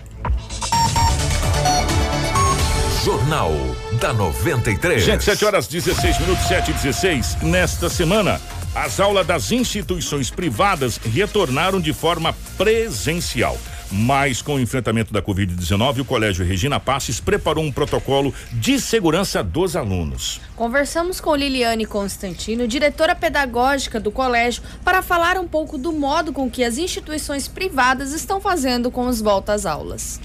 Jornal 3.04 3.54
da 4.00 4.14
93. 4.14 5.04
Gente, 5.04 5.24
7 5.24 5.46
horas 5.46 5.68
16 5.68 6.20
minutos, 6.20 6.46
7 6.48 6.72
e 6.72 6.74
16. 6.74 7.38
Nesta 7.44 7.90
semana, 7.90 8.42
as 8.76 9.00
aulas 9.00 9.26
das 9.26 9.52
instituições 9.52 10.30
privadas 10.30 10.98
retornaram 10.98 11.80
de 11.80 11.94
forma 11.94 12.34
presencial. 12.58 13.58
Mas 13.92 14.42
com 14.42 14.56
o 14.56 14.60
enfrentamento 14.60 15.12
da 15.12 15.22
Covid-19, 15.22 16.02
o 16.02 16.06
Colégio 16.06 16.46
Regina 16.46 16.80
Passes 16.80 17.20
preparou 17.20 17.64
um 17.64 17.72
protocolo 17.72 18.34
de 18.54 18.80
segurança 18.80 19.44
dos 19.44 19.76
alunos. 19.76 20.40
Conversamos 20.56 21.20
com 21.20 21.36
Liliane 21.36 21.86
Constantino, 21.86 22.68
diretora 22.68 23.16
pedagógica 23.16 24.00
do 24.00 24.12
colégio, 24.12 24.62
para 24.84 25.02
falar 25.02 25.38
um 25.38 25.48
pouco 25.48 25.78
do 25.78 25.92
modo 25.92 26.32
com 26.32 26.50
que 26.50 26.64
as 26.64 26.78
instituições 26.78 27.48
privadas 27.48 28.14
estão 28.14 28.40
fazendo 28.40 28.92
com 28.92 29.08
os 29.08 29.22
voltas 29.22 29.66
aulas. 29.66 30.20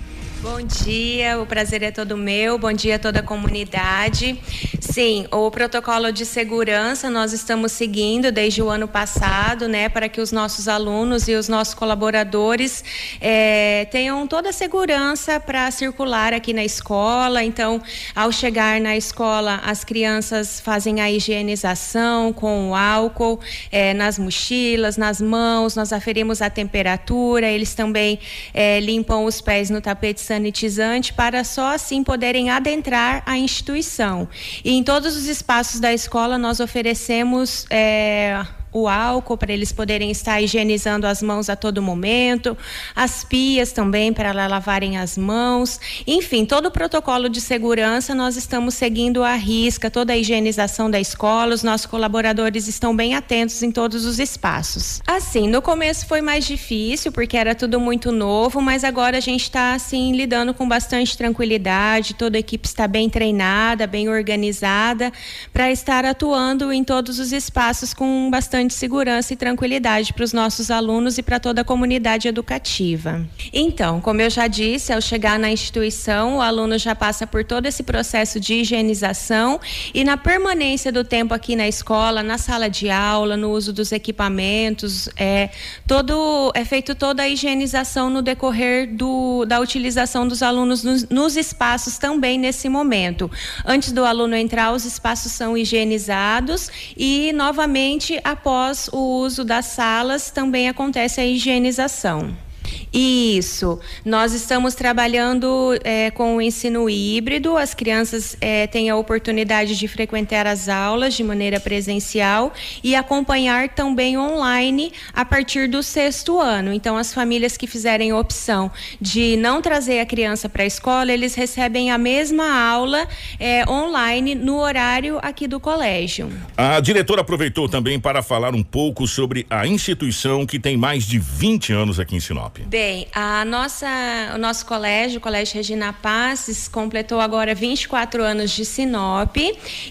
Bom 0.45 0.61
dia, 0.61 1.41
o 1.41 1.47
prazer 1.47 1.83
é 1.83 1.91
todo 1.91 2.19
meu. 2.19 2.59
Bom 2.59 2.71
dia 2.71 2.97
a 2.97 2.99
toda 2.99 3.21
a 3.21 3.23
comunidade. 3.23 4.39
Sim, 4.79 5.27
o 5.33 5.51
protocolo 5.51 6.13
de 6.13 6.27
segurança 6.27 7.09
nós 7.09 7.33
estamos 7.33 7.73
seguindo 7.73 8.31
desde 8.31 8.61
o 8.61 8.69
ano 8.69 8.87
passado, 8.87 9.67
né, 9.67 9.89
para 9.89 10.07
que 10.07 10.21
os 10.21 10.31
nossos 10.31 10.69
alunos 10.69 11.29
e 11.29 11.35
os 11.35 11.49
nossos 11.49 11.73
colaboradores 11.73 12.85
eh, 13.23 13.89
tenham 13.91 14.27
toda 14.27 14.51
a 14.51 14.53
segurança 14.53 15.41
para 15.41 15.71
circular 15.71 16.35
aqui 16.35 16.53
na 16.53 16.63
escola. 16.63 17.43
Então, 17.43 17.81
ao 18.15 18.31
chegar 18.31 18.79
na 18.83 18.95
escola, 18.99 19.63
as 19.65 19.83
crianças 19.83 20.61
fazem 20.61 21.01
a 21.01 21.11
higienização 21.11 22.35
com 22.35 22.71
o 22.71 22.75
álcool 22.75 23.41
eh, 23.73 23.95
nas 23.95 24.19
mochilas, 24.19 24.99
nas 24.99 25.23
mãos. 25.23 25.75
Nós 25.75 25.91
aferimos 25.91 26.43
a 26.43 26.51
temperatura. 26.51 27.47
Eles 27.47 27.75
também 27.75 28.19
eh, 28.53 28.79
limpam 28.81 29.25
os 29.25 29.41
pés 29.41 29.71
no 29.71 29.81
tapete 29.81 30.21
sanitizante 30.35 31.13
para 31.13 31.45
só 31.45 31.75
assim 31.75 32.03
poderem 32.03 32.51
adentrar 32.51 33.23
a 33.25 33.39
instituição. 33.39 34.29
E 34.65 34.73
em 34.73 34.83
todos 34.83 35.17
os 35.17 35.27
espaços 35.27 35.79
da 35.81 35.93
escola 35.93 36.37
nós 36.37 36.61
oferecemos 36.61 37.67
é, 37.71 38.45
o 38.75 38.89
álcool 38.89 39.39
para 39.39 39.53
eles 39.53 39.71
poderem 39.71 40.11
estar 40.11 40.43
higienizando 40.43 41.07
as 41.07 41.23
mãos 41.23 41.49
a 41.49 41.55
todo 41.55 41.81
momento, 41.81 42.59
as 42.95 43.23
pias 43.23 43.71
também 43.71 44.13
para 44.13 44.33
lavarem 44.49 44.99
as 44.99 45.17
mãos. 45.17 45.79
Enfim, 46.05 46.45
todo 46.45 46.67
o 46.67 46.71
protocolo 46.73 47.29
de 47.29 47.41
segurança 47.41 48.17
nós 48.17 48.37
estamos 48.37 48.75
seguindo 48.75 49.23
à 49.23 49.37
risca, 49.37 49.89
toda 49.89 50.13
a 50.13 50.17
higienização 50.17 50.91
da 50.91 50.99
escola, 50.99 51.55
os 51.55 51.63
nossos 51.63 51.87
colaboradores 51.87 52.67
estão 52.67 52.97
bem 52.97 53.15
atentos 53.15 53.63
em 53.63 53.71
todos 53.71 54.05
os 54.05 54.19
espaços. 54.19 55.01
Assim, 55.07 55.49
no 55.49 55.63
começo 55.63 56.07
foi 56.07 56.21
mais 56.21 56.45
difícil 56.45 57.13
porque 57.13 57.37
era 57.37 57.55
tudo 57.55 57.79
muito 57.79 58.11
novo, 58.11 58.61
mas 58.61 58.83
agora 58.83 59.19
a 59.19 59.21
gente 59.21 59.45
está 59.45 59.75
assim 59.75 60.17
lidando 60.17 60.53
com 60.53 60.67
bastante 60.67 61.17
tranquilidade, 61.17 62.15
toda 62.15 62.37
a 62.37 62.41
equipe 62.41 62.67
está 62.67 62.89
bem 62.89 63.09
treinada, 63.09 63.87
bem 63.87 64.09
organizada 64.09 65.13
para 65.53 65.71
estar 65.71 66.05
atuando 66.05 66.73
em 66.73 66.83
todos 66.83 67.21
os 67.21 67.33
espaços 67.33 67.95
com 67.95 68.29
bastante 68.29 68.64
segurança 68.73 69.33
e 69.35 69.37
tranquilidade 69.37 70.13
para 70.15 70.25
os 70.25 70.33
nossos 70.33 70.71
alunos 70.71 71.19
e 71.19 71.23
para 71.23 71.39
toda 71.39 71.61
a 71.61 71.65
comunidade 71.65 72.29
educativa. 72.29 73.27
Então, 73.53 74.01
como 74.01 74.21
eu 74.21 74.31
já 74.31 74.47
disse, 74.47 74.93
ao 74.93 75.01
chegar 75.01 75.39
na 75.39 75.51
instituição, 75.51 76.37
o 76.37 76.41
aluno 76.41 76.79
já 76.79 76.95
passa 76.95 77.27
por 77.27 77.45
todo 77.45 77.67
esse 77.67 77.83
processo 77.83 78.41
de 78.41 78.55
higienização 78.55 79.61
e 79.93 80.05
na 80.05 80.17
permanência 80.17 80.91
do 80.91 81.05
tempo 81.05 81.35
aqui 81.35 81.55
na 81.57 81.69
escola, 81.69 82.23
na 82.23 82.39
sala 82.39 82.71
de 82.71 82.89
aula, 82.89 83.37
no 83.37 83.51
uso 83.51 83.73
dos 83.73 83.93
equipamentos, 83.93 85.09
é 85.17 85.51
todo 85.87 86.53
é 86.55 86.65
feito 86.65 86.95
toda 86.95 87.23
a 87.23 87.29
higienização 87.29 88.09
no 88.09 88.23
decorrer 88.23 88.95
do, 88.95 89.45
da 89.45 89.61
utilização 89.61 90.27
dos 90.27 90.43
alunos 90.43 90.83
nos, 90.85 91.09
nos 91.09 91.37
espaços 91.37 91.99
também 91.99 92.39
nesse 92.39 92.69
momento. 92.69 93.31
Antes 93.65 93.93
do 93.93 94.05
aluno 94.05 94.37
entrar, 94.37 94.73
os 94.73 94.85
espaços 94.85 95.33
são 95.33 95.57
higienizados 95.57 96.71
e 96.97 97.33
novamente 97.33 98.21
após 98.23 98.54
após 98.55 98.89
o 98.93 99.19
uso 99.19 99.45
das 99.45 99.67
salas, 99.67 100.31
também 100.31 100.69
acontece 100.69 101.21
a 101.21 101.27
higienização. 101.27 102.44
Isso. 102.93 103.81
Nós 104.05 104.33
estamos 104.33 104.75
trabalhando 104.75 105.79
é, 105.83 106.11
com 106.13 106.37
o 106.37 106.41
ensino 106.41 106.89
híbrido. 106.89 107.57
As 107.57 107.75
crianças 107.75 108.37
é, 108.41 108.67
têm 108.67 108.89
a 108.89 108.97
oportunidade 108.97 109.77
de 109.77 109.89
frequentar 109.89 110.47
as 110.47 110.69
aulas 110.69 111.15
de 111.15 111.25
maneira 111.25 111.59
presencial 111.59 112.53
e 112.83 112.95
acompanhar 112.95 113.71
também 113.71 114.17
online 114.17 114.93
a 115.13 115.25
partir 115.25 115.69
do 115.69 115.83
sexto 115.83 116.39
ano. 116.41 116.73
Então, 116.73 116.97
as 116.97 117.13
famílias 117.13 117.57
que 117.57 117.67
fizerem 117.67 118.13
opção 118.13 118.71
de 119.01 119.37
não 119.37 119.61
trazer 119.61 120.01
a 120.01 120.07
criança 120.07 120.49
para 120.49 120.63
a 120.63 120.67
escola, 120.67 121.13
eles 121.13 121.35
recebem 121.35 121.91
a 121.91 121.99
mesma 121.99 122.47
aula 122.69 123.09
é, 123.41 123.69
online 123.69 124.35
no 124.35 124.59
horário 124.59 125.19
aqui 125.21 125.49
do 125.49 125.59
colégio. 125.59 126.31
A 126.57 126.79
diretora 126.81 127.23
aproveitou 127.23 127.69
também 127.69 127.99
para 127.99 128.23
falar 128.23 128.55
um 128.55 128.63
pouco 128.63 129.07
sobre 129.09 129.47
a 129.51 129.67
instituição 129.67 130.47
que 130.47 130.59
tem 130.59 130.77
mais 130.77 131.05
de 131.05 131.19
20 131.19 131.73
anos 131.73 131.99
aqui 131.99 132.15
em 132.15 132.21
Sinop. 132.21 132.54
Bem, 132.61 133.09
a 133.13 133.45
nossa, 133.45 133.89
o 134.33 134.39
nosso 134.39 134.65
colégio, 134.65 135.19
o 135.19 135.21
Colégio 135.21 135.57
Regina 135.57 135.93
Passes, 135.93 136.69
completou 136.69 137.21
agora 137.21 137.53
24 137.53 138.23
anos 138.23 138.53
de 138.53 138.65
Sinop 138.65 139.37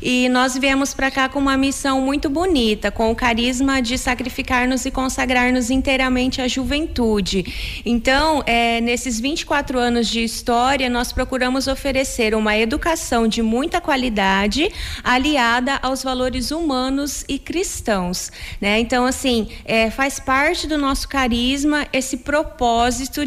e 0.02 0.30
nós 0.30 0.58
viemos 0.58 0.94
para 0.94 1.12
cá 1.12 1.28
com 1.28 1.40
uma 1.40 1.58
missão 1.58 2.00
muito 2.00 2.30
bonita, 2.30 2.90
com 2.90 3.12
o 3.12 3.16
carisma 3.16 3.82
de 3.82 3.98
sacrificar-nos 3.98 4.86
e 4.86 4.92
consagrar-nos 4.92 5.70
inteiramente 5.70 6.42
à 6.42 6.48
juventude. 6.48 7.82
Então, 7.86 8.42
é, 8.46 8.80
nesses 8.80 9.20
24 9.20 9.78
anos 9.78 10.08
de 10.08 10.24
história, 10.24 10.90
nós 10.90 11.12
procuramos 11.12 11.68
oferecer 11.68 12.34
uma 12.34 12.58
educação 12.58 13.28
de 13.28 13.42
muita 13.42 13.82
qualidade, 13.82 14.72
aliada 15.04 15.80
aos 15.82 16.02
valores 16.02 16.50
humanos 16.50 17.26
e 17.28 17.38
cristãos. 17.38 18.32
Né? 18.62 18.80
Então, 18.80 19.06
assim, 19.06 19.50
é, 19.66 19.90
faz 19.90 20.18
parte 20.18 20.66
do 20.66 20.78
nosso 20.78 21.10
carisma 21.10 21.86
esse 21.92 22.18
propósito 22.18 22.53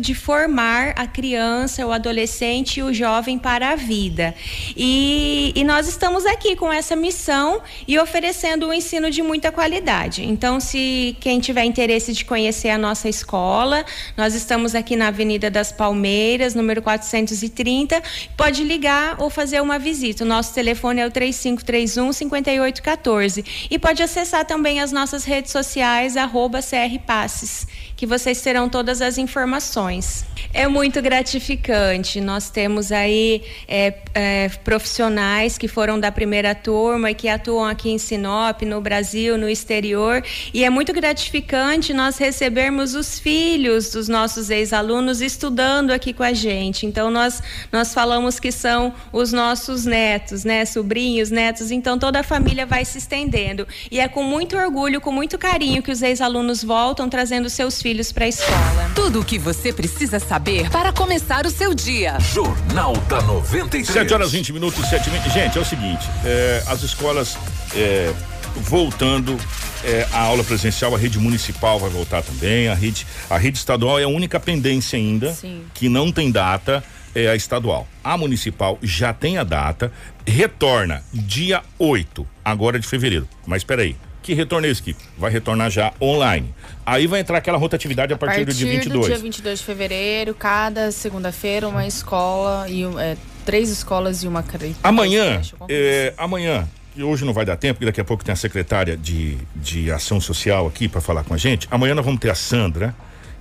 de 0.01 0.15
formar 0.15 0.95
a 0.97 1.07
criança, 1.07 1.87
o 1.87 1.93
adolescente 1.93 2.81
e 2.81 2.83
o 2.83 2.93
jovem 2.93 3.39
para 3.39 3.71
a 3.71 3.77
vida. 3.77 4.35
E, 4.77 5.53
e 5.55 5.65
nós 5.65 5.89
estamos 5.89 6.25
aqui 6.25 6.57
com 6.57 6.73
essa 6.73 6.95
missão 6.95 7.61
e 7.87 7.99
oferecendo 7.99 8.69
um 8.69 8.73
ensino 8.73 9.11
de 9.11 9.23
muita 9.23 9.51
qualidade. 9.51 10.25
Então, 10.25 10.61
se 10.61 11.17
quem 11.21 11.41
tiver 11.41 11.65
interesse 11.65 12.13
de 12.13 12.25
conhecer 12.25 12.71
a 12.71 12.79
nossa 12.79 13.09
escola, 13.09 13.85
nós 14.17 14.35
estamos 14.35 14.75
aqui 14.75 14.97
na 14.97 15.09
Avenida 15.09 15.51
das 15.51 15.73
Palmeiras, 15.73 16.55
número 16.55 16.81
430, 16.81 18.03
pode 18.37 18.63
ligar 18.65 19.21
ou 19.21 19.29
fazer 19.29 19.61
uma 19.61 19.79
visita. 19.79 20.25
O 20.25 20.27
nosso 20.27 20.55
telefone 20.55 21.01
é 21.01 21.07
o 21.07 21.11
3531 21.11 22.13
5814 22.13 23.69
e 23.71 23.79
pode 23.79 24.03
acessar 24.03 24.45
também 24.45 24.81
as 24.81 24.93
nossas 24.93 25.25
redes 25.25 25.53
sociais 25.53 26.17
arroba 26.17 26.61
CR 26.61 26.99
Passes, 27.07 27.67
que 27.97 28.07
vocês 28.07 28.41
terão 28.41 28.69
todas 28.69 29.03
as 29.03 29.16
informações. 29.19 30.25
É 30.53 30.67
muito 30.67 31.03
gratificante. 31.03 32.21
Nós 32.21 32.51
temos 32.51 32.91
aí 32.93 33.43
é, 33.69 33.95
é, 34.15 34.49
profissionais 34.65 35.59
que 35.59 35.69
foram 35.69 35.99
da 35.99 36.11
primeira 36.11 36.55
turma 36.55 37.11
e 37.11 37.15
que 37.15 37.29
atuam 37.29 37.65
aqui 37.65 37.91
em 37.91 37.99
Sinop, 37.99 38.63
no 38.63 38.81
Brasil, 38.81 39.37
no 39.37 39.49
exterior. 39.49 40.23
E 40.55 40.65
é 40.65 40.71
muito 40.71 40.93
gratificante 40.93 41.93
nós 41.93 42.17
recebermos 42.19 42.95
os 42.95 43.19
filhos 43.19 43.91
dos 43.91 44.09
nossos 44.09 44.51
ex-alunos 44.51 45.21
estudando 45.21 45.91
aqui 45.91 46.13
com 46.13 46.23
a 46.23 46.33
gente. 46.33 46.87
Então, 46.87 47.11
nós, 47.11 47.43
nós 47.71 47.93
falamos 47.93 48.41
que 48.41 48.51
são 48.51 48.95
os 49.13 49.33
nossos 49.33 49.85
netos, 49.85 50.45
né? 50.45 50.65
Sobrinhos, 50.65 51.31
netos. 51.31 51.71
Então, 51.71 51.99
toda 51.99 52.21
a 52.21 52.23
família 52.23 52.65
vai 52.65 52.85
se 52.85 52.99
estendendo. 52.99 53.67
E 53.91 54.01
é 54.01 54.09
com 54.09 54.23
muito 54.23 54.57
orgulho, 54.57 55.01
com 55.01 55.13
muito 55.13 55.39
carinho 55.39 55.83
que 55.83 55.91
os 55.91 56.03
ex-alunos 56.03 56.63
voltam 56.65 57.09
trazendo 57.09 57.51
seus 57.51 57.83
filhos 57.83 58.13
para 58.13 58.25
a 58.25 58.29
escola. 58.29 58.91
Tudo 59.07 59.21
o 59.21 59.25
que 59.25 59.39
você 59.39 59.73
precisa 59.73 60.19
saber 60.19 60.69
para 60.69 60.93
começar 60.93 61.47
o 61.47 61.51
seu 61.51 61.73
dia. 61.73 62.19
Jornal 62.19 62.93
da 63.09 63.23
93. 63.23 63.87
7 63.87 64.13
horas 64.13 64.33
20 64.33 64.53
minutos, 64.53 64.85
7 64.89 65.09
minutos. 65.11 65.33
Gente, 65.33 65.57
é 65.57 65.61
o 65.61 65.65
seguinte: 65.65 66.05
é, 66.25 66.65
as 66.67 66.83
escolas 66.83 67.39
é, 67.73 68.13
voltando 68.57 69.39
é, 69.85 70.09
a 70.11 70.23
aula 70.23 70.43
presencial, 70.43 70.93
a 70.93 70.99
rede 70.99 71.21
municipal 71.21 71.79
vai 71.79 71.89
voltar 71.89 72.21
também, 72.21 72.67
a 72.67 72.75
rede, 72.75 73.07
a 73.31 73.39
rede 73.39 73.59
estadual 73.59 73.97
é 74.01 74.03
a 74.03 74.09
única 74.09 74.41
pendência 74.41 74.99
ainda 74.99 75.33
Sim. 75.33 75.63
que 75.73 75.89
não 75.89 76.11
tem 76.11 76.33
data, 76.33 76.83
é 77.15 77.29
a 77.29 77.37
estadual. 77.37 77.87
A 78.03 78.19
municipal 78.19 78.77
já 78.83 79.13
tem 79.13 79.39
a 79.39 79.45
data, 79.45 79.93
retorna 80.27 81.05
dia 81.13 81.63
8, 81.79 82.27
agora 82.45 82.77
de 82.77 82.89
fevereiro. 82.89 83.29
Mas 83.47 83.59
espera 83.59 83.83
aí. 83.83 83.95
Que 84.27 84.35
retorno 84.35 84.67
é 84.67 84.71
esse, 84.71 84.83
Kiko? 84.83 85.01
Vai 85.17 85.31
retornar 85.31 85.71
já 85.71 85.93
online. 86.03 86.53
Aí 86.85 87.07
vai 87.07 87.21
entrar 87.21 87.39
aquela 87.39 87.57
rotatividade 87.57 88.13
a 88.13 88.17
partir, 88.17 88.45
do 88.45 88.53
dia 88.53 88.67
22. 88.67 89.01
do 89.01 89.07
dia 89.07 89.19
22 89.19 89.61
de 89.61 89.65
fevereiro, 89.65 90.35
cada 90.35 90.91
segunda-feira 90.91 91.69
uma 91.69 91.87
escola 91.87 92.69
e 92.69 92.83
é, 92.99 93.17
três 93.45 93.71
escolas 93.71 94.25
e 94.25 94.27
uma 94.27 94.43
creche. 94.43 94.75
Amanhã, 94.83 95.41
é, 95.69 96.13
amanhã, 96.19 96.69
e 96.97 97.05
hoje 97.05 97.25
não 97.25 97.33
vai 97.33 97.45
dar 97.45 97.57
tempo, 97.57 97.75
porque 97.75 97.87
daqui 97.87 98.01
a 98.01 98.05
pouco 98.05 98.25
tem 98.25 98.33
a 98.33 98.37
secretária 98.37 98.97
de, 98.97 99.39
de 99.55 99.93
ação 99.93 100.21
social 100.21 100.67
aqui 100.67 100.89
para 100.89 101.01
falar 101.01 101.23
com 101.23 101.33
a 101.33 101.37
gente. 101.37 101.69
Amanhã 101.71 101.95
nós 101.95 102.05
vamos 102.05 102.19
ter 102.21 102.31
a 102.31 102.35
Sandra, 102.35 102.97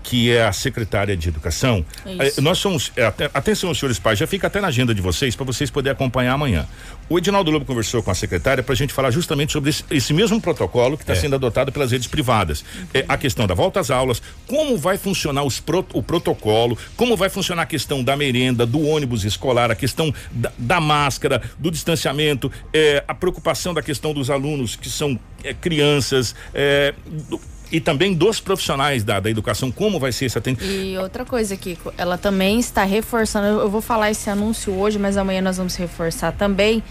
que 0.08 0.32
é 0.32 0.46
a 0.46 0.52
secretária 0.54 1.18
de 1.18 1.28
educação. 1.30 1.84
Isso. 2.06 2.40
Eh, 2.40 2.42
nós 2.44 2.60
somos, 2.60 2.92
é, 2.96 3.06
até- 3.06 3.28
atenção, 3.34 3.74
senhores 3.74 3.98
pais, 3.98 4.20
já 4.20 4.28
fica 4.28 4.46
até 4.46 4.62
na 4.62 4.68
agenda 4.68 4.94
de 4.94 5.02
vocês 5.02 5.36
para 5.36 5.44
vocês 5.46 5.72
poderem 5.72 5.94
acompanhar 5.94 6.34
amanhã. 6.34 6.68
O 7.10 7.18
Edinaldo 7.18 7.50
Lobo 7.50 7.66
conversou 7.66 8.04
com 8.04 8.12
a 8.12 8.16
secretária 8.16 8.62
para 8.64 8.74
a 8.74 8.76
gente 8.76 8.94
falar 8.94 9.10
justamente 9.10 9.52
sobre 9.52 9.72
esse, 9.72 9.84
esse 9.90 10.14
mesmo 10.14 10.40
protocolo 10.40 10.96
que 10.96 11.02
está 11.04 11.16
sendo 11.16 11.36
adotado 11.36 11.72
pelas 11.72 11.92
redes 11.92 12.08
privadas. 12.08 12.64
É, 12.94 13.04
a 13.08 13.18
questão 13.18 13.48
da 13.48 13.56
volta 13.56 13.80
às 13.80 13.90
aulas, 13.90 14.22
como 14.48 14.78
vai 14.78 14.96
funcionar 14.98 15.44
os 15.44 15.60
pro- 15.60 15.86
o 15.94 16.04
protocolo, 16.04 16.78
como 16.96 17.18
vai 17.18 17.28
funcionar 17.30 17.64
a 17.64 17.66
questão 17.66 18.04
da 18.04 18.16
merenda, 18.16 18.64
do 18.64 18.82
ônibus 18.88 19.24
escolar, 19.26 19.72
a 19.72 19.76
questão 19.76 20.14
da, 20.32 20.52
da 20.58 20.80
máscara, 20.80 21.42
do 21.58 21.72
distanciamento, 21.72 22.52
é, 22.72 23.04
a 23.08 23.14
preocupação 23.16 23.74
da 23.74 23.82
questão 23.82 24.14
dos 24.14 24.30
alunos 24.30 24.76
que 24.76 24.90
são 24.90 25.20
é, 25.44 25.52
crianças, 25.54 26.36
é, 26.54 26.94
do- 27.30 27.40
e 27.72 27.80
também 27.80 28.14
dos 28.14 28.40
profissionais 28.40 29.04
da, 29.04 29.20
da 29.20 29.30
educação, 29.30 29.72
como 29.72 30.00
vai 30.00 30.12
ser 30.12 30.26
esse 30.26 30.38
atendimento. 30.38 30.72
E 30.72 30.98
outra 30.98 31.26
coisa, 31.26 31.56
Kiko, 31.58 31.94
ela 31.98 32.18
também 32.18 32.60
está 32.60 32.84
reforçando, 32.84 33.48
eu 33.62 33.70
vou 33.70 33.82
falar 33.82 34.12
esse 34.12 34.30
anúncio 34.30 34.74
hoje, 34.74 34.98
mas 35.00 35.18
amanhã 35.18 35.42
nós 35.42 35.58
vamos 35.58 35.76
reforçar 35.76 36.32
também, 36.32 36.84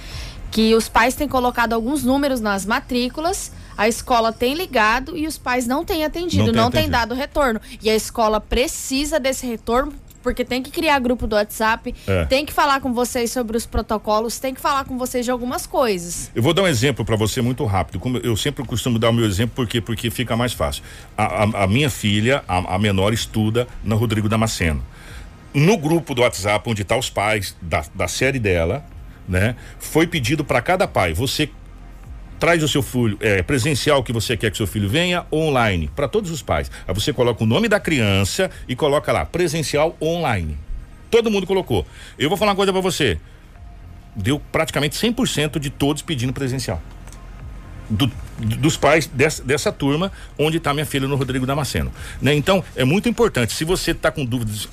que 0.50 0.74
os 0.74 0.88
pais 0.88 1.14
têm 1.14 1.26
colocado 1.28 1.72
alguns 1.72 2.04
números 2.04 2.40
nas 2.40 2.64
matrículas, 2.64 3.50
a 3.76 3.88
escola 3.88 4.32
tem 4.32 4.54
ligado 4.54 5.16
e 5.16 5.26
os 5.26 5.36
pais 5.36 5.66
não 5.66 5.84
têm 5.84 6.04
atendido, 6.04 6.52
Não 6.52 6.64
não, 6.64 6.70
tem 6.70 6.82
têm 6.82 6.90
atendido. 6.94 7.08
dado 7.08 7.14
retorno. 7.14 7.60
E 7.82 7.90
a 7.90 7.94
escola 7.96 8.40
precisa 8.40 9.18
desse 9.18 9.46
retorno. 9.46 9.92
Porque 10.24 10.44
tem 10.44 10.62
que 10.62 10.70
criar 10.72 10.98
grupo 10.98 11.26
do 11.26 11.36
WhatsApp, 11.36 11.94
É. 12.08 12.24
tem 12.24 12.44
que 12.46 12.52
falar 12.52 12.80
com 12.80 12.92
vocês 12.92 13.30
sobre 13.30 13.56
os 13.56 13.66
protocolos, 13.66 14.38
tem 14.40 14.54
que 14.54 14.60
falar 14.60 14.84
com 14.84 14.96
vocês 14.98 15.24
de 15.24 15.30
algumas 15.30 15.66
coisas. 15.66 16.30
Eu 16.34 16.42
vou 16.42 16.52
dar 16.54 16.62
um 16.62 16.66
exemplo 16.66 17.04
para 17.04 17.14
você 17.14 17.40
muito 17.42 17.64
rápido. 17.66 18.00
Como 18.00 18.16
eu 18.18 18.36
sempre 18.36 18.64
costumo 18.64 18.98
dar 18.98 19.10
o 19.10 19.12
meu 19.12 19.26
exemplo 19.26 19.54
porque 19.54 19.80
porque 19.82 20.10
fica 20.10 20.34
mais 20.36 20.52
fácil. 20.54 20.82
A, 21.16 21.44
a- 21.44 21.64
a 21.64 21.66
minha 21.66 21.90
filha, 21.90 22.42
a, 22.48 22.74
a 22.74 22.78
menor, 22.78 23.12
estuda 23.12 23.68
na 23.84 23.94
Rodrigo 23.94 24.28
Damasceno. 24.28 24.82
No 25.52 25.76
grupo 25.76 26.14
do 26.14 26.22
WhatsApp 26.22 26.68
onde 26.68 26.82
tá 26.84 26.96
os 26.96 27.10
pais 27.10 27.54
da, 27.62 27.84
da 27.94 28.08
série 28.08 28.38
dela, 28.40 28.84
né? 29.28 29.54
Foi 29.78 30.06
pedido 30.06 30.42
para 30.44 30.60
cada 30.62 30.88
pai, 30.88 31.12
você 31.12 31.48
traz 32.38 32.62
o 32.62 32.68
seu 32.68 32.82
filho 32.82 33.16
é, 33.20 33.42
presencial 33.42 34.02
que 34.02 34.12
você 34.12 34.36
quer 34.36 34.50
que 34.50 34.56
seu 34.56 34.66
filho 34.66 34.88
venha 34.88 35.24
online 35.32 35.90
para 35.94 36.08
todos 36.08 36.30
os 36.30 36.42
pais. 36.42 36.70
Aí 36.86 36.94
você 36.94 37.12
coloca 37.12 37.42
o 37.42 37.46
nome 37.46 37.68
da 37.68 37.80
criança 37.80 38.50
e 38.68 38.74
coloca 38.76 39.12
lá 39.12 39.24
presencial 39.24 39.96
online. 40.00 40.56
Todo 41.10 41.30
mundo 41.30 41.46
colocou. 41.46 41.86
Eu 42.18 42.28
vou 42.28 42.36
falar 42.36 42.50
uma 42.52 42.56
coisa 42.56 42.72
para 42.72 42.80
você. 42.82 43.18
Deu 44.16 44.40
praticamente 44.52 44.96
100% 44.96 45.58
de 45.58 45.70
todos 45.70 46.02
pedindo 46.02 46.32
presencial. 46.32 46.82
Do- 47.88 48.10
dos 48.38 48.76
pais 48.76 49.06
dessa, 49.06 49.42
dessa 49.44 49.70
turma 49.70 50.10
onde 50.38 50.56
está 50.56 50.72
minha 50.74 50.86
filha 50.86 51.06
no 51.06 51.14
Rodrigo 51.16 51.46
Damasceno, 51.46 51.92
né? 52.20 52.34
Então 52.34 52.64
é 52.74 52.84
muito 52.84 53.08
importante. 53.08 53.52
Se 53.52 53.64
você 53.64 53.92
está 53.92 54.10
com 54.10 54.24
dúvidas, 54.24 54.68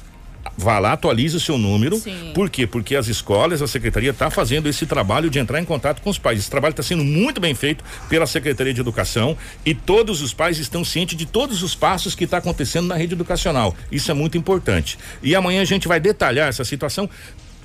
vá 0.61 0.79
lá, 0.79 0.93
atualize 0.93 1.35
o 1.35 1.39
seu 1.39 1.57
número. 1.57 1.97
Sim. 1.97 2.31
Por 2.33 2.49
quê? 2.49 2.67
Porque 2.67 2.95
as 2.95 3.07
escolas, 3.07 3.61
a 3.61 3.67
secretaria 3.67 4.11
está 4.11 4.29
fazendo 4.29 4.69
esse 4.69 4.85
trabalho 4.85 5.29
de 5.29 5.39
entrar 5.39 5.59
em 5.59 5.65
contato 5.65 6.01
com 6.01 6.09
os 6.09 6.17
pais. 6.17 6.39
Esse 6.39 6.49
trabalho 6.49 6.71
está 6.71 6.83
sendo 6.83 7.03
muito 7.03 7.41
bem 7.41 7.53
feito 7.55 7.83
pela 8.07 8.27
Secretaria 8.27 8.73
de 8.73 8.79
Educação 8.79 9.35
e 9.65 9.73
todos 9.73 10.21
os 10.21 10.33
pais 10.33 10.57
estão 10.59 10.85
cientes 10.85 11.17
de 11.17 11.25
todos 11.25 11.63
os 11.63 11.75
passos 11.75 12.15
que 12.15 12.23
está 12.23 12.37
acontecendo 12.37 12.87
na 12.87 12.95
rede 12.95 13.13
educacional. 13.13 13.75
Isso 13.91 14.11
é 14.11 14.13
muito 14.13 14.37
importante. 14.37 14.97
E 15.21 15.35
amanhã 15.35 15.61
a 15.61 15.65
gente 15.65 15.87
vai 15.87 15.99
detalhar 15.99 16.47
essa 16.47 16.63
situação 16.63 17.09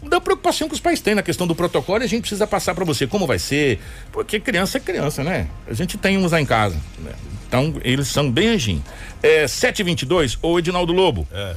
da 0.02 0.20
preocupação 0.20 0.68
que 0.68 0.74
os 0.74 0.80
pais 0.80 1.00
têm 1.00 1.14
na 1.14 1.22
questão 1.22 1.46
do 1.46 1.54
protocolo 1.54 2.02
e 2.02 2.04
a 2.04 2.08
gente 2.08 2.22
precisa 2.22 2.46
passar 2.46 2.74
para 2.74 2.84
você 2.84 3.06
como 3.06 3.26
vai 3.26 3.38
ser, 3.38 3.80
porque 4.12 4.38
criança 4.38 4.78
é 4.78 4.80
criança, 4.80 5.24
né? 5.24 5.48
A 5.66 5.74
gente 5.74 5.96
tem 5.98 6.18
uns 6.18 6.32
lá 6.32 6.40
em 6.40 6.46
casa, 6.46 6.76
né? 6.98 7.12
Então, 7.48 7.74
eles 7.82 8.08
são 8.08 8.30
bem 8.30 8.48
anjinhos. 8.48 8.82
É 9.22 9.46
722 9.46 10.38
ou 10.42 10.58
Edinaldo 10.58 10.92
Lobo. 10.92 11.26
É, 11.32 11.56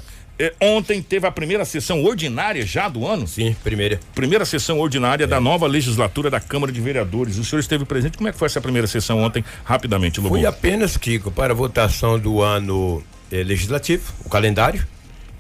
ontem 0.62 1.02
teve 1.02 1.28
a 1.28 1.32
primeira 1.32 1.66
sessão 1.66 2.04
ordinária 2.04 2.66
já 2.66 2.88
do 2.88 3.06
ano? 3.06 3.28
Sim, 3.28 3.56
primeira. 3.64 4.00
Primeira 4.16 4.46
sessão 4.46 4.80
ordinária 4.80 5.28
da 5.28 5.40
nova 5.40 5.68
legislatura 5.68 6.30
da 6.30 6.40
Câmara 6.40 6.72
de 6.72 6.80
Vereadores. 6.80 7.38
O 7.38 7.44
senhor 7.44 7.60
esteve 7.60 7.86
presente. 7.86 8.18
Como 8.18 8.30
é 8.30 8.32
que 8.32 8.38
foi 8.38 8.46
essa 8.46 8.62
primeira 8.62 8.88
sessão 8.88 9.20
ontem? 9.20 9.44
Rapidamente, 9.64 10.20
Lobo. 10.20 10.36
Foi 10.36 10.46
apenas, 10.46 10.96
Kiko, 10.96 11.32
para 11.32 11.54
a 11.54 11.56
votação 11.56 12.18
do 12.18 12.42
ano 12.42 13.04
eh, 13.32 13.44
legislativo, 13.44 14.14
o 14.26 14.30
calendário, 14.30 14.86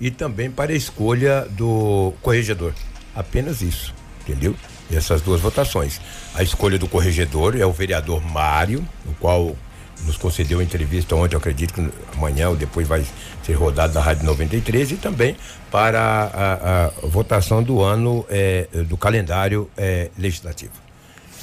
e 0.01 0.11
também 0.11 0.51
para 0.51 0.71
a 0.71 0.75
escolha 0.75 1.47
do 1.51 2.13
corregedor. 2.21 2.73
Apenas 3.15 3.61
isso, 3.61 3.93
entendeu? 4.21 4.55
Essas 4.91 5.21
duas 5.21 5.39
votações. 5.39 5.99
A 6.33 6.43
escolha 6.43 6.77
do 6.77 6.87
corregedor 6.87 7.55
é 7.57 7.65
o 7.65 7.71
vereador 7.71 8.21
Mário, 8.21 8.87
o 9.05 9.13
qual 9.15 9.55
nos 10.05 10.17
concedeu 10.17 10.61
entrevista 10.61 11.15
ontem, 11.15 11.35
eu 11.35 11.39
acredito 11.39 11.73
que 11.73 11.89
amanhã 12.15 12.49
ou 12.49 12.55
depois 12.55 12.87
vai 12.87 13.03
ser 13.49 13.53
rodado 13.53 13.93
na 13.93 14.01
Rádio 14.01 14.25
93, 14.25 14.91
e 14.91 14.95
também 14.95 15.35
para 15.71 15.99
a, 16.01 16.85
a 16.85 17.07
votação 17.07 17.63
do 17.63 17.81
ano 17.81 18.25
eh, 18.29 18.67
do 18.87 18.95
calendário 18.95 19.69
eh, 19.75 20.09
legislativo. 20.17 20.73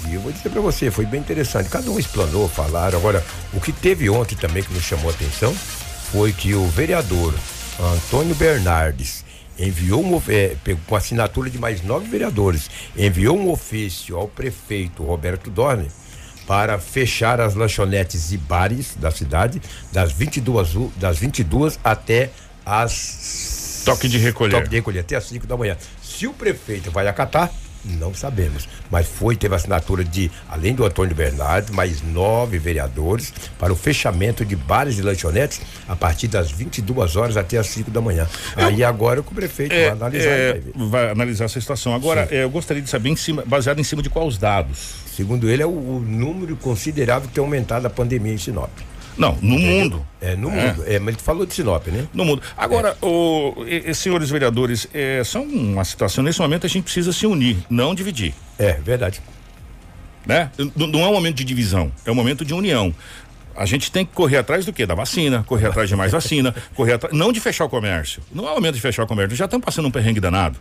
E 0.06 0.14
eu 0.14 0.20
vou 0.20 0.30
dizer 0.30 0.50
para 0.50 0.60
você, 0.60 0.90
foi 0.90 1.06
bem 1.06 1.20
interessante. 1.20 1.68
Cada 1.68 1.90
um 1.90 1.98
explanou, 1.98 2.48
falaram. 2.48 2.98
Agora, 2.98 3.24
o 3.52 3.60
que 3.60 3.72
teve 3.72 4.08
ontem 4.08 4.36
também 4.36 4.62
que 4.62 4.72
nos 4.72 4.84
chamou 4.84 5.10
a 5.10 5.12
atenção 5.12 5.52
foi 6.12 6.32
que 6.32 6.54
o 6.54 6.66
vereador 6.68 7.34
Antônio 7.80 8.34
Bernardes 8.34 9.24
enviou 9.58 10.04
um, 10.04 10.20
pegou 10.62 10.82
com 10.86 10.94
assinatura 10.94 11.48
de 11.48 11.58
mais 11.58 11.82
nove 11.82 12.06
vereadores, 12.06 12.70
enviou 12.96 13.36
um 13.36 13.50
ofício 13.50 14.16
ao 14.16 14.28
prefeito 14.28 15.02
Roberto 15.02 15.50
Dorne 15.50 15.88
para 16.46 16.78
fechar 16.78 17.40
as 17.40 17.54
lanchonetes 17.54 18.32
e 18.32 18.36
bares 18.36 18.94
da 18.96 19.10
cidade 19.10 19.60
das 19.92 20.12
22, 20.12 20.76
u- 20.76 20.92
das 20.96 21.18
22 21.18 21.78
até 21.82 22.30
as 22.64 23.82
Toque 23.84 24.08
de 24.08 24.18
recolher. 24.18 24.52
Toque 24.52 24.68
de 24.68 24.76
recolher 24.76 25.00
até 25.00 25.16
as 25.16 25.24
5 25.24 25.46
da 25.46 25.56
manhã. 25.56 25.76
Se 26.02 26.26
o 26.26 26.32
prefeito 26.32 26.90
vai 26.90 27.06
acatar, 27.06 27.52
não 27.86 28.14
sabemos. 28.14 28.68
Mas 28.90 29.06
foi, 29.06 29.36
teve 29.36 29.54
assinatura 29.54 30.04
de, 30.04 30.30
além 30.48 30.74
do 30.74 30.84
Antônio 30.84 31.14
Bernardo, 31.14 31.72
mais 31.72 32.02
nove 32.02 32.58
vereadores 32.58 33.32
para 33.58 33.72
o 33.72 33.76
fechamento 33.76 34.44
de 34.44 34.56
bares 34.56 34.98
e 34.98 35.02
lanchonetes 35.02 35.60
a 35.88 35.94
partir 35.96 36.28
das 36.28 36.50
22 36.50 37.16
horas 37.16 37.36
até 37.36 37.58
as 37.58 37.66
5 37.68 37.90
da 37.90 38.00
manhã. 38.00 38.26
Aí 38.56 38.82
agora 38.84 39.22
que 39.22 39.30
o 39.32 39.34
prefeito 39.34 39.70
vai 39.74 39.84
É, 39.84 39.90
analisar. 39.90 40.28
é, 40.30 40.60
vai 40.74 40.96
vai 40.96 41.10
analisar 41.10 41.44
essa 41.44 41.60
situação. 41.60 41.94
Agora, 41.94 42.26
é, 42.30 42.42
eu 42.44 42.50
gostaria 42.50 42.82
de 42.82 42.88
saber, 42.88 43.10
em 43.10 43.16
cima, 43.16 43.42
baseado 43.46 43.78
em 43.78 43.84
cima 43.84 44.02
de 44.02 44.08
quais 44.10 44.38
dados? 44.38 44.94
Segundo 45.14 45.48
ele, 45.48 45.62
é 45.62 45.66
o, 45.66 45.70
o 45.70 46.00
número 46.06 46.56
considerável 46.56 47.28
que 47.28 47.34
tem 47.34 47.42
aumentado 47.44 47.86
a 47.86 47.90
pandemia 47.90 48.32
em 48.32 48.38
Sinop. 48.38 48.70
Não, 49.16 49.36
no 49.40 49.58
mundo. 49.58 50.06
É, 50.20 50.36
no 50.36 50.50
É. 50.50 50.66
mundo. 50.72 50.84
É, 50.86 50.98
mas 50.98 51.14
ele 51.14 51.22
falou 51.22 51.46
de 51.46 51.54
Sinop, 51.54 51.86
né? 51.88 52.06
No 52.12 52.24
mundo. 52.24 52.42
Agora, 52.56 52.96
o, 53.00 53.64
e- 53.66 53.90
e, 53.90 53.94
senhores 53.94 54.28
vereadores, 54.30 54.86
é, 54.92 55.22
são 55.24 55.42
uma 55.44 55.84
situação, 55.84 56.22
nesse 56.22 56.40
momento 56.40 56.66
a 56.66 56.68
gente 56.68 56.84
precisa 56.84 57.12
se 57.12 57.26
unir, 57.26 57.56
não 57.70 57.94
dividir. 57.94 58.34
É, 58.58 58.72
verdade. 58.74 59.20
Né? 60.26 60.50
Não 60.74 61.00
é 61.00 61.08
um 61.08 61.12
momento 61.12 61.36
de 61.36 61.44
divisão, 61.44 61.90
é 62.04 62.10
um 62.10 62.14
momento 62.14 62.44
de 62.44 62.52
união. 62.52 62.92
A 63.56 63.64
gente 63.64 63.90
tem 63.90 64.04
que 64.04 64.12
correr 64.12 64.36
atrás 64.38 64.66
do 64.66 64.72
quê? 64.72 64.84
Da 64.84 64.94
vacina, 64.94 65.42
correr 65.46 65.68
atrás 65.68 65.88
de 65.88 65.96
mais 65.96 66.12
vacina, 66.12 66.54
correr 66.74 66.94
atrás. 66.94 67.16
Não 67.16 67.32
de 67.32 67.40
fechar 67.40 67.64
o 67.64 67.68
comércio. 67.68 68.20
Não 68.32 68.46
é 68.46 68.50
o 68.50 68.54
momento 68.56 68.74
de 68.74 68.80
fechar 68.80 69.04
o 69.04 69.06
comércio. 69.06 69.34
Já 69.36 69.46
estamos 69.46 69.64
passando 69.64 69.86
um 69.88 69.90
perrengue 69.90 70.20
danado. 70.20 70.58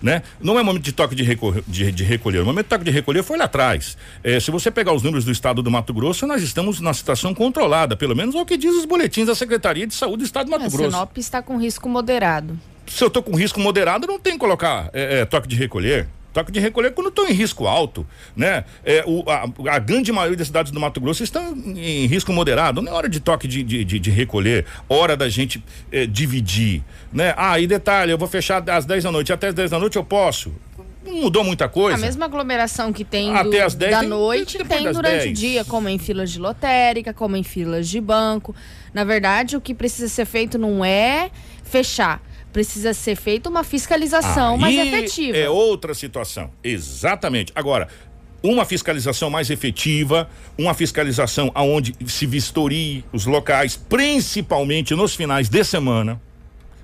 Né? 0.00 0.22
Não 0.40 0.58
é 0.58 0.62
momento 0.62 0.84
de 0.84 0.92
toque 0.92 1.14
de, 1.14 1.24
recor- 1.24 1.60
de- 1.66 1.90
de 1.90 2.04
recolher. 2.04 2.40
O 2.42 2.44
momento 2.46 2.66
de 2.66 2.70
toque 2.70 2.84
de 2.84 2.90
recolher 2.90 3.22
foi 3.24 3.36
lá 3.36 3.46
atrás. 3.46 3.96
Eh, 4.22 4.38
se 4.38 4.50
você 4.50 4.70
pegar 4.70 4.92
os 4.92 5.02
números 5.02 5.24
do 5.24 5.32
estado 5.32 5.60
do 5.62 5.70
Mato 5.70 5.92
Grosso, 5.92 6.24
nós 6.26 6.40
estamos 6.42 6.80
na 6.80 6.94
situação 6.94 7.34
controlada, 7.34 7.96
pelo 7.96 8.14
menos 8.14 8.34
é 8.34 8.40
o 8.40 8.46
que 8.46 8.56
diz 8.56 8.72
os 8.76 8.84
boletins 8.84 9.26
da 9.26 9.34
Secretaria 9.34 9.86
de 9.88 9.94
Saúde 9.94 10.18
do 10.18 10.24
Estado 10.24 10.46
do 10.46 10.50
Mato 10.52 10.66
A 10.66 10.68
Grosso. 10.68 10.90
Sinop 10.92 11.16
está 11.18 11.42
com 11.42 11.56
risco 11.58 11.88
moderado. 11.88 12.56
Se 12.86 13.02
eu 13.02 13.10
tô 13.10 13.22
com 13.22 13.34
risco 13.36 13.58
moderado, 13.60 14.06
não 14.06 14.18
tem 14.20 14.34
que 14.34 14.38
colocar 14.38 14.88
é, 14.92 15.20
é, 15.20 15.24
toque 15.24 15.48
de 15.48 15.56
recolher. 15.56 16.08
Toque 16.38 16.52
de 16.52 16.60
recolher 16.60 16.92
quando 16.92 17.10
tô 17.10 17.26
em 17.26 17.32
risco 17.32 17.66
alto, 17.66 18.06
né? 18.36 18.64
É, 18.84 19.02
o, 19.06 19.24
a, 19.28 19.74
a 19.74 19.78
grande 19.80 20.12
maioria 20.12 20.36
das 20.36 20.46
cidades 20.46 20.70
do 20.70 20.78
Mato 20.78 21.00
Grosso 21.00 21.24
estão 21.24 21.52
em 21.52 22.06
risco 22.06 22.32
moderado. 22.32 22.80
Não 22.80 22.92
é 22.92 22.94
hora 22.94 23.08
de 23.08 23.18
toque 23.18 23.48
de, 23.48 23.64
de, 23.64 23.84
de- 23.84 23.98
de 23.98 24.10
recolher, 24.12 24.64
hora 24.88 25.16
da 25.16 25.28
gente 25.28 25.60
é, 25.90 26.06
dividir, 26.06 26.84
né? 27.12 27.34
Ah, 27.36 27.58
e 27.58 27.66
detalhe, 27.66 28.12
eu 28.12 28.18
vou 28.18 28.28
fechar 28.28 28.62
às 28.70 28.84
10 28.84 29.02
da 29.02 29.10
noite, 29.10 29.32
até 29.32 29.48
às 29.48 29.54
10 29.54 29.70
da 29.72 29.78
noite 29.80 29.96
eu 29.96 30.04
posso. 30.04 30.52
Não 31.04 31.22
mudou 31.22 31.42
muita 31.42 31.68
coisa. 31.68 31.96
A 31.96 32.00
mesma 32.00 32.26
aglomeração 32.26 32.92
que 32.92 33.04
tem 33.04 33.34
Até 33.34 33.48
do- 33.60 33.64
às 33.66 33.74
10 33.74 33.90
da 33.90 34.00
tem- 34.00 34.08
noite 34.08 34.58
tem 34.58 34.92
durante 34.92 35.02
10. 35.24 35.30
o 35.30 35.32
dia, 35.32 35.64
como 35.64 35.88
em 35.88 35.98
filas 35.98 36.30
de 36.30 36.38
lotérica, 36.38 37.12
como 37.12 37.36
em 37.36 37.42
filas 37.42 37.88
de 37.88 38.00
banco. 38.00 38.54
Na 38.94 39.02
verdade, 39.02 39.56
o 39.56 39.60
que 39.60 39.74
precisa 39.74 40.06
ser 40.08 40.24
feito 40.24 40.56
não 40.56 40.84
é 40.84 41.30
fechar. 41.64 42.22
Precisa 42.52 42.92
ser 42.94 43.14
feita 43.16 43.48
uma 43.48 43.62
fiscalização 43.62 44.56
mais 44.56 44.78
Aí 44.78 44.88
efetiva. 44.88 45.36
É 45.36 45.48
outra 45.50 45.94
situação. 45.94 46.50
Exatamente. 46.64 47.52
Agora, 47.54 47.88
uma 48.42 48.64
fiscalização 48.64 49.28
mais 49.30 49.50
efetiva, 49.50 50.28
uma 50.56 50.72
fiscalização 50.74 51.50
aonde 51.54 51.94
se 52.06 52.26
vistorie 52.26 53.04
os 53.12 53.26
locais, 53.26 53.76
principalmente 53.76 54.94
nos 54.94 55.14
finais 55.14 55.48
de 55.48 55.62
semana. 55.64 56.20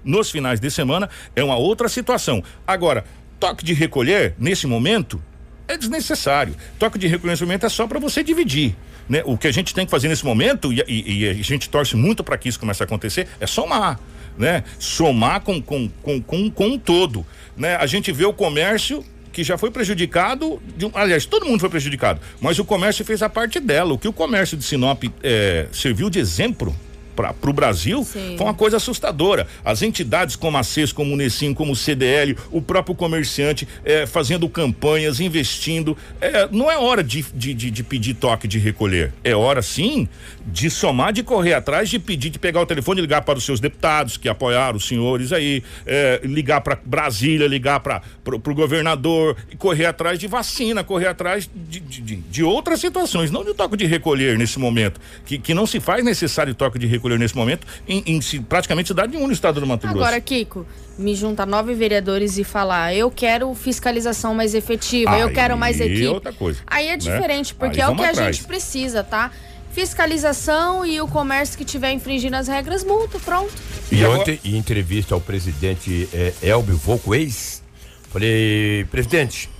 Nos 0.04 0.30
finais 0.30 0.60
de 0.60 0.70
semana 0.70 1.08
é 1.34 1.42
uma 1.42 1.56
outra 1.56 1.88
situação. 1.88 2.42
Agora, 2.66 3.04
toque 3.40 3.64
de 3.64 3.72
recolher 3.72 4.34
nesse 4.38 4.66
momento 4.66 5.20
é 5.66 5.78
desnecessário. 5.78 6.54
Toque 6.78 6.98
de 6.98 7.06
reconhecimento 7.06 7.64
é 7.64 7.68
só 7.70 7.86
para 7.86 7.98
você 7.98 8.22
dividir. 8.22 8.76
Né? 9.08 9.22
O 9.24 9.36
que 9.38 9.46
a 9.46 9.52
gente 9.52 9.72
tem 9.74 9.84
que 9.86 9.90
fazer 9.90 10.08
nesse 10.08 10.24
momento, 10.24 10.72
e, 10.72 10.82
e- 10.86 11.18
e 11.24 11.28
a 11.28 11.34
gente 11.34 11.68
torce 11.70 11.96
muito 11.96 12.22
para 12.22 12.36
que 12.36 12.48
isso 12.48 12.60
comece 12.60 12.82
a 12.82 12.86
acontecer, 12.86 13.28
é 13.40 13.46
somar. 13.46 13.98
Né? 14.36 14.64
Somar 14.78 15.40
com, 15.40 15.60
com, 15.62 15.88
com, 16.02 16.20
com, 16.20 16.50
com 16.50 16.66
um 16.66 16.78
todo. 16.78 17.24
Né? 17.56 17.76
A 17.76 17.86
gente 17.86 18.10
vê 18.12 18.24
o 18.24 18.32
comércio 18.32 19.04
que 19.32 19.42
já 19.42 19.58
foi 19.58 19.70
prejudicado, 19.70 20.62
de 20.76 20.88
aliás, 20.94 21.26
todo 21.26 21.44
mundo 21.44 21.58
foi 21.58 21.68
prejudicado, 21.68 22.20
mas 22.40 22.58
o 22.60 22.64
comércio 22.64 23.04
fez 23.04 23.20
a 23.20 23.28
parte 23.28 23.58
dela. 23.58 23.92
O 23.92 23.98
que 23.98 24.06
o 24.06 24.12
comércio 24.12 24.56
de 24.56 24.62
Sinop 24.62 25.02
eh, 25.22 25.66
serviu 25.72 26.08
de 26.08 26.20
exemplo 26.20 26.74
para 27.14 27.34
o 27.42 27.52
Brasil 27.52 28.04
Sim. 28.04 28.34
foi 28.36 28.46
uma 28.46 28.54
coisa 28.54 28.76
assustadora. 28.76 29.46
As 29.64 29.82
entidades 29.82 30.36
como 30.36 30.56
a 30.56 30.62
CES, 30.62 30.92
como 30.92 31.10
o 31.10 31.14
Unesim, 31.14 31.54
como 31.54 31.72
o 31.72 31.76
CDL, 31.76 32.36
o 32.50 32.60
próprio 32.60 32.94
comerciante 32.94 33.66
eh, 33.84 34.06
fazendo 34.06 34.48
campanhas, 34.48 35.20
investindo. 35.20 35.96
Eh, 36.20 36.48
não 36.50 36.70
é 36.70 36.76
hora 36.76 37.02
de, 37.02 37.24
de, 37.34 37.54
de, 37.54 37.70
de 37.70 37.82
pedir 37.82 38.14
toque 38.14 38.48
de 38.48 38.58
recolher. 38.58 39.12
É 39.22 39.34
hora 39.34 39.62
sim 39.62 40.08
de 40.46 40.68
somar, 40.68 41.12
de 41.12 41.22
correr 41.22 41.54
atrás, 41.54 41.88
de 41.88 41.98
pedir, 41.98 42.30
de 42.30 42.38
pegar 42.38 42.60
o 42.60 42.66
telefone 42.66 43.00
e 43.00 43.02
ligar 43.02 43.22
para 43.22 43.38
os 43.38 43.44
seus 43.44 43.60
deputados 43.60 44.16
que 44.16 44.28
apoiaram 44.28 44.76
os 44.76 44.86
senhores 44.86 45.32
aí, 45.32 45.62
eh, 45.86 46.20
ligar 46.24 46.60
para 46.60 46.78
Brasília, 46.84 47.46
ligar 47.46 47.80
para 47.80 48.02
o 48.26 48.54
governador 48.54 49.36
e 49.50 49.56
correr 49.56 49.86
atrás 49.86 50.18
de 50.18 50.26
vacina, 50.26 50.84
correr 50.84 51.08
atrás 51.08 51.48
de, 51.54 51.80
de, 51.80 52.16
de, 52.16 52.44
outras 52.44 52.78
situações, 52.80 53.30
não 53.30 53.42
de 53.42 53.54
toque 53.54 53.76
de 53.76 53.86
recolher 53.86 54.36
nesse 54.36 54.58
momento, 54.58 55.00
que, 55.24 55.38
que 55.38 55.54
não 55.54 55.66
se 55.66 55.80
faz 55.80 56.04
necessário 56.04 56.54
toque 56.54 56.78
de 56.78 56.86
recolher 56.86 57.18
nesse 57.18 57.34
momento 57.34 57.66
em, 57.88 58.02
em 58.06 58.20
praticamente 58.42 58.88
cidade 58.88 59.08
nenhuma 59.08 59.28
no 59.28 59.32
estado 59.32 59.60
do 59.60 59.66
Mato 59.66 59.86
Grosso. 59.86 59.96
Agora, 59.96 60.20
Kiko, 60.20 60.66
me 60.98 61.14
junta 61.14 61.46
nove 61.46 61.74
vereadores 61.74 62.36
e 62.36 62.44
falar, 62.44 62.94
eu 62.94 63.10
quero 63.10 63.52
fiscalização 63.54 64.34
mais 64.34 64.54
efetiva, 64.54 65.18
eu 65.18 65.28
Aí 65.28 65.34
quero 65.34 65.56
mais 65.56 65.80
equipe. 65.80 66.06
outra 66.06 66.32
coisa, 66.32 66.60
Aí 66.66 66.86
é 66.88 66.90
né? 66.90 66.96
diferente, 66.96 67.54
porque 67.54 67.80
Aí 67.80 67.86
é 67.86 67.88
o 67.88 67.92
que 67.92 67.96
vamos 67.96 68.08
a 68.08 68.10
atrás. 68.10 68.36
gente 68.36 68.46
precisa, 68.46 69.02
tá? 69.02 69.30
Fiscalização 69.74 70.86
e 70.86 71.00
o 71.00 71.08
comércio 71.08 71.58
que 71.58 71.64
tiver 71.64 71.90
infringindo 71.92 72.36
as 72.36 72.46
regras, 72.46 72.84
multa, 72.84 73.18
pronto. 73.18 73.52
E 73.90 74.04
ontem, 74.04 74.38
em 74.44 74.56
entrevista 74.56 75.14
ao 75.16 75.20
presidente 75.20 76.08
é, 76.12 76.32
Elbio 76.42 76.76
Volco, 76.76 77.12
ex, 77.12 77.60
falei, 78.08 78.86
presidente, 78.90 79.50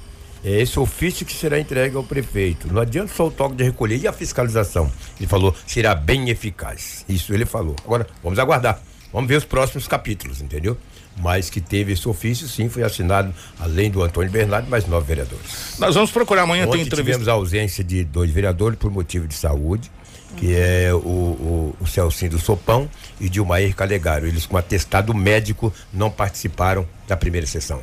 é 0.44 0.60
esse 0.60 0.78
ofício 0.78 1.26
que 1.26 1.32
será 1.32 1.58
entregue 1.58 1.96
ao 1.96 2.04
prefeito. 2.04 2.72
Não 2.72 2.80
adianta 2.80 3.12
só 3.12 3.26
o 3.26 3.30
toque 3.30 3.56
de 3.56 3.64
recolher 3.64 3.98
e 3.98 4.06
a 4.06 4.12
fiscalização. 4.12 4.88
Ele 5.18 5.26
falou, 5.26 5.52
será 5.66 5.96
bem 5.96 6.30
eficaz. 6.30 7.04
Isso 7.08 7.34
ele 7.34 7.44
falou. 7.44 7.74
Agora, 7.84 8.06
vamos 8.22 8.38
aguardar. 8.38 8.80
Vamos 9.12 9.28
ver 9.28 9.36
os 9.36 9.44
próximos 9.44 9.88
capítulos, 9.88 10.40
entendeu? 10.40 10.76
Mas 11.16 11.48
que 11.50 11.60
teve 11.60 11.92
esse 11.92 12.08
ofício, 12.08 12.46
sim, 12.46 12.68
foi 12.68 12.82
assinado, 12.82 13.32
além 13.58 13.90
do 13.90 14.02
Antônio 14.02 14.30
Bernardo, 14.30 14.68
mais 14.68 14.86
nove 14.86 15.06
vereadores. 15.06 15.76
Nós 15.78 15.94
vamos 15.94 16.10
procurar 16.10 16.42
amanhã, 16.42 16.64
Ontem 16.64 16.78
tem 16.78 16.86
entrevista. 16.86 17.12
tivemos 17.12 17.28
a 17.28 17.32
ausência 17.32 17.82
de 17.82 18.04
dois 18.04 18.30
vereadores 18.30 18.78
por 18.78 18.90
motivo 18.90 19.26
de 19.26 19.34
saúde, 19.34 19.90
que 20.36 20.54
é 20.54 20.92
o, 20.92 20.98
o, 20.98 21.76
o 21.80 21.86
Celcinho 21.86 22.32
do 22.32 22.38
Sopão 22.38 22.88
e 23.20 23.28
Dilmair 23.28 23.74
Calegaro. 23.74 24.26
Eles, 24.26 24.46
com 24.46 24.56
atestado 24.56 25.14
médico, 25.14 25.72
não 25.92 26.10
participaram 26.10 26.86
da 27.06 27.16
primeira 27.16 27.46
sessão. 27.46 27.80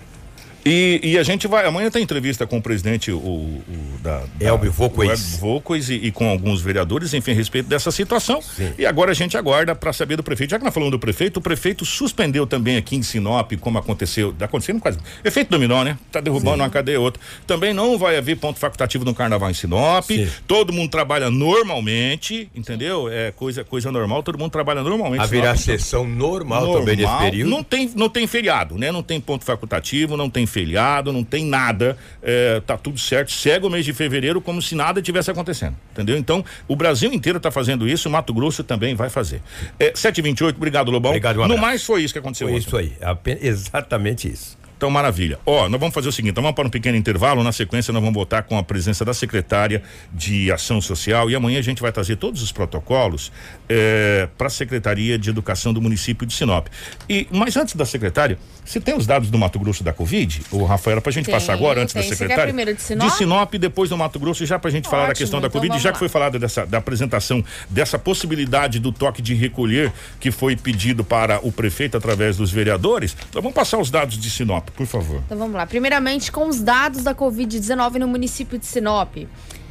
E, 0.66 1.00
e 1.04 1.18
a 1.18 1.24
gente 1.24 1.48
vai. 1.48 1.66
Amanhã 1.66 1.90
tem 1.90 2.04
entrevista 2.04 2.46
com 2.46 2.58
o 2.58 2.62
presidente 2.62 3.12
o, 3.12 3.18
o 3.18 3.64
da, 4.02 4.24
da 4.36 4.48
Elbio 4.48 4.72
Volquez 5.40 5.90
e, 5.90 5.96
e 5.96 6.12
com 6.12 6.30
alguns 6.30 6.62
vereadores, 6.62 7.14
enfim, 7.14 7.32
a 7.32 7.36
respeito 7.36 7.68
dessa 7.68 7.92
situação. 7.92 8.42
E 8.78 8.86
agora 8.86 9.12
a 9.12 9.14
gente 9.14 9.38
aguarda 9.38 9.74
para 9.76 9.92
saber 9.94 10.16
do 10.16 10.24
prefeito. 10.24 10.52
Já 10.52 10.60
que 10.60 10.66
nós 10.66 10.74
falamos 10.74 10.92
do 10.92 11.00
prefeito, 11.00 11.38
o 11.38 11.42
prefeito 11.42 11.86
suspendeu 11.86 12.46
também 12.46 12.78
aqui 12.78 12.96
em 12.96 13.04
Sinop, 13.04 13.52
como 13.60 13.78
aconteceu. 13.78 14.34
Tá 14.34 14.46
acontecendo 14.46 14.80
quase. 14.80 14.98
Efeito 15.24 15.50
dominó, 15.50 15.84
né? 15.84 15.98
Tá 16.12 16.20
derrubando 16.20 16.64
uma 16.64 16.70
cadeia 16.70 17.00
outra. 17.00 17.22
Também 17.48 17.74
não 17.74 17.98
vai 17.98 18.18
haver 18.18 18.38
ponto 18.38 18.60
facultativo 18.60 19.04
no 19.04 19.14
carnaval 19.14 19.50
em 19.50 19.54
Sinop. 19.54 20.10
Todo 20.48 20.72
mundo 20.72 20.90
trabalha 20.90 21.30
normalmente, 21.30 22.50
entendeu? 22.56 23.10
É 23.10 23.32
coisa, 23.32 23.64
coisa 23.64 23.92
normal, 23.92 24.24
todo 24.24 24.38
mundo 24.38 24.52
trabalha 24.52 24.82
normalmente. 24.82 25.22
Haverá 25.22 25.56
Sinop. 25.56 25.80
sessão 25.80 26.08
normal, 26.08 26.80
também 26.80 26.98
nesse 26.98 27.18
período? 27.18 27.50
Não 27.50 27.64
tem, 27.64 27.92
não 27.96 28.10
tem 28.10 28.28
feriado, 28.28 28.78
né? 28.78 28.92
Não 28.92 29.04
tem 29.04 29.20
ponto 29.20 29.44
facultativo, 29.44 30.16
não 30.16 30.30
tem 30.30 30.46
feriado, 30.52 31.12
não 31.12 31.24
tem 31.24 31.46
nada. 31.46 31.98
É, 32.22 32.62
tá 32.66 32.78
tudo 32.78 33.00
certo. 33.00 33.32
Segue 33.32 33.66
o 33.66 33.70
mês 33.70 33.86
de 33.86 33.94
fevereiro 33.94 34.42
como 34.42 34.62
se 34.62 34.76
nada 34.76 35.02
tivesse 35.02 35.32
acontecendo. 35.32 35.76
Entendeu? 35.92 36.18
Então, 36.18 36.44
o 36.68 36.76
Brasil 36.76 37.12
inteiro 37.12 37.40
tá 37.40 37.50
fazendo 37.50 37.88
isso, 37.88 38.08
o 38.08 38.12
Mato 38.12 38.34
Grosso 38.34 38.64
também 38.64 38.94
vai 38.96 39.10
fazer. 39.10 39.42
É, 39.80 39.94
728, 39.96 40.56
obrigado, 40.56 40.92
Lobão. 40.92 41.12
Obrigado, 41.12 41.42
um 41.42 41.48
No 41.48 41.58
mais 41.58 41.84
foi 41.84 42.04
isso 42.04 42.14
que 42.14 42.20
aconteceu 42.20 42.48
Foi 42.48 42.58
ontem. 42.58 42.68
isso 42.68 42.78
aí, 42.78 42.94
exatamente 43.42 44.32
isso. 44.32 44.61
Então, 44.82 44.90
maravilha. 44.90 45.38
Ó, 45.46 45.70
nós 45.70 45.80
vamos 45.80 45.94
fazer 45.94 46.10
o 46.10 46.12
seguinte: 46.12 46.34
vamos 46.34 46.54
para 46.54 46.66
um 46.66 46.70
pequeno 46.72 46.98
intervalo. 46.98 47.44
Na 47.44 47.52
sequência, 47.52 47.94
nós 47.94 48.02
vamos 48.02 48.16
voltar 48.16 48.42
com 48.42 48.58
a 48.58 48.64
presença 48.64 49.06
da 49.06 49.14
secretária 49.14 49.84
de 50.12 50.52
Ação 50.52 50.82
Social. 50.82 51.30
E 51.30 51.36
amanhã 51.36 51.60
a 51.60 51.62
gente 51.62 51.84
vai 51.84 51.92
trazer 51.92 52.16
todos 52.16 52.42
os 52.42 52.52
protocolos 52.52 53.32
para 54.40 54.48
a 54.48 54.50
Secretaria 54.50 55.20
de 55.20 55.30
Educação 55.30 55.72
do 55.72 55.80
município 55.80 56.26
de 56.26 56.34
Sinop. 56.34 56.66
E, 57.08 57.28
mas 57.30 57.56
antes 57.56 57.76
da 57.76 57.86
secretária, 57.86 58.40
você 58.66 58.80
tem 58.80 58.96
os 58.96 59.06
dados 59.06 59.30
do 59.30 59.38
Mato 59.38 59.60
Grosso 59.60 59.84
da 59.84 59.94
Covid? 59.94 60.42
Ô, 60.52 60.66
Rafael, 60.66 61.00
para 61.02 61.10
a 61.10 61.14
gente 61.14 61.26
Tenho, 61.26 61.38
passar 61.38 61.54
agora, 61.54 61.82
antes 61.82 61.94
da 61.94 62.02
tenho. 62.02 62.14
Você 62.14 62.18
quer 62.18 62.24
secretária? 62.24 62.54
primeiro 62.54 62.74
de 62.74 62.82
Sinop? 62.82 63.10
De 63.10 63.18
Sinop, 63.18 63.54
depois 63.56 63.90
do 63.90 63.98
Mato 63.98 64.20
Grosso, 64.20 64.46
já 64.46 64.58
para 64.58 64.70
a 64.70 64.72
gente 64.72 64.90
falar 64.90 65.04
da 65.04 65.10
Ótimo, 65.10 65.18
questão 65.24 65.42
da 65.42 65.48
então 65.48 65.62
Covid, 65.62 65.80
já 65.80 65.90
lá. 65.90 65.94
que 65.94 66.00
foi 66.00 66.10
falado 66.10 66.40
dessa, 66.40 66.66
da 66.66 66.78
apresentação 66.78 67.44
dessa 67.70 68.00
possibilidade 68.00 68.80
do 68.80 68.92
toque 68.92 69.22
de 69.22 69.34
recolher 69.34 69.92
que 70.20 70.32
foi 70.32 70.56
pedido 70.56 71.04
para 71.04 71.40
o 71.46 71.52
prefeito 71.52 71.98
através 71.98 72.38
dos 72.38 72.52
vereadores. 72.52 73.16
Então 73.30 73.42
vamos 73.42 73.56
passar 73.56 73.78
os 73.78 73.92
dados 73.92 74.18
de 74.18 74.30
Sinop, 74.30 74.70
por 74.76 74.86
favor. 74.86 75.22
Então 75.26 75.38
vamos 75.38 75.56
lá. 75.56 75.66
Primeiramente, 75.66 76.32
com 76.32 76.48
os 76.48 76.62
dados 76.62 77.04
da 77.04 77.14
Covid-19 77.14 77.96
no 77.96 78.08
município 78.08 78.58
de 78.58 78.66
Sinop. 78.66 79.16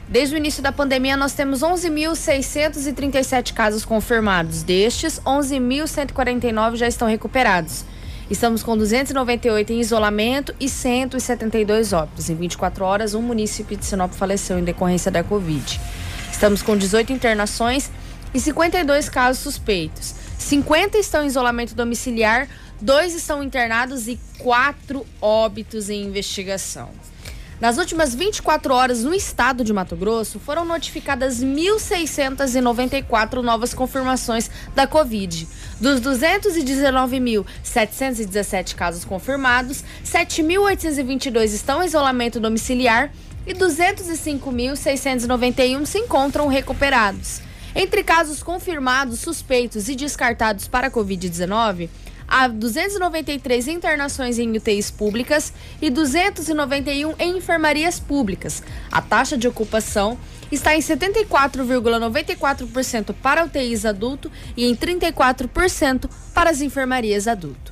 Desde 0.09 0.34
o 0.34 0.38
início 0.38 0.62
da 0.62 0.72
pandemia, 0.72 1.16
nós 1.16 1.34
temos 1.34 1.61
11.637 1.61 3.53
casos 3.53 3.84
confirmados. 3.84 4.64
Destes, 4.64 5.20
11.149 5.24 6.76
já 6.76 6.88
estão 6.88 7.07
recuperados. 7.07 7.84
Estamos 8.28 8.62
com 8.62 8.76
298 8.76 9.72
em 9.72 9.80
isolamento 9.80 10.55
e 10.59 10.68
172 10.68 11.92
óbitos. 11.92 12.28
Em 12.28 12.34
24 12.34 12.84
horas, 12.84 13.14
um 13.14 13.22
município 13.22 13.76
de 13.76 13.84
Sinop 13.84 14.12
faleceu 14.12 14.59
em 14.59 14.64
decorrência 14.64 15.11
da 15.11 15.22
Covid. 15.22 15.80
Estamos 16.30 16.62
com 16.62 16.76
18 16.76 17.12
internações 17.12 17.90
e 18.32 18.40
52 18.40 19.09
casos 19.09 19.42
suspeitos. 19.42 20.14
50 20.38 20.98
estão 20.98 21.22
em 21.22 21.26
isolamento 21.26 21.74
domiciliar, 21.74 22.48
dois 22.81 23.14
estão 23.14 23.43
internados 23.43 24.09
e 24.09 24.18
quatro 24.39 25.07
óbitos 25.20 25.91
em 25.91 26.05
investigação. 26.05 26.89
Nas 27.61 27.76
últimas 27.76 28.14
24 28.14 28.72
horas, 28.72 29.05
no 29.05 29.12
estado 29.12 29.62
de 29.62 29.70
Mato 29.70 29.95
Grosso, 29.95 30.41
foram 30.41 30.64
notificadas 30.64 31.45
1.694 31.45 33.43
novas 33.43 33.74
confirmações 33.74 34.51
da 34.74 34.87
Covid. 34.87 35.47
Dos 35.78 36.01
219.717 36.01 38.74
casos 38.74 39.05
confirmados, 39.05 39.85
7.822 40.03 41.53
estão 41.53 41.83
em 41.83 41.87
isolamento 41.87 42.41
domiciliar 42.41 43.12
e 43.47 43.53
205.691 43.53 45.85
se 45.85 45.99
encontram 45.99 46.49
recuperados. 46.49 47.43
Entre 47.74 48.03
casos 48.03 48.43
confirmados, 48.43 49.20
suspeitos 49.20 49.91
e 49.91 49.95
descartados 49.95 50.66
para 50.66 50.87
a 50.87 50.91
Covid-19, 50.91 51.91
há 52.31 52.47
293 52.47 53.66
internações 53.66 54.39
em 54.39 54.57
UTIs 54.57 54.89
públicas 54.91 55.53
e 55.83 55.91
291 55.91 57.14
em 57.18 57.37
enfermarias 57.37 57.99
públicas. 57.99 58.62
A 58.91 59.03
taxa 59.03 59.37
de 59.37 59.49
ocupação 59.49 60.16
está 60.51 60.74
em 60.76 60.81
74,94% 60.81 63.14
para 63.20 63.45
UTIs 63.45 63.85
adulto 63.85 64.31
e 64.57 64.64
em 64.64 64.74
34% 64.76 66.09
para 66.33 66.51
as 66.51 66.61
enfermarias 66.61 67.26
adulto. 67.26 67.70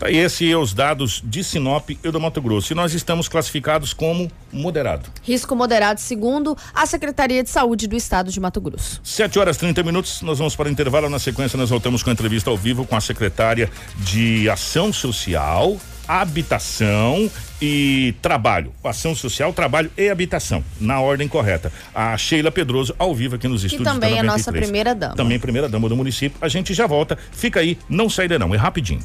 Tá, 0.00 0.10
e 0.10 0.16
esse 0.16 0.50
é 0.50 0.56
os 0.56 0.72
dados 0.72 1.20
de 1.22 1.44
Sinop 1.44 1.90
e 1.90 2.10
do 2.10 2.18
Mato 2.18 2.40
Grosso. 2.40 2.72
E 2.72 2.74
nós 2.74 2.94
estamos 2.94 3.28
classificados 3.28 3.92
como 3.92 4.32
moderado. 4.50 5.10
Risco 5.22 5.54
moderado, 5.54 6.00
segundo 6.00 6.56
a 6.74 6.86
Secretaria 6.86 7.42
de 7.44 7.50
Saúde 7.50 7.86
do 7.86 7.94
Estado 7.94 8.32
de 8.32 8.40
Mato 8.40 8.62
Grosso. 8.62 8.98
7 9.04 9.38
horas 9.38 9.58
30 9.58 9.82
minutos, 9.82 10.22
nós 10.22 10.38
vamos 10.38 10.56
para 10.56 10.68
o 10.68 10.72
intervalo. 10.72 11.10
Na 11.10 11.18
sequência, 11.18 11.58
nós 11.58 11.68
voltamos 11.68 12.02
com 12.02 12.08
a 12.08 12.14
entrevista 12.14 12.48
ao 12.48 12.56
vivo 12.56 12.86
com 12.86 12.96
a 12.96 13.00
secretária 13.00 13.68
de 13.98 14.48
Ação 14.48 14.90
Social, 14.90 15.76
Habitação 16.08 17.30
e 17.60 18.14
Trabalho. 18.22 18.72
Ação 18.82 19.14
Social, 19.14 19.52
Trabalho 19.52 19.90
e 19.98 20.08
Habitação, 20.08 20.64
na 20.80 20.98
ordem 20.98 21.28
correta. 21.28 21.70
A 21.94 22.16
Sheila 22.16 22.50
Pedroso, 22.50 22.94
ao 22.98 23.14
vivo 23.14 23.34
aqui 23.36 23.46
nos 23.46 23.60
Que 23.60 23.66
estúdios 23.66 23.92
também 23.92 24.14
da 24.14 24.20
é 24.20 24.22
nossa 24.22 24.50
93. 24.50 24.64
primeira 24.64 24.94
dama. 24.94 25.14
Também 25.14 25.38
primeira 25.38 25.68
dama 25.68 25.90
do 25.90 25.96
município. 25.96 26.38
A 26.40 26.48
gente 26.48 26.72
já 26.72 26.86
volta. 26.86 27.18
Fica 27.32 27.60
aí, 27.60 27.76
não 27.86 28.08
sairá 28.08 28.38
não, 28.38 28.54
é 28.54 28.56
rapidinho. 28.56 29.00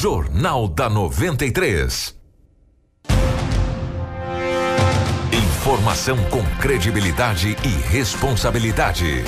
Jornal 0.00 0.68
da 0.68 0.88
93. 0.88 2.17
Informação 5.58 6.16
com 6.30 6.42
credibilidade 6.60 7.56
e 7.64 7.92
responsabilidade. 7.92 9.24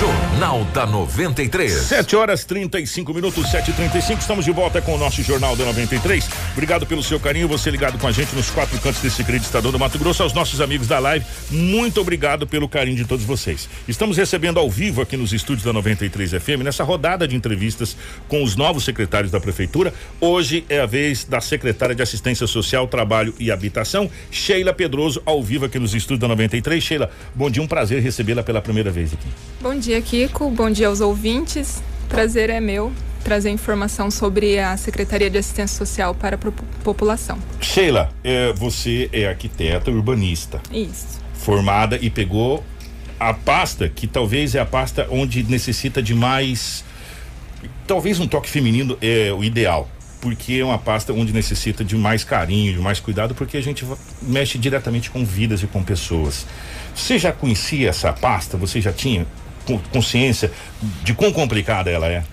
Jornal 0.00 0.64
da 0.72 0.86
93. 0.86 1.72
7 1.72 2.16
horas 2.16 2.44
35 2.44 3.12
minutos, 3.12 3.44
7h35. 3.46 4.18
Estamos 4.18 4.44
de 4.46 4.50
volta 4.50 4.80
com 4.80 4.94
o 4.94 4.98
nosso 4.98 5.22
Jornal 5.22 5.54
da 5.54 5.66
93. 5.66 6.26
Obrigado 6.52 6.86
pelo 6.86 7.02
seu 7.02 7.20
carinho, 7.20 7.46
você 7.46 7.70
ligado 7.70 7.98
com 7.98 8.06
a 8.06 8.12
gente 8.12 8.34
nos 8.34 8.48
quatro 8.48 8.78
cantos 8.80 9.02
desse 9.02 9.22
querido 9.22 9.44
estadão 9.44 9.70
do 9.70 9.78
Mato 9.78 9.98
Grosso. 9.98 10.22
Aos 10.22 10.32
nossos 10.32 10.62
amigos 10.62 10.88
da 10.88 10.98
live, 10.98 11.26
muito 11.50 12.00
obrigado 12.00 12.46
pelo 12.46 12.66
carinho 12.66 12.96
de 12.96 13.04
todos 13.04 13.26
vocês. 13.26 13.68
Estamos 13.86 14.16
recebendo 14.16 14.58
ao 14.58 14.70
vivo 14.70 15.02
aqui 15.02 15.18
nos 15.18 15.34
estúdios 15.34 15.64
da 15.64 15.72
93 15.72 16.30
FM, 16.30 16.62
nessa 16.64 16.82
rodada 16.82 17.28
de 17.28 17.36
entrevistas 17.36 17.94
com 18.26 18.42
os 18.42 18.56
novos 18.56 18.84
secretários 18.84 19.30
da 19.30 19.38
Prefeitura. 19.38 19.92
Hoje 20.18 20.64
é 20.68 20.80
a 20.80 20.86
vez 20.86 21.24
da 21.24 21.42
secretária 21.42 21.94
de 21.94 22.02
Assistência 22.02 22.46
Social, 22.46 22.88
Trabalho 22.88 23.34
e 23.38 23.50
Habitação, 23.50 24.10
Sheila 24.30 24.72
Pedroso, 24.72 25.20
ao 25.26 25.42
vivo 25.42 25.57
vivo 25.58 25.66
aqui 25.66 25.78
nos 25.78 25.92
estúdios 25.92 26.20
da 26.20 26.28
93. 26.28 26.82
Sheila, 26.82 27.10
bom 27.34 27.50
dia, 27.50 27.62
um 27.62 27.66
prazer 27.66 28.00
recebê-la 28.00 28.42
pela 28.44 28.62
primeira 28.62 28.90
vez 28.90 29.12
aqui. 29.12 29.26
Bom 29.60 29.74
dia, 29.74 30.00
Kiko. 30.00 30.48
Bom 30.50 30.70
dia 30.70 30.86
aos 30.86 31.00
ouvintes. 31.00 31.82
Prazer 32.08 32.48
é 32.48 32.60
meu 32.60 32.92
trazer 33.24 33.50
informação 33.50 34.10
sobre 34.10 34.58
a 34.58 34.76
Secretaria 34.76 35.28
de 35.28 35.36
Assistência 35.36 35.76
Social 35.76 36.14
para 36.14 36.36
a 36.36 36.38
população. 36.82 37.38
Sheila, 37.60 38.10
é, 38.22 38.52
você 38.52 39.10
é 39.12 39.26
arquiteta 39.26 39.90
urbanista. 39.90 40.62
Isso. 40.72 41.20
Formada 41.34 41.98
e 42.00 42.08
pegou 42.08 42.64
a 43.18 43.34
pasta 43.34 43.88
que 43.88 44.06
talvez 44.06 44.54
é 44.54 44.60
a 44.60 44.66
pasta 44.66 45.08
onde 45.10 45.42
necessita 45.42 46.00
de 46.00 46.14
mais. 46.14 46.84
Talvez 47.86 48.20
um 48.20 48.28
toque 48.28 48.48
feminino 48.48 48.96
é 49.02 49.32
o 49.32 49.42
ideal 49.42 49.90
porque 50.20 50.54
é 50.54 50.64
uma 50.64 50.78
pasta 50.78 51.12
onde 51.12 51.32
necessita 51.32 51.84
de 51.84 51.96
mais 51.96 52.24
carinho, 52.24 52.72
de 52.72 52.78
mais 52.78 53.00
cuidado, 53.00 53.34
porque 53.34 53.56
a 53.56 53.60
gente 53.60 53.86
mexe 54.20 54.58
diretamente 54.58 55.10
com 55.10 55.24
vidas 55.24 55.62
e 55.62 55.66
com 55.66 55.82
pessoas. 55.82 56.46
Você 56.94 57.18
já 57.18 57.32
conhecia 57.32 57.88
essa 57.88 58.12
pasta? 58.12 58.56
Você 58.56 58.80
já 58.80 58.92
tinha 58.92 59.26
consciência 59.92 60.50
de 61.02 61.14
quão 61.14 61.32
complicada 61.32 61.90
ela 61.90 62.06
é? 62.06 62.24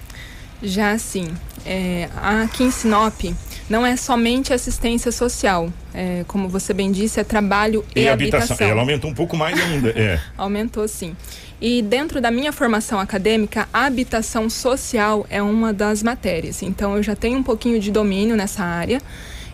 Já 0.63 0.97
sim. 0.97 1.27
É, 1.65 2.09
aqui 2.21 2.63
em 2.63 2.71
Sinop 2.71 3.21
não 3.69 3.85
é 3.85 3.95
somente 3.95 4.53
assistência 4.53 5.11
social. 5.11 5.71
É, 5.93 6.23
como 6.27 6.47
você 6.47 6.73
bem 6.73 6.91
disse, 6.91 7.19
é 7.19 7.23
trabalho 7.23 7.83
e, 7.95 8.01
e 8.01 8.09
habitação. 8.09 8.39
habitação. 8.39 8.67
Ela 8.67 8.81
aumentou 8.81 9.09
um 9.09 9.13
pouco 9.13 9.35
mais 9.35 9.59
ainda. 9.59 9.89
É. 9.89 10.19
aumentou 10.37 10.87
sim. 10.87 11.15
E 11.61 11.81
dentro 11.81 12.19
da 12.19 12.29
minha 12.29 12.51
formação 12.51 12.99
acadêmica, 12.99 13.67
habitação 13.71 14.49
social 14.49 15.25
é 15.29 15.41
uma 15.41 15.71
das 15.71 16.03
matérias. 16.03 16.61
Então 16.61 16.97
eu 16.97 17.03
já 17.03 17.15
tenho 17.15 17.37
um 17.37 17.43
pouquinho 17.43 17.79
de 17.79 17.91
domínio 17.91 18.35
nessa 18.35 18.63
área 18.63 19.01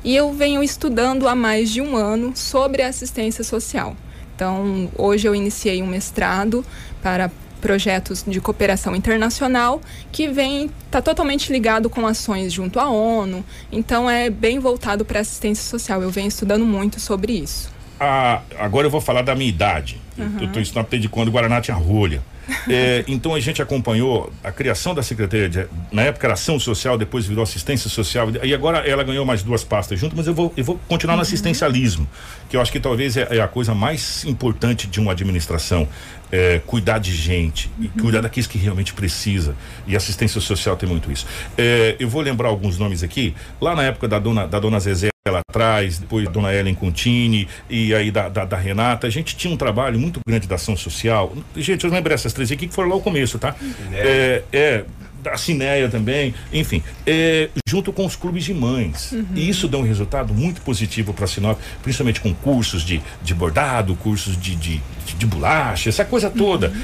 e 0.04 0.16
eu 0.16 0.34
venho 0.34 0.64
estudando 0.64 1.28
há 1.28 1.36
mais 1.36 1.70
de 1.70 1.80
um 1.80 1.95
ano 1.95 2.36
sobre 2.36 2.82
assistência 2.82 3.43
social. 3.43 3.95
Então 4.36 4.89
hoje 4.97 5.28
eu 5.28 5.36
iniciei 5.36 5.84
um 5.84 5.88
mestrado 5.88 6.66
para 7.04 7.30
projetos 7.62 8.26
de 8.28 8.41
cooperação 8.41 8.95
internacional 8.95 9.80
que 10.12 10.28
vem 10.28 10.72
está 10.86 10.99
totalmente 10.99 11.52
ligado 11.52 11.89
com 11.89 12.08
ações 12.08 12.52
junto 12.52 12.80
à 12.80 12.89
ONU. 12.89 13.45
Então 13.72 14.10
é 14.10 14.30
bem 14.30 14.58
voltado 14.58 15.06
para 15.06 15.20
assistência 15.20 15.64
social. 15.64 16.02
Eu 16.02 16.10
venho 16.10 16.28
estudando 16.28 16.66
muito 16.66 16.99
sobre 16.99 17.34
isso. 17.34 17.72
Ah, 17.99 18.41
agora 18.58 18.88
eu 18.88 18.91
vou 18.91 18.99
falar 18.99 19.22
da 19.22 19.36
minha 19.36 19.49
idade. 19.49 20.02
Uhum. 20.18 20.38
Eu 20.39 20.47
estou 20.47 20.62
estudando 20.62 20.88
desde 20.89 21.09
quando 21.09 21.30
o 21.30 21.32
Guaraná 21.32 21.62
tinha 21.62 21.76
rolha. 21.76 22.22
É, 22.70 23.03
então 23.07 23.34
a 23.34 23.39
gente 23.39 23.62
acompanhou 23.62 24.32
a 24.43 24.51
criação 24.51 24.93
da 24.93 25.01
Secretaria, 25.01 25.49
de, 25.49 25.68
na 25.91 26.03
época 26.03 26.28
era 26.28 26.34
Ação 26.34 26.59
Social, 26.59 26.97
depois 26.97 27.26
virou 27.26 27.43
Assistência 27.43 27.89
Social, 27.89 28.28
e 28.43 28.53
agora 28.53 28.80
ela 28.80 29.03
ganhou 29.03 29.26
mais 29.26 29.41
duas 29.41 29.64
pastas 29.64 29.99
junto, 29.99 30.16
mas 30.16 30.28
eu 30.28 30.34
vou, 30.34 30.53
eu 30.55 30.64
vou 30.64 30.80
continuar 30.88 31.16
no 31.16 31.20
uhum. 31.20 31.24
assistencialismo, 31.24 32.07
que 32.49 32.55
eu 32.55 32.62
acho 32.62 32.72
que 32.72 32.80
talvez 32.80 33.16
é, 33.18 33.28
é, 33.32 33.41
a 33.41 33.47
coisa 33.47 33.74
mais 33.74 34.24
importante 34.26 34.86
de 34.88 34.99
uma 34.99 35.12
administração. 35.14 35.88
É, 36.34 36.62
cuidar 36.66 36.97
de 36.97 37.14
gente 37.14 37.70
uhum. 37.78 37.89
cuidar 38.03 38.22
daqueles 38.22 38.47
que 38.47 38.57
realmente 38.57 38.93
precisa. 38.93 39.53
E 39.86 39.97
assistência 39.97 40.39
social 40.39 40.78
tem 40.78 40.88
muito 40.88 41.12
isso. 41.12 41.28
É, 41.57 41.97
eu 41.99 42.07
vou 42.07 42.22
lembrar 42.22 42.47
alguns 42.47 42.78
nomes 42.78 43.03
aqui. 43.03 43.36
Lá 43.59 43.76
na 43.76 43.84
época 43.84 44.07
da 44.07 44.18
dona, 44.18 44.47
da 44.47 44.57
dona 44.57 44.80
Zezé 44.80 45.12
lá 45.30 45.41
atrás, 45.47 45.99
depois 45.99 46.26
da 46.26 46.32
Dona 46.32 46.51
Ellen 46.51 46.74
Contini 46.74 47.47
e 47.70 47.93
aí 47.93 48.09
da, 48.09 48.28
da, 48.28 48.43
da, 48.43 48.57
Renata, 48.57 49.05
a 49.05 49.09
gente 49.09 49.36
tinha 49.36 49.53
um 49.53 49.57
trabalho 49.57 49.99
muito 50.02 50.20
grande 50.28 50.47
da 50.47 50.56
ação 50.56 50.76
social. 50.76 51.34
Gente, 51.56 51.86
eu 51.86 51.91
lembro 51.91 52.14
essas 52.14 52.34
três 52.34 52.52
aqui 52.52 52.68
que 52.68 52.74
foram 52.74 52.89
lá 52.89 52.95
o 52.95 53.02
começo, 53.02 53.38
tá? 53.38 53.56
É, 53.93 54.43
é 54.52 54.86
da 55.22 55.38
Cineia 55.38 55.88
também, 55.88 56.34
enfim, 56.52 56.84
é, 57.06 57.49
junto 57.68 57.93
com 57.93 58.06
os 58.06 58.16
clubes 58.16 58.43
de 58.43 58.54
mães. 58.54 59.12
Uhum. 59.12 59.26
E 59.36 59.47
isso 59.47 59.68
dá 59.68 59.78
um 59.78 59.84
resultado 59.84 60.34
muito 60.34 60.62
positivo 60.62 61.14
para 61.14 61.26
a 61.26 61.28
Sinop, 61.28 61.60
principalmente 61.82 62.20
com 62.20 62.34
cursos 62.34 62.84
de, 62.84 63.02
de 63.22 63.34
bordado, 63.34 63.95
cursos 63.95 64.39
de, 64.39 64.56
de, 64.56 64.82
de, 65.06 65.16
de 65.16 65.26
bolacha, 65.26 65.89
essa 65.89 66.04
coisa 66.04 66.30
toda. 66.30 66.70
Uhum. 66.70 66.82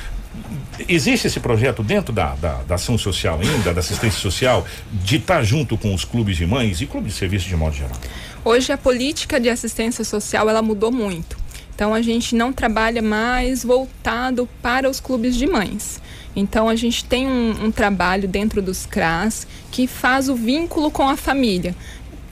Existe 0.88 1.26
esse 1.26 1.40
projeto 1.40 1.82
dentro 1.82 2.14
da, 2.14 2.36
da, 2.36 2.62
da, 2.62 2.76
ação 2.76 2.98
social 2.98 3.40
ainda, 3.42 3.74
da 3.74 3.80
assistência 3.80 4.20
social, 4.20 4.66
de 4.92 5.16
estar 5.16 5.38
tá 5.38 5.44
junto 5.44 5.76
com 5.76 5.94
os 5.94 6.06
clubes 6.06 6.38
de 6.38 6.46
mães 6.46 6.80
e 6.80 6.86
clubes 6.86 7.14
de 7.14 7.20
serviço 7.20 7.48
de 7.48 7.56
modo 7.56 7.76
geral? 7.76 7.98
Hoje 8.46 8.72
a 8.72 8.78
política 8.78 9.40
de 9.40 9.50
assistência 9.50 10.04
social 10.04 10.48
ela 10.48 10.62
mudou 10.62 10.92
muito. 10.92 11.36
Então 11.78 11.94
a 11.94 12.02
gente 12.02 12.34
não 12.34 12.52
trabalha 12.52 13.04
mais 13.04 13.64
voltado 13.64 14.50
para 14.64 14.90
os 14.90 15.00
clubes 15.00 15.36
de 15.36 15.46
mães. 15.46 16.02
Então 16.36 16.68
a 16.68 16.76
gente 16.76 17.06
tem 17.06 17.28
um, 17.28 17.66
um 17.66 17.72
trabalho 17.72 18.28
dentro 18.28 18.64
dos 18.64 18.88
CRAS 18.88 19.46
que 19.70 19.86
faz 19.86 20.28
o 20.28 20.34
vínculo 20.34 20.90
com 20.90 21.08
a 21.08 21.16
família. 21.16 21.76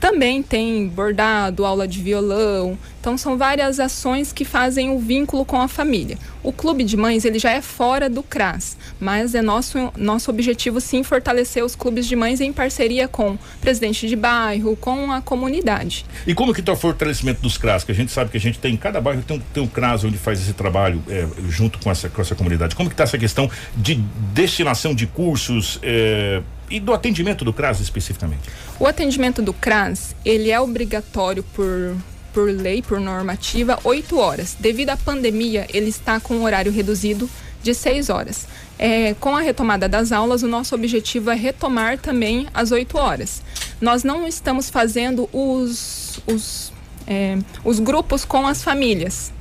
Também 0.06 0.44
tem 0.44 0.88
bordado, 0.88 1.66
aula 1.66 1.88
de 1.88 2.00
violão. 2.00 2.78
Então 3.02 3.18
são 3.18 3.40
várias 3.40 3.80
ações 3.80 4.32
que 4.32 4.46
fazem 4.46 4.92
o 4.92 5.00
vínculo 5.00 5.44
com 5.44 5.60
a 5.60 5.68
família. 5.68 6.16
O 6.44 6.52
clube 6.52 6.84
de 6.84 6.96
mães 6.96 7.26
ele 7.26 7.40
já 7.40 7.50
é 7.50 7.60
fora 7.60 8.08
do 8.08 8.22
CRAS, 8.22 8.78
mas 9.00 9.34
é 9.34 9.42
nosso 9.42 9.92
nosso 9.98 10.30
objetivo 10.30 10.80
sim 10.80 11.02
fortalecer 11.02 11.66
os 11.66 11.76
clubes 11.76 12.06
de 12.06 12.16
mães 12.16 12.40
em 12.40 12.54
parceria 12.54 13.08
com 13.08 13.32
o 13.32 13.40
presidente 13.60 14.08
de 14.08 14.16
bairro, 14.16 14.76
com 14.76 15.12
a 15.12 15.22
comunidade. 15.22 16.06
E 16.28 16.36
como 16.36 16.54
que 16.54 16.60
está 16.60 16.74
o 16.74 16.76
fortalecimento 16.76 17.42
dos 17.42 17.58
CRAS? 17.58 17.84
Que 17.84 17.92
a 17.92 17.96
gente 17.96 18.12
sabe 18.12 18.30
que 18.30 18.38
a 18.38 18.40
gente 18.40 18.60
tem 18.60 18.78
cada 18.78 19.02
bairro 19.02 19.24
tem 19.24 19.38
um, 19.38 19.42
tem 19.52 19.64
um 19.64 19.68
CRAS 19.68 20.04
onde 20.04 20.20
faz 20.20 20.40
esse 20.40 20.54
trabalho 20.54 21.02
é, 21.10 21.28
junto 21.50 21.80
com 21.80 21.90
essa, 21.90 22.10
com 22.10 22.22
essa 22.22 22.36
comunidade. 22.36 22.76
Como 22.76 22.90
que 22.90 22.94
está 22.94 23.06
essa 23.06 23.18
questão 23.18 23.50
de 23.76 23.96
destinação 24.36 24.94
de 24.94 25.08
cursos 25.08 25.80
é, 25.82 26.44
e 26.70 26.80
do 26.80 26.94
atendimento 26.94 27.46
do 27.46 27.54
CRAS 27.54 27.80
especificamente? 27.80 28.50
O 28.80 28.88
atendimento 28.88 29.42
do 29.42 29.54
CRAS, 29.54 30.16
ele 30.24 30.52
é 30.52 30.60
obrigatório 30.60 31.44
por 31.54 31.96
por 32.36 32.52
lei, 32.52 32.82
por 32.82 33.00
normativa, 33.00 33.80
8 33.82 34.20
horas. 34.20 34.58
Devido 34.60 34.90
à 34.90 34.98
pandemia, 34.98 35.66
ele 35.74 35.90
está 35.90 36.20
com 36.20 36.36
um 36.36 36.44
horário 36.44 36.70
reduzido 36.70 37.30
de 37.64 37.74
6 37.74 38.10
horas. 38.10 38.46
É, 38.78 39.14
com 39.14 39.38
a 39.38 39.40
retomada 39.40 39.88
das 39.88 40.12
aulas, 40.12 40.44
o 40.44 40.48
nosso 40.48 40.76
objetivo 40.76 41.32
é 41.32 41.36
retomar 41.36 41.98
também 41.98 42.46
às 42.54 42.74
8 42.74 42.98
horas. 42.98 43.42
Nós 43.80 44.04
não 44.04 44.28
estamos 44.28 44.70
fazendo 44.70 45.30
os, 45.32 46.20
os, 46.28 46.74
é, 47.08 47.38
os 47.64 47.80
grupos 47.80 48.26
com 48.26 48.46
as 48.46 48.62
famílias. 48.62 49.32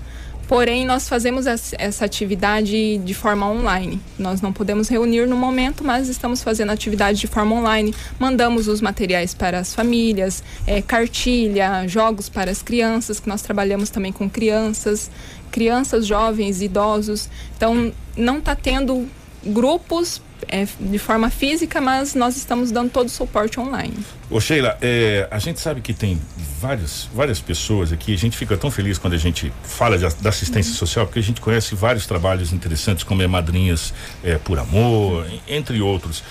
Porém, 0.54 0.86
nós 0.86 1.08
fazemos 1.08 1.46
essa 1.48 2.04
atividade 2.04 2.98
de 2.98 3.12
forma 3.12 3.50
online. 3.50 4.00
Nós 4.16 4.40
não 4.40 4.52
podemos 4.52 4.88
reunir 4.88 5.26
no 5.26 5.36
momento, 5.36 5.82
mas 5.82 6.08
estamos 6.08 6.44
fazendo 6.44 6.70
atividade 6.70 7.18
de 7.18 7.26
forma 7.26 7.56
online. 7.56 7.92
Mandamos 8.20 8.68
os 8.68 8.80
materiais 8.80 9.34
para 9.34 9.58
as 9.58 9.74
famílias, 9.74 10.44
é, 10.64 10.80
cartilha, 10.80 11.88
jogos 11.88 12.28
para 12.28 12.52
as 12.52 12.62
crianças, 12.62 13.18
que 13.18 13.28
nós 13.28 13.42
trabalhamos 13.42 13.90
também 13.90 14.12
com 14.12 14.30
crianças, 14.30 15.10
crianças, 15.50 16.06
jovens, 16.06 16.62
idosos. 16.62 17.28
Então, 17.56 17.92
não 18.16 18.38
está 18.38 18.54
tendo 18.54 19.08
grupos 19.44 20.22
é, 20.54 20.68
de 20.78 20.98
forma 21.00 21.30
física, 21.30 21.80
mas 21.80 22.14
nós 22.14 22.36
estamos 22.36 22.70
dando 22.70 22.88
todo 22.88 23.08
o 23.08 23.10
suporte 23.10 23.58
online. 23.58 23.96
Ô 24.30 24.40
Sheila, 24.40 24.78
é, 24.80 25.26
a 25.28 25.40
gente 25.40 25.58
sabe 25.58 25.80
que 25.80 25.92
tem 25.92 26.20
várias, 26.60 27.08
várias 27.12 27.40
pessoas 27.40 27.92
aqui, 27.92 28.14
a 28.14 28.16
gente 28.16 28.36
fica 28.36 28.56
tão 28.56 28.70
feliz 28.70 28.96
quando 28.96 29.14
a 29.14 29.18
gente 29.18 29.52
fala 29.64 29.98
de, 29.98 30.08
da 30.22 30.28
assistência 30.28 30.70
uhum. 30.70 30.78
social, 30.78 31.06
porque 31.06 31.18
a 31.18 31.22
gente 31.22 31.40
conhece 31.40 31.74
vários 31.74 32.06
trabalhos 32.06 32.52
interessantes, 32.52 33.02
como 33.02 33.20
é 33.20 33.26
Madrinhas 33.26 33.92
é, 34.22 34.38
por 34.38 34.56
Amor, 34.60 35.26
entre 35.48 35.80
outros. 35.80 36.22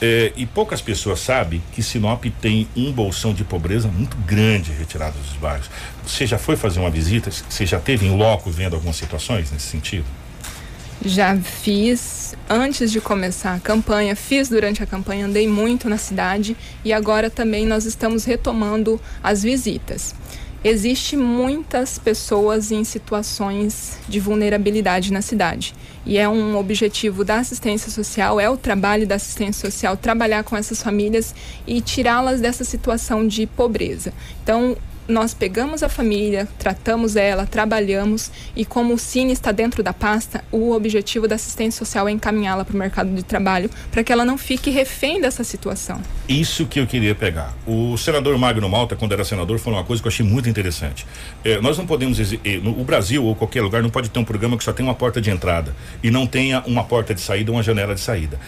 É, 0.00 0.32
e 0.36 0.46
poucas 0.46 0.80
pessoas 0.80 1.18
sabem 1.18 1.60
que 1.72 1.82
Sinop 1.82 2.24
tem 2.40 2.68
um 2.76 2.92
bolsão 2.92 3.34
de 3.34 3.42
pobreza 3.42 3.88
muito 3.88 4.16
grande 4.18 4.70
retirado 4.70 5.18
dos 5.18 5.32
bairros. 5.34 5.68
Você 6.06 6.24
já 6.24 6.38
foi 6.38 6.56
fazer 6.56 6.78
uma 6.78 6.90
visita? 6.90 7.30
Você 7.30 7.66
já 7.66 7.80
teve 7.80 8.06
em 8.06 8.16
loco 8.16 8.48
vendo 8.48 8.74
algumas 8.74 8.94
situações 8.94 9.50
nesse 9.50 9.66
sentido? 9.66 10.06
Já 11.04 11.36
fiz 11.36 12.34
antes 12.48 12.92
de 12.92 13.00
começar 13.00 13.54
a 13.54 13.60
campanha, 13.60 14.14
fiz 14.14 14.48
durante 14.48 14.82
a 14.82 14.86
campanha, 14.86 15.26
andei 15.26 15.48
muito 15.48 15.88
na 15.88 15.96
cidade 15.96 16.56
e 16.84 16.92
agora 16.92 17.28
também 17.28 17.66
nós 17.66 17.84
estamos 17.84 18.24
retomando 18.24 19.00
as 19.22 19.42
visitas. 19.42 20.14
Existe 20.64 21.16
muitas 21.16 21.98
pessoas 21.98 22.70
em 22.70 22.84
situações 22.84 23.98
de 24.08 24.20
vulnerabilidade 24.20 25.12
na 25.12 25.20
cidade 25.20 25.74
e 26.06 26.16
é 26.16 26.28
um 26.28 26.56
objetivo 26.56 27.24
da 27.24 27.40
assistência 27.40 27.90
social, 27.90 28.38
é 28.38 28.48
o 28.48 28.56
trabalho 28.56 29.04
da 29.04 29.16
assistência 29.16 29.68
social 29.68 29.96
trabalhar 29.96 30.44
com 30.44 30.56
essas 30.56 30.80
famílias 30.80 31.34
e 31.66 31.80
tirá-las 31.80 32.40
dessa 32.40 32.62
situação 32.62 33.26
de 33.26 33.44
pobreza. 33.44 34.12
Então, 34.42 34.76
nós 35.08 35.34
pegamos 35.34 35.82
a 35.82 35.88
família, 35.88 36.48
tratamos 36.58 37.16
ela, 37.16 37.46
trabalhamos 37.46 38.30
e 38.54 38.64
como 38.64 38.94
o 38.94 38.98
Cine 38.98 39.32
está 39.32 39.52
dentro 39.52 39.82
da 39.82 39.92
pasta, 39.92 40.44
o 40.50 40.72
objetivo 40.72 41.26
da 41.26 41.34
assistência 41.34 41.78
social 41.78 42.08
é 42.08 42.12
encaminhá-la 42.12 42.64
para 42.64 42.74
o 42.74 42.78
mercado 42.78 43.14
de 43.14 43.22
trabalho 43.22 43.70
para 43.90 44.04
que 44.04 44.12
ela 44.12 44.24
não 44.24 44.38
fique 44.38 44.70
refém 44.70 45.20
dessa 45.20 45.44
situação. 45.44 46.00
Isso 46.28 46.66
que 46.66 46.80
eu 46.80 46.86
queria 46.86 47.14
pegar. 47.14 47.54
O 47.66 47.96
senador 47.96 48.36
Magno 48.38 48.68
Malta, 48.68 48.96
quando 48.96 49.12
era 49.12 49.24
senador, 49.24 49.58
falou 49.58 49.78
uma 49.78 49.84
coisa 49.84 50.00
que 50.00 50.08
eu 50.08 50.12
achei 50.12 50.24
muito 50.24 50.48
interessante. 50.48 51.06
É, 51.44 51.60
nós 51.60 51.76
não 51.76 51.86
podemos, 51.86 52.18
o 52.20 52.84
Brasil 52.84 53.24
ou 53.24 53.34
qualquer 53.34 53.62
lugar 53.62 53.82
não 53.82 53.90
pode 53.90 54.08
ter 54.08 54.18
um 54.18 54.24
programa 54.24 54.56
que 54.56 54.64
só 54.64 54.72
tem 54.72 54.84
uma 54.84 54.94
porta 54.94 55.20
de 55.20 55.30
entrada 55.30 55.74
e 56.02 56.10
não 56.10 56.26
tenha 56.26 56.62
uma 56.66 56.84
porta 56.84 57.14
de 57.14 57.20
saída, 57.20 57.50
uma 57.50 57.62
janela 57.62 57.94
de 57.94 58.00
saída. 58.00 58.38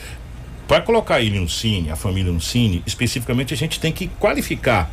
Para 0.66 0.80
colocar 0.80 1.20
ele 1.20 1.38
no 1.38 1.48
Cine, 1.48 1.90
a 1.90 1.96
família 1.96 2.32
no 2.32 2.40
Cine, 2.40 2.82
especificamente 2.86 3.52
a 3.52 3.56
gente 3.56 3.78
tem 3.78 3.92
que 3.92 4.08
qualificar 4.18 4.90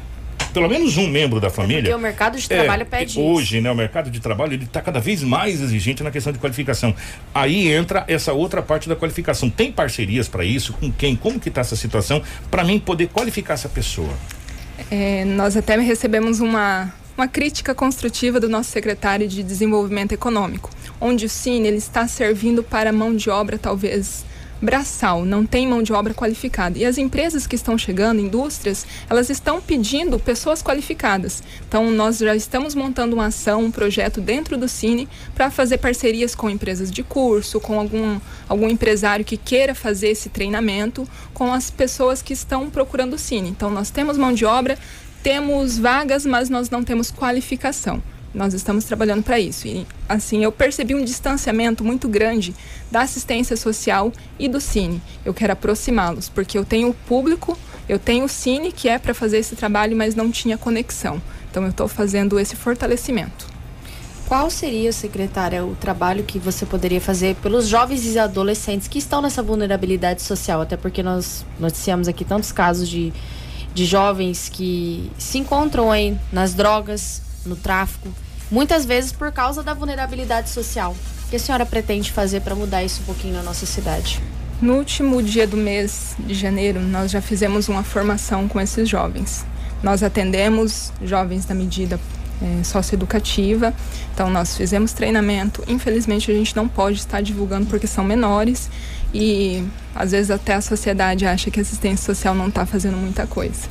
pelo 0.53 0.69
menos 0.69 0.97
um 0.97 1.07
membro 1.07 1.39
da 1.39 1.49
família. 1.49 1.83
Porque 1.83 1.95
o 1.95 1.99
mercado 1.99 2.37
de 2.37 2.47
trabalho 2.47 2.81
é, 2.81 2.85
pede 2.85 3.19
Hoje, 3.19 3.61
né, 3.61 3.71
o 3.71 3.75
mercado 3.75 4.09
de 4.09 4.19
trabalho 4.19 4.53
ele 4.53 4.65
está 4.65 4.81
cada 4.81 4.99
vez 4.99 5.23
mais 5.23 5.61
exigente 5.61 6.03
na 6.03 6.11
questão 6.11 6.31
de 6.33 6.39
qualificação. 6.39 6.93
Aí 7.33 7.71
entra 7.71 8.03
essa 8.07 8.33
outra 8.33 8.61
parte 8.61 8.87
da 8.89 8.95
qualificação. 8.95 9.49
Tem 9.49 9.71
parcerias 9.71 10.27
para 10.27 10.43
isso? 10.43 10.73
Com 10.73 10.91
quem? 10.91 11.15
Como 11.15 11.39
que 11.39 11.49
está 11.49 11.61
essa 11.61 11.75
situação 11.75 12.21
para 12.49 12.63
mim 12.63 12.79
poder 12.79 13.07
qualificar 13.07 13.53
essa 13.53 13.69
pessoa? 13.69 14.13
É, 14.89 15.25
nós 15.25 15.55
até 15.55 15.77
recebemos 15.77 16.39
uma, 16.39 16.93
uma 17.17 17.27
crítica 17.27 17.73
construtiva 17.75 18.39
do 18.39 18.49
nosso 18.49 18.71
secretário 18.71 19.27
de 19.27 19.43
Desenvolvimento 19.43 20.11
Econômico, 20.11 20.69
onde 20.99 21.25
o 21.25 21.29
Cine 21.29 21.67
ele 21.67 21.77
está 21.77 22.07
servindo 22.07 22.63
para 22.63 22.91
mão 22.91 23.15
de 23.15 23.29
obra 23.29 23.57
talvez 23.57 24.25
braçal, 24.61 25.25
não 25.25 25.45
tem 25.45 25.67
mão 25.67 25.81
de 25.81 25.91
obra 25.91 26.13
qualificada. 26.13 26.77
E 26.77 26.85
as 26.85 26.97
empresas 26.97 27.47
que 27.47 27.55
estão 27.55 27.77
chegando, 27.77 28.21
indústrias, 28.21 28.85
elas 29.09 29.29
estão 29.29 29.59
pedindo 29.59 30.19
pessoas 30.19 30.61
qualificadas. 30.61 31.41
Então, 31.67 31.89
nós 31.89 32.19
já 32.19 32.35
estamos 32.35 32.75
montando 32.75 33.15
uma 33.15 33.27
ação, 33.27 33.63
um 33.63 33.71
projeto 33.71 34.21
dentro 34.21 34.57
do 34.57 34.67
Cine 34.67 35.09
para 35.33 35.49
fazer 35.49 35.79
parcerias 35.79 36.35
com 36.35 36.49
empresas 36.49 36.91
de 36.91 37.01
curso, 37.01 37.59
com 37.59 37.79
algum, 37.79 38.19
algum 38.47 38.69
empresário 38.69 39.25
que 39.25 39.37
queira 39.37 39.73
fazer 39.73 40.09
esse 40.09 40.29
treinamento, 40.29 41.07
com 41.33 41.51
as 41.51 41.71
pessoas 41.71 42.21
que 42.21 42.33
estão 42.33 42.69
procurando 42.69 43.13
o 43.13 43.19
Cine. 43.19 43.49
Então, 43.49 43.69
nós 43.69 43.89
temos 43.89 44.17
mão 44.17 44.33
de 44.33 44.45
obra, 44.45 44.77
temos 45.23 45.77
vagas, 45.77 46.25
mas 46.25 46.49
nós 46.49 46.69
não 46.69 46.83
temos 46.83 47.11
qualificação. 47.11 48.01
Nós 48.33 48.53
estamos 48.53 48.85
trabalhando 48.85 49.23
para 49.23 49.39
isso. 49.39 49.67
E, 49.67 49.85
assim, 50.07 50.43
eu 50.43 50.51
percebi 50.51 50.95
um 50.95 51.03
distanciamento 51.03 51.83
muito 51.83 52.07
grande 52.07 52.55
da 52.89 53.01
assistência 53.01 53.57
social 53.57 54.11
e 54.39 54.47
do 54.47 54.61
Cine. 54.61 55.01
Eu 55.25 55.33
quero 55.33 55.53
aproximá-los, 55.53 56.29
porque 56.29 56.57
eu 56.57 56.63
tenho 56.63 56.89
o 56.89 56.93
público, 56.93 57.57
eu 57.89 57.99
tenho 57.99 58.25
o 58.25 58.29
Cine, 58.29 58.71
que 58.71 58.87
é 58.87 58.97
para 58.97 59.13
fazer 59.13 59.37
esse 59.37 59.55
trabalho, 59.55 59.97
mas 59.97 60.15
não 60.15 60.31
tinha 60.31 60.57
conexão. 60.57 61.21
Então, 61.49 61.63
eu 61.63 61.69
estou 61.69 61.87
fazendo 61.87 62.39
esse 62.39 62.55
fortalecimento. 62.55 63.51
Qual 64.31 64.49
seria, 64.49 64.93
secretária, 64.93 65.65
o 65.65 65.75
trabalho 65.75 66.23
que 66.23 66.39
você 66.39 66.65
poderia 66.65 67.01
fazer 67.01 67.35
pelos 67.35 67.67
jovens 67.67 68.05
e 68.05 68.17
adolescentes 68.17 68.87
que 68.87 68.97
estão 68.97 69.21
nessa 69.21 69.43
vulnerabilidade 69.43 70.21
social? 70.21 70.61
Até 70.61 70.77
porque 70.77 71.03
nós 71.03 71.45
noticiamos 71.59 72.07
aqui 72.07 72.23
tantos 72.23 72.49
casos 72.49 72.87
de, 72.87 73.11
de 73.73 73.85
jovens 73.85 74.47
que 74.47 75.11
se 75.17 75.37
encontram 75.37 75.91
aí 75.91 76.17
nas 76.31 76.53
drogas, 76.53 77.21
no 77.45 77.55
tráfico, 77.55 78.09
muitas 78.49 78.85
vezes 78.85 79.11
por 79.11 79.31
causa 79.31 79.63
da 79.63 79.73
vulnerabilidade 79.73 80.49
social. 80.49 80.95
O 81.25 81.29
que 81.29 81.35
a 81.35 81.39
senhora 81.39 81.65
pretende 81.65 82.11
fazer 82.11 82.41
para 82.41 82.55
mudar 82.55 82.83
isso 82.83 83.01
um 83.01 83.05
pouquinho 83.05 83.33
na 83.33 83.43
nossa 83.43 83.65
cidade? 83.65 84.21
No 84.61 84.75
último 84.75 85.23
dia 85.23 85.47
do 85.47 85.57
mês 85.57 86.15
de 86.19 86.35
janeiro, 86.35 86.79
nós 86.79 87.09
já 87.09 87.21
fizemos 87.21 87.67
uma 87.67 87.83
formação 87.83 88.47
com 88.47 88.59
esses 88.59 88.87
jovens. 88.87 89.43
Nós 89.81 90.03
atendemos 90.03 90.91
jovens 91.03 91.45
da 91.45 91.55
medida 91.55 91.99
é, 92.41 92.63
socioeducativa, 92.63 93.73
então 94.13 94.29
nós 94.29 94.55
fizemos 94.55 94.93
treinamento. 94.93 95.63
Infelizmente, 95.67 96.29
a 96.29 96.33
gente 96.33 96.55
não 96.55 96.67
pode 96.67 96.99
estar 96.99 97.21
divulgando 97.21 97.65
porque 97.67 97.87
são 97.87 98.03
menores 98.03 98.69
e 99.13 99.65
às 99.95 100.11
vezes 100.11 100.29
até 100.29 100.53
a 100.53 100.61
sociedade 100.61 101.25
acha 101.25 101.49
que 101.49 101.59
a 101.59 101.63
assistência 101.63 102.05
social 102.05 102.35
não 102.35 102.47
está 102.47 102.65
fazendo 102.65 102.97
muita 102.97 103.25
coisa. 103.25 103.67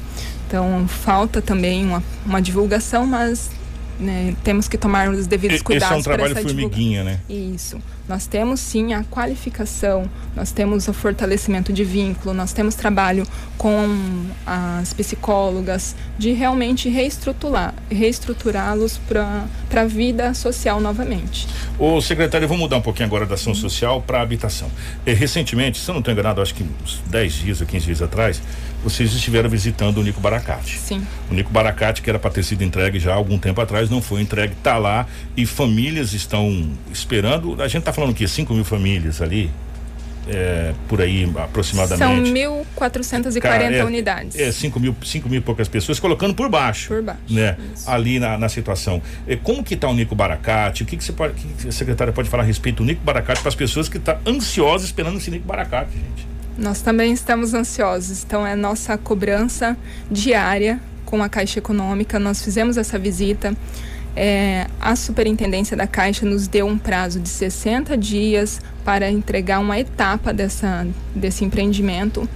Então, 0.46 0.86
falta 0.88 1.40
também 1.40 1.84
uma, 1.84 2.02
uma 2.26 2.42
divulgação, 2.42 3.06
mas 3.06 3.50
né, 4.00 4.34
temos 4.42 4.66
que 4.66 4.78
tomar 4.78 5.08
os 5.10 5.26
devidos 5.26 5.62
cuidados. 5.62 5.98
Esse 5.98 6.08
é 6.08 6.12
um 6.12 6.16
trabalho 6.16 6.34
formiguinha, 6.36 7.04
né? 7.04 7.20
Isso. 7.28 7.78
Nós 8.08 8.26
temos 8.26 8.58
sim 8.58 8.92
a 8.92 9.04
qualificação, 9.04 10.10
nós 10.34 10.50
temos 10.50 10.88
o 10.88 10.92
fortalecimento 10.92 11.72
de 11.72 11.84
vínculo, 11.84 12.34
nós 12.34 12.52
temos 12.52 12.74
trabalho 12.74 13.24
com 13.56 13.86
as 14.44 14.92
psicólogas 14.92 15.94
de 16.18 16.32
realmente 16.32 16.88
reestruturar, 16.88 17.72
reestruturá-los 17.88 18.98
para 18.98 19.46
a 19.82 19.84
vida 19.84 20.34
social 20.34 20.80
novamente. 20.80 21.46
O 21.78 22.00
secretário, 22.00 22.48
vou 22.48 22.56
mudar 22.56 22.78
um 22.78 22.82
pouquinho 22.82 23.06
agora 23.06 23.26
da 23.26 23.34
ação 23.34 23.54
social 23.54 24.02
para 24.02 24.20
habitação. 24.20 24.68
E, 25.06 25.12
recentemente, 25.12 25.78
se 25.78 25.88
eu 25.88 25.92
não 25.92 26.00
estou 26.00 26.12
enganado, 26.12 26.42
acho 26.42 26.54
que 26.54 26.64
uns 26.82 27.00
10 27.06 27.32
dias 27.34 27.60
ou 27.60 27.66
15 27.66 27.86
dias 27.86 28.02
atrás, 28.02 28.42
vocês 28.82 29.12
estiveram 29.12 29.48
visitando 29.48 29.98
o 29.98 30.02
Nico 30.02 30.20
Baracate. 30.20 30.78
Sim. 30.78 31.06
O 31.30 31.34
Nico 31.34 31.50
Baracate, 31.50 32.02
que 32.02 32.08
era 32.08 32.18
para 32.18 32.30
ter 32.30 32.42
sido 32.42 32.62
entregue 32.62 32.98
já 32.98 33.12
há 33.12 33.16
algum 33.16 33.38
tempo 33.38 33.60
atrás, 33.60 33.90
não 33.90 34.00
foi 34.00 34.20
entregue, 34.20 34.54
está 34.54 34.78
lá 34.78 35.06
e 35.36 35.44
famílias 35.46 36.12
estão 36.12 36.70
esperando. 36.90 37.60
A 37.60 37.68
gente 37.68 37.80
está 37.80 37.92
falando 37.92 38.14
que 38.14 38.26
5 38.26 38.52
mil 38.54 38.64
famílias 38.64 39.20
ali, 39.20 39.50
é, 40.28 40.72
por 40.88 41.00
aí 41.00 41.30
aproximadamente. 41.36 41.98
São 41.98 42.22
1.440 42.78 43.72
é, 43.72 43.84
unidades. 43.84 44.38
É, 44.38 44.52
5 44.52 44.80
mil, 44.80 44.96
5 45.02 45.28
mil 45.28 45.38
e 45.38 45.42
poucas 45.42 45.68
pessoas 45.68 45.98
colocando 45.98 46.34
por 46.34 46.48
baixo. 46.48 46.88
Por 46.88 47.02
baixo. 47.02 47.20
Né? 47.28 47.56
Ali 47.86 48.18
na, 48.18 48.38
na 48.38 48.48
situação. 48.48 49.02
É, 49.26 49.36
como 49.36 49.62
que 49.62 49.74
está 49.74 49.88
o 49.88 49.94
Nico 49.94 50.14
Baracate? 50.14 50.82
O 50.82 50.86
que, 50.86 50.96
que 50.96 51.04
você 51.04 51.12
pode, 51.12 51.34
que, 51.34 51.46
que 51.46 51.68
a 51.68 51.72
secretária 51.72 52.12
pode 52.12 52.28
falar 52.28 52.42
a 52.42 52.46
respeito 52.46 52.78
do 52.78 52.84
Nico 52.84 53.02
Baracate 53.02 53.40
para 53.40 53.48
as 53.48 53.54
pessoas 53.54 53.88
que 53.88 53.98
estão 53.98 54.14
tá 54.14 54.30
ansiosas 54.30 54.86
esperando 54.86 55.18
esse 55.18 55.30
Nico 55.30 55.46
Baracate, 55.46 55.92
gente? 55.92 56.30
Nós 56.60 56.82
também 56.82 57.10
estamos 57.10 57.54
ansiosos, 57.54 58.22
então 58.22 58.46
é 58.46 58.54
nossa 58.54 58.98
cobrança 58.98 59.74
diária 60.10 60.78
com 61.06 61.22
a 61.22 61.28
Caixa 61.28 61.58
Econômica. 61.58 62.18
Nós 62.18 62.44
fizemos 62.44 62.76
essa 62.76 62.98
visita. 62.98 63.56
É, 64.14 64.66
a 64.78 64.94
superintendência 64.94 65.74
da 65.74 65.86
Caixa 65.86 66.26
nos 66.26 66.46
deu 66.46 66.66
um 66.66 66.76
prazo 66.76 67.18
de 67.18 67.30
60 67.30 67.96
dias 67.96 68.60
para 68.84 69.10
entregar 69.10 69.58
uma 69.58 69.80
etapa 69.80 70.34
dessa, 70.34 70.86
desse 71.14 71.46
empreendimento. 71.46 72.28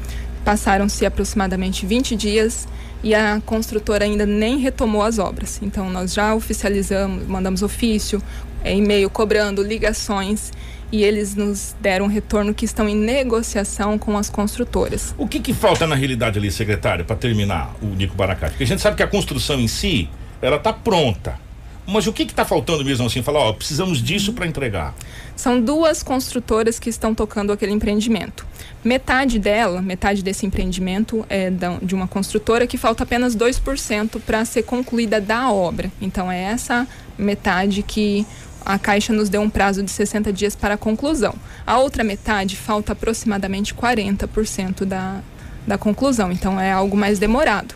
Passaram-se 0.43 1.05
aproximadamente 1.05 1.85
20 1.85 2.16
dias 2.16 2.66
e 3.03 3.14
a 3.14 3.43
construtora 3.45 4.07
ainda 4.07 4.25
nem 4.25 4.57
retomou 4.57 5.03
as 5.03 5.18
obras. 5.18 5.61
Então, 5.61 5.91
nós 5.91 6.14
já 6.14 6.35
oficializamos, 6.35 7.27
mandamos 7.27 7.62
ofício, 7.62 8.22
é, 8.64 8.75
e-mail 8.75 9.11
cobrando 9.11 9.62
ligações 9.62 10.51
e 10.93 11.03
eles 11.03 11.35
nos 11.35 11.74
deram 11.80 12.07
um 12.07 12.09
retorno 12.09 12.55
que 12.55 12.64
estão 12.64 12.89
em 12.89 12.97
negociação 12.97 13.99
com 13.99 14.16
as 14.16 14.30
construtoras. 14.30 15.14
O 15.18 15.26
que, 15.26 15.41
que 15.41 15.53
falta 15.53 15.87
na 15.87 15.95
realidade 15.95 16.39
ali, 16.39 16.51
secretário, 16.51 17.05
para 17.05 17.16
terminar 17.16 17.74
o 17.82 17.87
Nico 17.87 18.14
Baracate? 18.16 18.53
Porque 18.53 18.64
a 18.64 18.66
gente 18.66 18.80
sabe 18.80 18.97
que 18.97 19.03
a 19.03 19.07
construção 19.07 19.61
em 19.61 19.68
si, 19.68 20.09
ela 20.41 20.57
está 20.57 20.72
pronta. 20.72 21.43
Mas 21.87 22.07
o 22.07 22.12
que 22.12 22.22
está 22.22 22.45
faltando 22.45 22.85
mesmo 22.85 23.07
assim? 23.07 23.22
Falar, 23.22 23.41
ó, 23.41 23.53
precisamos 23.53 24.03
disso 24.03 24.32
para 24.32 24.47
entregar. 24.47 24.95
São 25.37 25.61
duas 25.61 26.03
construtoras 26.03 26.78
que 26.78 26.89
estão 26.89 27.14
tocando 27.14 27.53
aquele 27.53 27.72
empreendimento. 27.72 28.47
Metade 28.82 29.39
dela, 29.39 29.82
metade 29.82 30.22
desse 30.22 30.47
empreendimento 30.47 31.26
é 31.28 31.51
de 31.82 31.95
uma 31.95 32.09
construtora 32.09 32.66
que 32.66 32.78
falta 32.78 33.03
apenas 33.03 33.37
2% 33.37 34.20
para 34.20 34.45
ser 34.45 34.62
concluída 34.62 35.20
da 35.20 35.51
obra. 35.51 35.91
Então 36.01 36.30
é 36.30 36.41
essa 36.41 36.87
metade 37.18 37.82
que 37.82 38.26
a 38.65 38.79
Caixa 38.79 39.12
nos 39.12 39.29
deu 39.29 39.43
um 39.43 39.51
prazo 39.51 39.83
de 39.83 39.91
60 39.91 40.33
dias 40.33 40.57
para 40.57 40.75
a 40.75 40.79
conclusão. 40.79 41.35
A 41.67 41.79
outra 41.79 42.03
metade 42.03 42.57
falta 42.57 42.93
aproximadamente 42.93 43.75
40% 43.75 44.85
da, 44.85 45.21
da 45.67 45.77
conclusão, 45.77 46.33
então 46.33 46.61
é 46.61 46.73
algo 46.73 46.97
mais 46.97 47.19
demorado. 47.19 47.75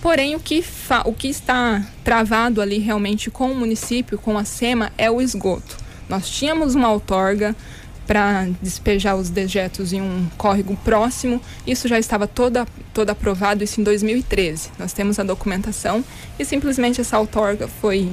Porém, 0.00 0.36
o 0.36 0.40
que, 0.40 0.64
o 1.04 1.12
que 1.12 1.28
está 1.28 1.84
travado 2.04 2.60
ali 2.60 2.78
realmente 2.78 3.30
com 3.30 3.50
o 3.50 3.54
município, 3.54 4.18
com 4.18 4.38
a 4.38 4.44
SEMA, 4.44 4.92
é 4.96 5.10
o 5.10 5.20
esgoto. 5.20 5.76
Nós 6.08 6.28
tínhamos 6.28 6.74
uma 6.74 6.90
outorga 6.90 7.54
para 8.06 8.48
despejar 8.62 9.16
os 9.16 9.28
dejetos 9.28 9.92
em 9.92 10.00
um 10.00 10.28
córrego 10.38 10.74
próximo. 10.82 11.42
Isso 11.66 11.86
já 11.86 11.98
estava 11.98 12.26
toda, 12.26 12.66
todo 12.94 13.10
aprovado, 13.10 13.62
isso 13.62 13.80
em 13.80 13.84
2013. 13.84 14.70
Nós 14.78 14.94
temos 14.94 15.18
a 15.18 15.22
documentação 15.22 16.02
e 16.38 16.44
simplesmente 16.44 17.00
essa 17.00 17.18
outorga 17.18 17.68
foi 17.68 18.10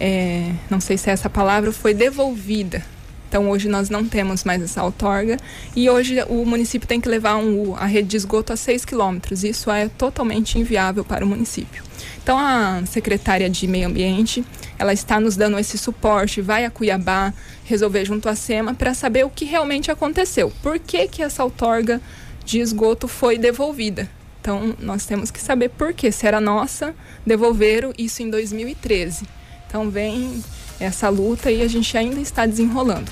é, 0.00 0.52
não 0.70 0.80
sei 0.80 0.96
se 0.96 1.10
é 1.10 1.12
essa 1.12 1.30
palavra, 1.30 1.72
foi 1.72 1.94
devolvida. 1.94 2.84
Então 3.28 3.50
hoje 3.50 3.68
nós 3.68 3.90
não 3.90 4.06
temos 4.06 4.42
mais 4.42 4.62
essa 4.62 4.82
outorga 4.82 5.36
e 5.76 5.90
hoje 5.90 6.16
o 6.28 6.46
município 6.46 6.88
tem 6.88 6.98
que 6.98 7.08
levar 7.08 7.36
um, 7.36 7.76
a 7.76 7.84
rede 7.84 8.08
de 8.08 8.16
esgoto 8.16 8.54
a 8.54 8.56
6 8.56 8.86
quilômetros. 8.86 9.44
Isso 9.44 9.70
é 9.70 9.88
totalmente 9.88 10.58
inviável 10.58 11.04
para 11.04 11.24
o 11.24 11.28
município. 11.28 11.84
Então 12.22 12.38
a 12.38 12.82
secretária 12.86 13.50
de 13.50 13.66
Meio 13.66 13.86
Ambiente, 13.86 14.42
ela 14.78 14.94
está 14.94 15.20
nos 15.20 15.36
dando 15.36 15.58
esse 15.58 15.76
suporte, 15.76 16.40
vai 16.40 16.64
a 16.64 16.70
Cuiabá 16.70 17.34
resolver 17.66 18.06
junto 18.06 18.30
à 18.30 18.34
SEMA 18.34 18.72
para 18.74 18.94
saber 18.94 19.26
o 19.26 19.30
que 19.30 19.44
realmente 19.44 19.90
aconteceu. 19.90 20.50
Por 20.62 20.78
que, 20.78 21.06
que 21.06 21.22
essa 21.22 21.44
outorga 21.44 22.00
de 22.46 22.60
esgoto 22.60 23.06
foi 23.06 23.36
devolvida? 23.36 24.08
Então 24.40 24.74
nós 24.78 25.04
temos 25.04 25.30
que 25.30 25.40
saber 25.40 25.68
por 25.68 25.92
que, 25.92 26.10
se 26.10 26.26
era 26.26 26.40
nossa, 26.40 26.94
devolveram 27.26 27.92
isso 27.98 28.22
em 28.22 28.30
2013. 28.30 29.37
Então 29.68 29.90
vem 29.90 30.42
essa 30.80 31.08
luta 31.08 31.50
e 31.50 31.62
a 31.62 31.68
gente 31.68 31.96
ainda 31.96 32.20
está 32.20 32.46
desenrolando. 32.46 33.10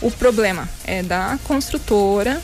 O 0.00 0.10
problema 0.10 0.68
é 0.84 1.02
da 1.02 1.38
construtora, 1.44 2.40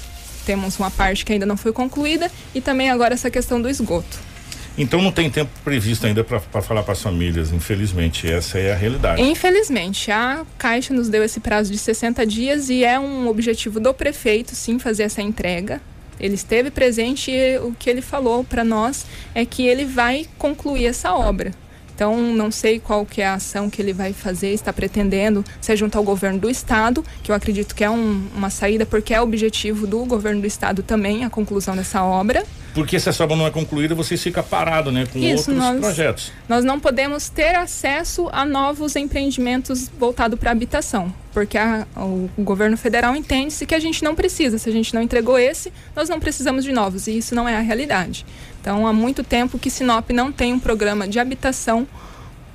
temos 0.47 0.79
uma 0.79 0.91
parte 0.91 1.25
que 1.25 1.33
ainda 1.33 1.45
não 1.45 1.57
foi 1.57 1.73
concluída 1.73 2.31
e 2.55 2.61
também 2.61 2.91
agora 2.91 3.13
essa 3.13 3.31
questão 3.31 3.61
do 3.61 3.69
esgoto. 3.69 4.33
Então 4.77 5.03
não 5.03 5.13
tem 5.13 5.29
tempo 5.29 5.51
previsto 5.63 6.07
ainda 6.07 6.25
para 6.25 6.41
falar 6.63 6.83
para 6.83 6.93
as 6.93 7.03
famílias, 7.03 7.53
infelizmente, 7.53 8.31
essa 8.31 8.59
é 8.59 8.73
a 8.73 8.75
realidade. 8.75 9.21
Infelizmente, 9.21 10.11
a 10.11 10.47
Caixa 10.57 10.95
nos 10.95 11.11
deu 11.11 11.23
esse 11.23 11.41
prazo 11.41 11.71
de 11.71 11.77
60 11.77 12.25
dias 12.27 12.71
e 12.71 12.83
é 12.83 12.99
um 12.99 13.29
objetivo 13.29 13.79
do 13.79 13.93
prefeito 13.93 14.55
sim 14.55 14.79
fazer 14.79 15.03
essa 15.03 15.21
entrega 15.21 15.81
Ele 16.19 16.35
esteve 16.35 16.71
presente 16.71 17.31
e 17.31 17.59
o 17.59 17.75
que 17.79 17.91
ele 17.91 18.01
falou 18.01 18.45
para 18.45 18.65
nós 18.65 19.05
é 19.35 19.45
que 19.45 19.67
ele 19.67 19.85
vai 19.85 20.27
concluir 20.39 20.87
essa 20.87 21.13
obra. 21.13 21.53
Então, 21.95 22.16
não 22.20 22.51
sei 22.51 22.78
qual 22.80 23.05
que 23.07 23.20
é 23.20 23.26
a 23.26 23.34
ação 23.34 23.68
que 23.70 23.80
ele 23.80 23.93
vai 23.93 24.12
fazer, 24.12 24.49
está 24.53 24.72
pretendendo 24.72 25.45
se 25.61 25.74
junto 25.76 25.97
ao 25.97 26.05
governo 26.05 26.38
do 26.38 26.51
estado, 26.51 27.05
que 27.22 27.30
eu 27.30 27.34
acredito 27.34 27.74
que 27.74 27.84
é 27.84 27.90
um, 27.90 28.26
uma 28.34 28.51
saída, 28.51 28.84
porque 28.86 29.14
é 29.14 29.20
objetivo 29.20 29.86
do 29.86 30.05
governo 30.05 30.40
do 30.40 30.47
estado 30.47 30.82
também 30.82 31.24
a 31.24 31.30
conclusão 31.30 31.76
dessa 31.76 32.03
obra. 32.03 32.45
Porque 32.74 32.99
se 32.99 33.07
essa 33.11 33.22
obra 33.24 33.36
não 33.36 33.47
é 33.47 33.51
concluída, 33.51 33.95
você 33.95 34.16
fica 34.16 34.43
parado, 34.43 34.90
né? 34.90 35.07
Com 35.12 35.18
Isso, 35.18 35.51
outros 35.51 35.57
nós- 35.59 35.80
projetos. 35.80 36.32
Nós 36.49 36.64
não 36.64 36.80
podemos 36.80 37.28
ter 37.28 37.55
acesso 37.55 38.28
a 38.32 38.47
novos 38.47 38.97
empreendimentos 38.97 39.90
voltados 39.99 40.38
para 40.38 40.51
habitação, 40.51 41.12
porque 41.34 41.59
a- 41.59 41.86
o 41.97 42.30
governo 42.38 42.76
federal 42.78 43.14
entende-se 43.14 43.66
que 43.66 43.74
a 43.74 43.78
gente 43.78 44.03
não 44.03 44.14
precisa. 44.14 44.57
Se 44.57 44.70
a 44.70 44.72
gente 44.72 44.95
não 44.95 45.03
entregou 45.03 45.38
esse, 45.38 45.70
nós 45.95 46.09
não 46.09 46.18
precisamos 46.18 46.64
de 46.64 46.72
novos, 46.72 47.07
e 47.07 47.18
isso 47.18 47.34
não 47.34 47.47
é 47.47 47.55
a 47.57 47.61
realidade. 47.61 48.24
Então, 48.63 48.87
há 48.87 48.93
muito 48.93 49.25
tempo 49.25 49.59
que 49.59 49.69
Sinop 49.69 50.09
não 50.11 50.31
tem 50.31 50.53
um 50.53 50.61
programa 50.61 51.09
de 51.09 51.19
habitação 51.19 51.87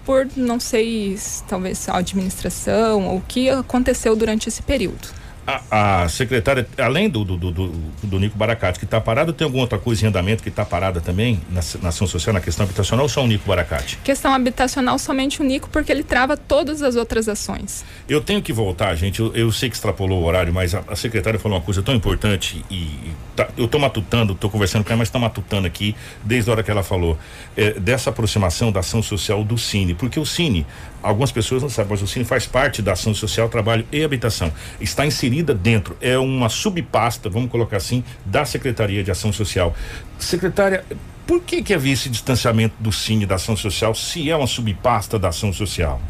por, 0.05 0.25
não 0.37 0.57
sei, 0.57 1.19
talvez 1.49 1.79
só 1.79 1.91
administração 1.91 3.05
ou 3.05 3.17
o 3.17 3.21
que 3.21 3.49
aconteceu 3.49 4.15
durante 4.15 4.47
esse 4.47 4.63
período. 4.63 5.09
A, 5.45 6.03
a 6.03 6.09
secretária, 6.09 6.65
além 6.77 7.09
do, 7.09 7.25
do, 7.25 7.37
do, 7.37 7.51
do, 7.51 7.71
do 8.03 8.19
Nico 8.19 8.37
Baracate, 8.37 8.79
que 8.79 8.85
está 8.85 9.01
parado, 9.01 9.33
tem 9.33 9.43
alguma 9.43 9.63
outra 9.63 9.77
coisa 9.77 10.05
em 10.05 10.07
andamento 10.07 10.41
que 10.41 10.47
está 10.47 10.63
parada 10.63 11.01
também 11.01 11.41
na, 11.49 11.59
na 11.81 11.89
ação 11.89 12.07
social, 12.07 12.33
na 12.33 12.39
questão 12.39 12.65
habitacional, 12.65 13.03
ou 13.03 13.09
só 13.09 13.21
o 13.21 13.27
Nico 13.27 13.45
Baracate? 13.45 13.97
Questão 14.01 14.33
habitacional 14.33 14.97
somente 14.97 15.41
o 15.41 15.43
Nico, 15.43 15.69
porque 15.69 15.91
ele 15.91 16.03
trava 16.03 16.37
todas 16.37 16.81
as 16.81 16.95
outras 16.95 17.27
ações. 17.27 17.83
Eu 18.07 18.21
tenho 18.21 18.41
que 18.41 18.53
voltar, 18.53 18.95
gente. 18.95 19.19
Eu, 19.19 19.33
eu 19.35 19.51
sei 19.51 19.69
que 19.69 19.75
extrapolou 19.75 20.21
o 20.21 20.25
horário, 20.25 20.53
mas 20.53 20.73
a, 20.73 20.83
a 20.87 20.95
secretária 20.95 21.37
falou 21.37 21.57
uma 21.57 21.63
coisa 21.63 21.81
tão 21.81 21.93
importante 21.93 22.63
e, 22.69 22.75
e 22.75 23.11
tá- 23.37 23.47
eu 23.55 23.67
tô 23.67 23.79
matutando, 23.79 24.35
tô 24.35 24.49
conversando 24.49 24.83
com 24.83 24.89
ela, 24.89 24.97
mas 24.97 25.09
tá 25.09 25.19
matutando 25.19 25.67
aqui 25.67 25.95
desde 26.23 26.49
a 26.49 26.53
hora 26.53 26.63
que 26.63 26.71
ela 26.71 26.83
falou 26.83 27.17
é, 27.55 27.73
dessa 27.79 28.09
aproximação 28.09 28.71
da 28.71 28.81
ação 28.81 29.01
social 29.01 29.43
do 29.43 29.57
Cine, 29.57 29.93
porque 29.93 30.19
o 30.19 30.25
Cine, 30.25 30.65
algumas 31.01 31.31
pessoas 31.31 31.61
não 31.61 31.69
sabem, 31.69 31.91
mas 31.91 32.01
o 32.01 32.07
Cine 32.07 32.25
faz 32.25 32.45
parte 32.45 32.81
da 32.81 32.93
ação 32.93 33.13
social, 33.13 33.47
trabalho 33.47 33.85
e 33.91 34.03
habitação. 34.03 34.51
Está 34.81 35.05
inserida 35.05 35.53
dentro, 35.53 35.95
é 36.01 36.17
uma 36.17 36.49
subpasta, 36.49 37.29
vamos 37.29 37.49
colocar 37.49 37.77
assim, 37.77 38.03
da 38.25 38.43
Secretaria 38.43 39.03
de 39.03 39.11
Ação 39.11 39.31
Social. 39.31 39.73
Secretária, 40.19 40.83
por 41.25 41.41
que 41.41 41.61
que 41.61 41.73
havia 41.73 41.93
esse 41.93 42.09
distanciamento 42.09 42.75
do 42.79 42.91
Cine 42.91 43.25
da 43.25 43.35
ação 43.35 43.55
social 43.55 43.93
se 43.93 44.29
é 44.29 44.35
uma 44.35 44.47
subpasta 44.47 45.19
da 45.19 45.29
ação 45.29 45.53
social? 45.53 46.01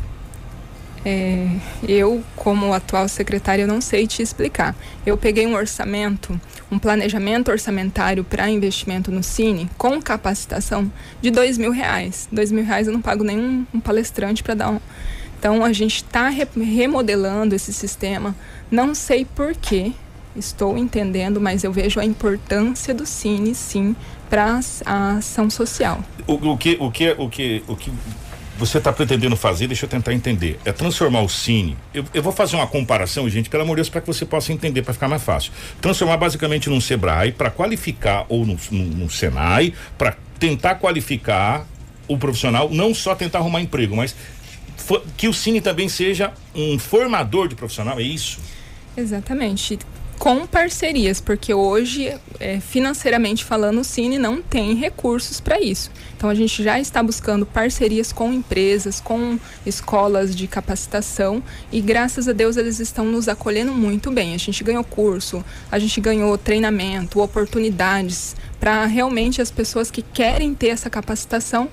É, 1.10 1.48
eu, 1.88 2.22
como 2.36 2.74
atual 2.74 3.08
secretária, 3.08 3.66
não 3.66 3.80
sei 3.80 4.06
te 4.06 4.22
explicar. 4.22 4.76
Eu 5.06 5.18
peguei 5.18 5.48
um 5.48 5.56
orçamento, 5.56 6.38
um 6.70 6.78
planejamento 6.78 7.50
orçamentário 7.50 8.26
para 8.26 8.50
investimento 8.50 9.10
no 9.10 9.24
Cine 9.24 9.70
com 9.78 10.02
capacitação 10.02 10.92
de 11.22 11.32
dois 11.32 11.58
mil 11.58 11.72
reais. 11.72 12.28
Dois 12.30 12.52
mil 12.52 12.66
reais 12.66 12.88
eu 12.88 12.94
não 12.94 13.02
pago 13.02 13.24
nenhum 13.24 13.66
um 13.74 13.80
palestrante 13.80 14.44
para 14.44 14.54
dar 14.54 14.70
um. 14.70 14.82
Então 15.40 15.64
a 15.64 15.72
gente 15.72 15.96
está 15.96 16.28
remodelando 16.28 17.56
esse 17.56 17.72
sistema. 17.72 18.36
Não 18.70 18.94
sei 18.94 19.24
porquê, 19.24 19.94
estou 20.36 20.78
entendendo, 20.78 21.40
mas 21.40 21.64
eu 21.64 21.72
vejo 21.72 22.02
a 22.02 22.06
importância 22.06 22.94
do 22.94 23.06
Cine, 23.06 23.56
sim, 23.56 23.96
para 24.30 24.60
a 24.86 25.12
ação 25.16 25.50
social. 25.50 26.04
O, 26.28 26.34
o 26.34 26.58
que, 26.58 26.76
o 26.82 26.92
que, 26.92 27.16
o 27.18 27.30
que, 27.30 27.64
o 27.66 27.76
que 27.78 27.92
você 28.58 28.80
está 28.80 28.92
pretendendo 28.92 29.36
fazer? 29.36 29.68
Deixa 29.68 29.86
eu 29.86 29.90
tentar 29.90 30.14
entender. 30.14 30.60
É 30.66 30.72
transformar 30.72 31.22
o 31.22 31.30
Cine. 31.30 31.78
Eu, 31.94 32.04
eu 32.14 32.24
vou 32.24 32.34
fazer 32.34 32.56
uma 32.56 32.68
comparação, 32.68 33.30
gente, 33.30 33.50
pelo 33.50 33.64
amor 33.64 33.76
de 33.76 33.84
Deus, 33.84 33.90
para 33.90 34.02
que 34.02 34.08
você 34.08 34.26
possa 34.26 34.52
entender, 34.52 34.82
para 34.82 34.94
ficar 34.94 35.08
mais 35.08 35.24
fácil. 35.24 35.52
Transformar 35.80 36.18
basicamente 36.18 36.70
num 36.70 36.82
Sebrae 36.82 37.32
para 37.32 37.52
qualificar 37.52 38.26
ou 38.30 38.46
no, 38.46 38.58
no, 38.72 38.84
no 38.84 39.10
Senai 39.10 39.74
para 39.98 40.16
tentar 40.40 40.76
qualificar 40.76 41.68
o 42.08 42.18
profissional, 42.18 42.70
não 42.70 42.94
só 42.94 43.14
tentar 43.14 43.40
arrumar 43.40 43.62
emprego, 43.62 43.96
mas 43.96 44.16
que 45.18 45.28
o 45.28 45.34
Cine 45.34 45.60
também 45.60 45.90
seja 45.90 46.32
um 46.56 46.80
formador 46.80 47.48
de 47.48 47.56
profissional. 47.56 48.00
É 48.00 48.04
isso? 48.04 48.40
Exatamente. 48.96 49.78
Com 50.20 50.48
parcerias, 50.48 51.22
porque 51.22 51.54
hoje, 51.54 52.12
é, 52.40 52.60
financeiramente 52.60 53.46
falando, 53.46 53.82
o 53.82 53.84
Cine 53.84 54.18
não 54.18 54.42
tem 54.42 54.74
recursos 54.74 55.40
para 55.40 55.62
isso. 55.62 55.92
Então 56.18 56.30
a 56.30 56.34
gente 56.34 56.64
já 56.64 56.80
está 56.80 57.04
buscando 57.04 57.46
parcerias 57.46 58.12
com 58.12 58.34
empresas, 58.34 59.00
com 59.00 59.40
escolas 59.66 60.36
de 60.36 60.48
capacitação 60.48 61.44
e 61.72 61.80
graças 61.80 62.28
a 62.28 62.34
Deus 62.34 62.58
eles 62.58 62.80
estão 62.80 63.06
nos 63.06 63.28
acolhendo 63.28 63.72
muito 63.72 64.10
bem. 64.10 64.34
A 64.34 64.38
gente 64.38 64.64
ganhou 64.64 64.84
curso, 64.84 65.46
a 65.72 65.78
gente 65.78 66.02
ganhou 66.02 66.36
treinamento, 66.36 67.22
oportunidades 67.22 68.36
para 68.60 68.86
realmente 68.88 69.40
as 69.40 69.52
pessoas 69.52 69.92
que 69.92 70.02
querem 70.02 70.56
ter 70.56 70.70
essa 70.70 70.90
capacitação 70.90 71.70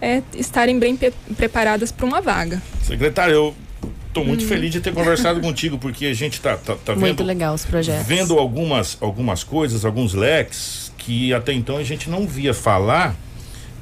é, 0.00 0.22
estarem 0.34 0.78
bem 0.78 0.96
preparadas 1.36 1.90
para 1.90 2.06
uma 2.06 2.20
vaga. 2.20 2.62
Secretário, 2.82 3.34
eu 3.34 3.54
estou 4.12 4.24
muito 4.24 4.44
Hum. 4.44 4.48
feliz 4.48 4.70
de 4.70 4.80
ter 4.80 4.92
conversado 4.92 5.40
contigo, 5.42 5.78
porque 5.78 6.06
a 6.06 6.14
gente 6.14 6.40
tá, 6.40 6.56
tá, 6.56 6.74
tá 6.76 6.94
Muito 6.94 7.16
vendo. 7.18 7.26
legal 7.26 7.54
os 7.54 7.64
projetos. 7.64 8.06
vendo 8.06 8.38
algumas, 8.38 8.96
algumas 9.00 9.42
coisas, 9.42 9.84
alguns 9.84 10.14
leques 10.14 10.92
que 10.98 11.32
até 11.34 11.52
então 11.52 11.76
a 11.78 11.82
gente 11.84 12.08
não 12.08 12.26
via 12.26 12.54
falar, 12.54 13.16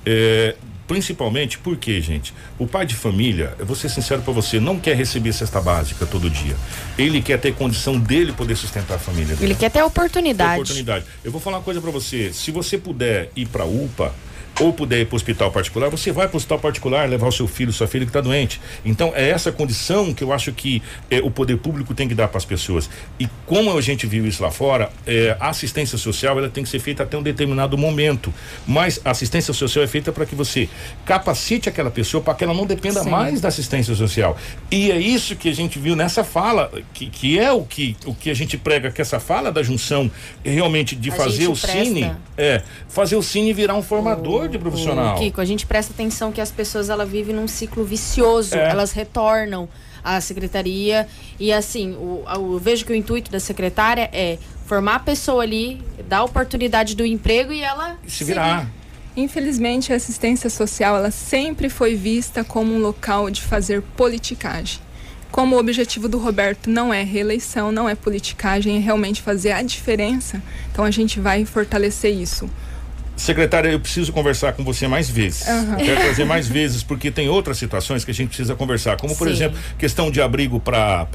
é, 0.07 0.55
principalmente 0.87 1.59
porque, 1.59 2.01
gente, 2.01 2.33
o 2.59 2.67
pai 2.67 2.85
de 2.87 2.95
família, 2.97 3.55
eu 3.59 3.67
vou 3.67 3.77
ser 3.77 3.89
sincero 3.89 4.23
para 4.23 4.33
você, 4.33 4.59
não 4.59 4.79
quer 4.79 4.97
receber 4.97 5.33
cesta 5.33 5.61
básica 5.61 6.05
todo 6.07 6.29
dia. 6.31 6.57
Ele 6.99 7.21
quer 7.23 7.39
ter 7.39 7.55
condição 7.55 7.99
dele 7.99 8.33
poder 8.33 8.57
sustentar 8.57 8.95
a 8.95 8.99
família 8.99 9.37
dele. 9.37 9.53
Ele 9.53 9.55
quer 9.55 9.71
ter 9.71 9.83
oportunidade. 9.83 10.55
Ter 10.55 10.61
oportunidade. 10.63 11.05
Eu 11.23 11.31
vou 11.31 11.41
falar 11.41 11.59
uma 11.59 11.63
coisa 11.63 11.81
para 11.81 11.91
você, 11.91 12.33
se 12.33 12.51
você 12.51 12.77
puder 12.79 13.31
ir 13.37 13.47
para 13.47 13.65
UPA, 13.65 14.13
ou 14.59 14.73
puder 14.73 15.01
ir 15.01 15.07
para 15.07 15.15
o 15.15 15.17
hospital 15.17 15.51
particular, 15.51 15.89
você 15.91 16.11
vai 16.13 16.27
para 16.27 16.35
o 16.35 16.39
hospital 16.39 16.59
particular 16.59 17.09
levar 17.09 17.29
o 17.29 17.33
seu 17.33 17.47
filho, 17.49 17.73
sua 17.73 17.87
filha 17.87 18.05
que 18.05 18.11
está 18.11 18.21
doente. 18.21 18.61
Então 18.85 19.13
é 19.15 19.29
essa 19.31 19.51
condição 19.53 20.13
que 20.13 20.23
eu 20.25 20.33
acho 20.33 20.53
que 20.53 20.83
eh, 21.11 21.21
o 21.23 21.31
poder 21.31 21.57
público 21.59 21.95
tem 21.95 22.09
que 22.09 22.15
dar 22.15 22.29
para 22.29 22.39
as 22.39 22.45
pessoas. 22.45 22.91
E 23.19 23.29
como 23.47 23.77
a 23.77 23.81
gente 23.81 24.07
viu 24.07 24.27
isso 24.27 24.43
lá 24.43 24.51
fora, 24.51 24.91
eh, 25.07 25.37
a 25.41 25.49
assistência 25.49 25.97
social 25.97 26.39
ela 26.39 26.49
tem 26.49 26.63
que 26.63 26.69
ser 26.71 26.79
feita 26.79 27.03
até 27.03 27.17
um 27.17 27.23
determinado 27.23 27.79
momento. 27.79 28.33
Mas 28.67 29.01
a 29.05 29.11
assistência 29.13 29.53
social 29.55 29.85
é 29.85 29.89
feita 29.89 30.13
para 30.13 30.27
que 30.27 30.35
você 30.35 30.69
capacite 31.05 31.69
aquela 31.69 31.91
pessoa 31.91 32.23
para 32.23 32.35
que 32.35 32.45
ela 32.45 32.55
não 32.55 32.67
dependa 32.67 33.03
Sim. 33.03 33.11
mais 33.11 33.41
da 33.41 33.49
assistência 33.49 33.95
social. 33.95 34.37
E 34.71 34.91
é 34.91 34.99
isso 34.99 35.37
que 35.37 35.49
a 35.49 35.55
gente 35.55 35.79
viu 35.79 35.97
nessa 35.97 36.23
fala, 36.23 36.71
que, 36.93 37.07
que 37.07 37.39
é 37.39 37.51
o 37.53 37.63
que, 37.63 37.97
o 38.05 38.15
que 38.15 38.31
a 38.31 38.35
gente 38.35 38.57
prega, 38.59 38.91
que 38.91 39.01
essa 39.01 39.19
fala 39.19 39.51
da 39.51 39.63
junção 39.63 40.11
é 40.45 40.51
realmente 40.51 40.95
de 40.95 41.11
A 41.11 41.15
fazer 41.15 41.49
o 41.49 41.57
Cine, 41.57 42.01
presta- 42.03 42.19
é, 42.37 42.63
fazer 42.89 43.17
o 43.17 43.23
Cine 43.23 43.53
virar 43.53 43.75
um 43.75 43.83
formador 43.83 44.40
de 44.49 44.59
profissional. 44.59 45.17
Ô, 45.17 45.19
Kiko, 45.19 45.41
a 45.41 45.45
gente 45.45 45.67
presta 45.67 45.93
atenção 45.93 46.31
que 46.33 46.41
as 46.41 46.51
pessoas 46.51 46.89
ela 46.89 47.05
vivem 47.05 47.35
num 47.35 47.49
ciclo 47.49 47.85
vicioso, 47.85 48.55
É. 48.55 48.71
elas 48.71 48.93
retornam 48.93 49.69
à 50.03 50.21
secretaria 50.21 51.07
e 51.39 51.53
assim, 51.53 51.93
o, 51.93 52.25
eu 52.35 52.59
vejo 52.59 52.85
que 52.85 52.93
o 52.93 52.95
intuito 52.95 53.31
da 53.31 53.39
secretária 53.41 54.09
é 54.13 54.39
formar 54.67 54.97
a 54.97 55.01
pessoa 55.01 55.43
ali, 55.43 55.83
dar 56.09 56.19
a 56.19 56.25
oportunidade 56.25 56.95
do 56.97 57.05
emprego 57.05 57.53
e 57.53 57.61
ela 57.63 57.97
se 58.07 58.25
virar. 58.25 58.69
Infelizmente, 59.17 59.93
a 59.93 59.97
assistência 59.97 60.49
social 60.49 60.97
ela 60.97 61.11
sempre 61.11 61.69
foi 61.69 61.95
vista 61.97 62.45
como 62.45 62.73
um 62.73 62.79
local 62.79 63.29
de 63.29 63.43
fazer 63.43 63.83
politicagem. 63.97 64.79
Como 65.31 65.57
o 65.57 65.59
objetivo 65.59 66.09
do 66.09 66.19
Roberto 66.19 66.69
não 66.71 66.93
é 66.93 67.03
reeleição, 67.03 67.71
não 67.71 67.89
é 67.89 67.95
politicagem, 67.95 68.77
é 68.77 68.79
realmente 68.81 69.21
fazer 69.23 69.53
a 69.53 69.63
diferença, 69.63 70.43
então 70.73 70.85
a 70.85 70.91
gente 70.91 71.21
vai 71.21 71.45
fortalecer 71.45 72.13
isso. 72.15 72.49
Secretária, 73.21 73.69
eu 73.69 73.79
preciso 73.79 74.13
conversar 74.13 74.55
com 74.55 74.65
você 74.65 74.89
mais 74.89 75.09
vezes. 75.09 75.47
Eu 75.47 75.85
quero 75.85 76.01
trazer 76.01 76.25
mais 76.25 76.49
vezes, 76.49 76.83
porque 76.83 77.11
tem 77.11 77.29
outras 77.29 77.59
situações 77.59 78.05
que 78.05 78.11
a 78.11 78.15
gente 78.15 78.29
precisa 78.29 78.55
conversar. 78.55 78.97
Como, 78.97 79.15
por 79.15 79.27
Sim. 79.29 79.35
exemplo, 79.35 79.59
questão 79.79 80.11
de 80.11 80.23
abrigo 80.23 80.59
para 80.59 81.07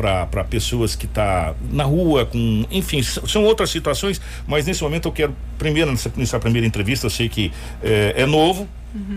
pessoas 0.49 0.95
que 0.95 1.07
tá 1.07 1.55
na 1.71 1.83
rua, 1.83 2.25
com. 2.25 2.65
Enfim, 2.69 3.01
são 3.01 3.43
outras 3.43 3.71
situações, 3.71 4.21
mas 4.45 4.65
nesse 4.65 4.83
momento 4.83 5.07
eu 5.07 5.11
quero, 5.11 5.35
primeiro, 5.57 5.89
nessa, 5.89 6.11
nessa 6.15 6.39
primeira 6.39 6.67
entrevista, 6.67 7.07
eu 7.07 7.09
sei 7.09 7.27
que 7.27 7.51
eh, 7.83 8.13
é 8.17 8.25
novo. 8.25 8.67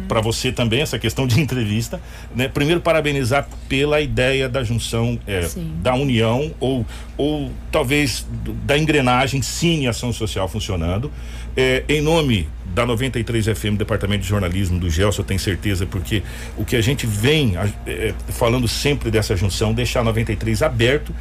Para 0.07 0.21
você 0.21 0.51
também, 0.51 0.81
essa 0.81 0.99
questão 0.99 1.27
de 1.27 1.39
entrevista. 1.41 2.01
Né? 2.35 2.49
Primeiro, 2.49 2.81
parabenizar 2.81 3.49
pela 3.69 4.01
ideia 4.01 4.49
da 4.49 4.63
junção, 4.65 5.19
Sim. 5.49 5.73
da 5.83 5.95
união, 5.95 6.55
ou, 6.59 6.85
ou 7.17 7.51
talvez 7.71 8.27
da 8.65 8.77
engrenagem 8.77 9.43
Cine 9.43 9.87
Ação 9.87 10.13
Social 10.13 10.49
funcionando. 10.49 11.11
Eh, 11.57 11.83
em 11.89 12.01
nome 12.01 12.49
da 12.75 12.87
93 12.87 13.47
FM, 13.47 13.77
Departamento 13.77 14.23
de 14.23 14.29
Jornalismo 14.29 14.79
do 14.79 14.89
Gelson, 14.89 15.23
eu 15.23 15.27
tenho 15.27 15.41
certeza, 15.41 15.87
porque 15.87 16.23
o 16.57 16.65
que 16.65 16.77
a 16.77 16.81
gente 16.81 17.07
vem 17.07 17.55
eh, 17.87 18.15
falando 18.29 18.69
sempre 18.69 19.11
dessa 19.11 19.35
junção, 19.35 19.73
deixar 19.73 20.01
a 20.01 20.05
93 20.05 20.63
aberto 20.63 21.13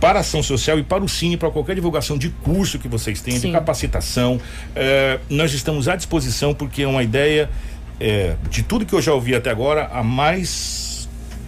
para 0.00 0.18
a 0.18 0.20
ação 0.20 0.42
social 0.42 0.78
e 0.78 0.82
para 0.82 1.02
o 1.02 1.08
Cine, 1.08 1.36
para 1.36 1.50
qualquer 1.50 1.74
divulgação 1.74 2.18
de 2.18 2.28
curso 2.28 2.78
que 2.78 2.88
vocês 2.88 3.20
tenham, 3.20 3.38
de 3.38 3.46
Sim. 3.46 3.52
capacitação. 3.52 4.40
Eh, 4.74 5.18
nós 5.30 5.52
estamos 5.52 5.88
à 5.88 5.96
disposição 5.96 6.54
porque 6.54 6.82
é 6.82 6.88
uma 6.88 7.02
ideia, 7.02 7.48
eh, 7.98 8.36
de 8.50 8.62
tudo 8.62 8.84
que 8.84 8.94
eu 8.94 9.00
já 9.00 9.12
ouvi 9.12 9.34
até 9.34 9.50
agora, 9.50 9.86
a 9.92 10.02
mais 10.02 10.95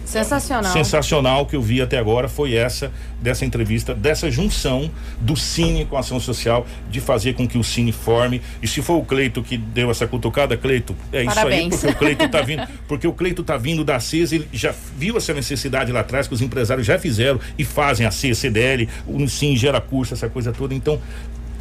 Sensacional. 0.09 0.73
sensacional 0.73 1.45
que 1.45 1.55
eu 1.55 1.61
vi 1.61 1.81
até 1.81 1.97
agora 1.97 2.27
foi 2.27 2.55
essa, 2.55 2.91
dessa 3.21 3.45
entrevista, 3.45 3.93
dessa 3.93 4.31
junção 4.31 4.89
do 5.21 5.35
Cine 5.35 5.85
com 5.85 5.95
a 5.95 5.99
ação 5.99 6.19
social, 6.19 6.65
de 6.89 6.99
fazer 6.99 7.33
com 7.33 7.47
que 7.47 7.57
o 7.57 7.63
Cine 7.63 7.91
forme. 7.91 8.41
E 8.61 8.67
se 8.67 8.81
for 8.81 8.95
o 8.95 9.05
Cleito 9.05 9.43
que 9.43 9.57
deu 9.57 9.91
essa 9.91 10.07
cutucada, 10.07 10.57
Cleito, 10.57 10.95
é 11.13 11.21
isso 11.21 11.29
aí, 11.29 11.35
Parabéns. 11.35 11.75
porque 11.75 11.87
o 11.87 11.95
Cleito 11.95 12.29
tá 12.29 12.41
vindo, 12.41 12.67
porque 12.87 13.07
o 13.07 13.13
Cleito 13.13 13.43
tá 13.43 13.57
vindo 13.57 13.83
da 13.83 13.99
CES, 13.99 14.31
ele 14.31 14.47
já 14.51 14.73
viu 14.97 15.15
essa 15.15 15.33
necessidade 15.33 15.91
lá 15.91 15.99
atrás, 15.99 16.27
que 16.27 16.33
os 16.33 16.41
empresários 16.41 16.87
já 16.87 16.97
fizeram 16.97 17.39
e 17.57 17.63
fazem 17.63 18.05
a 18.07 18.11
CES, 18.11 18.39
CDL, 18.39 18.89
o 19.05 19.27
Cine 19.27 19.55
gera 19.55 19.79
curso, 19.79 20.13
essa 20.15 20.27
coisa 20.27 20.51
toda. 20.51 20.73
Então, 20.73 20.99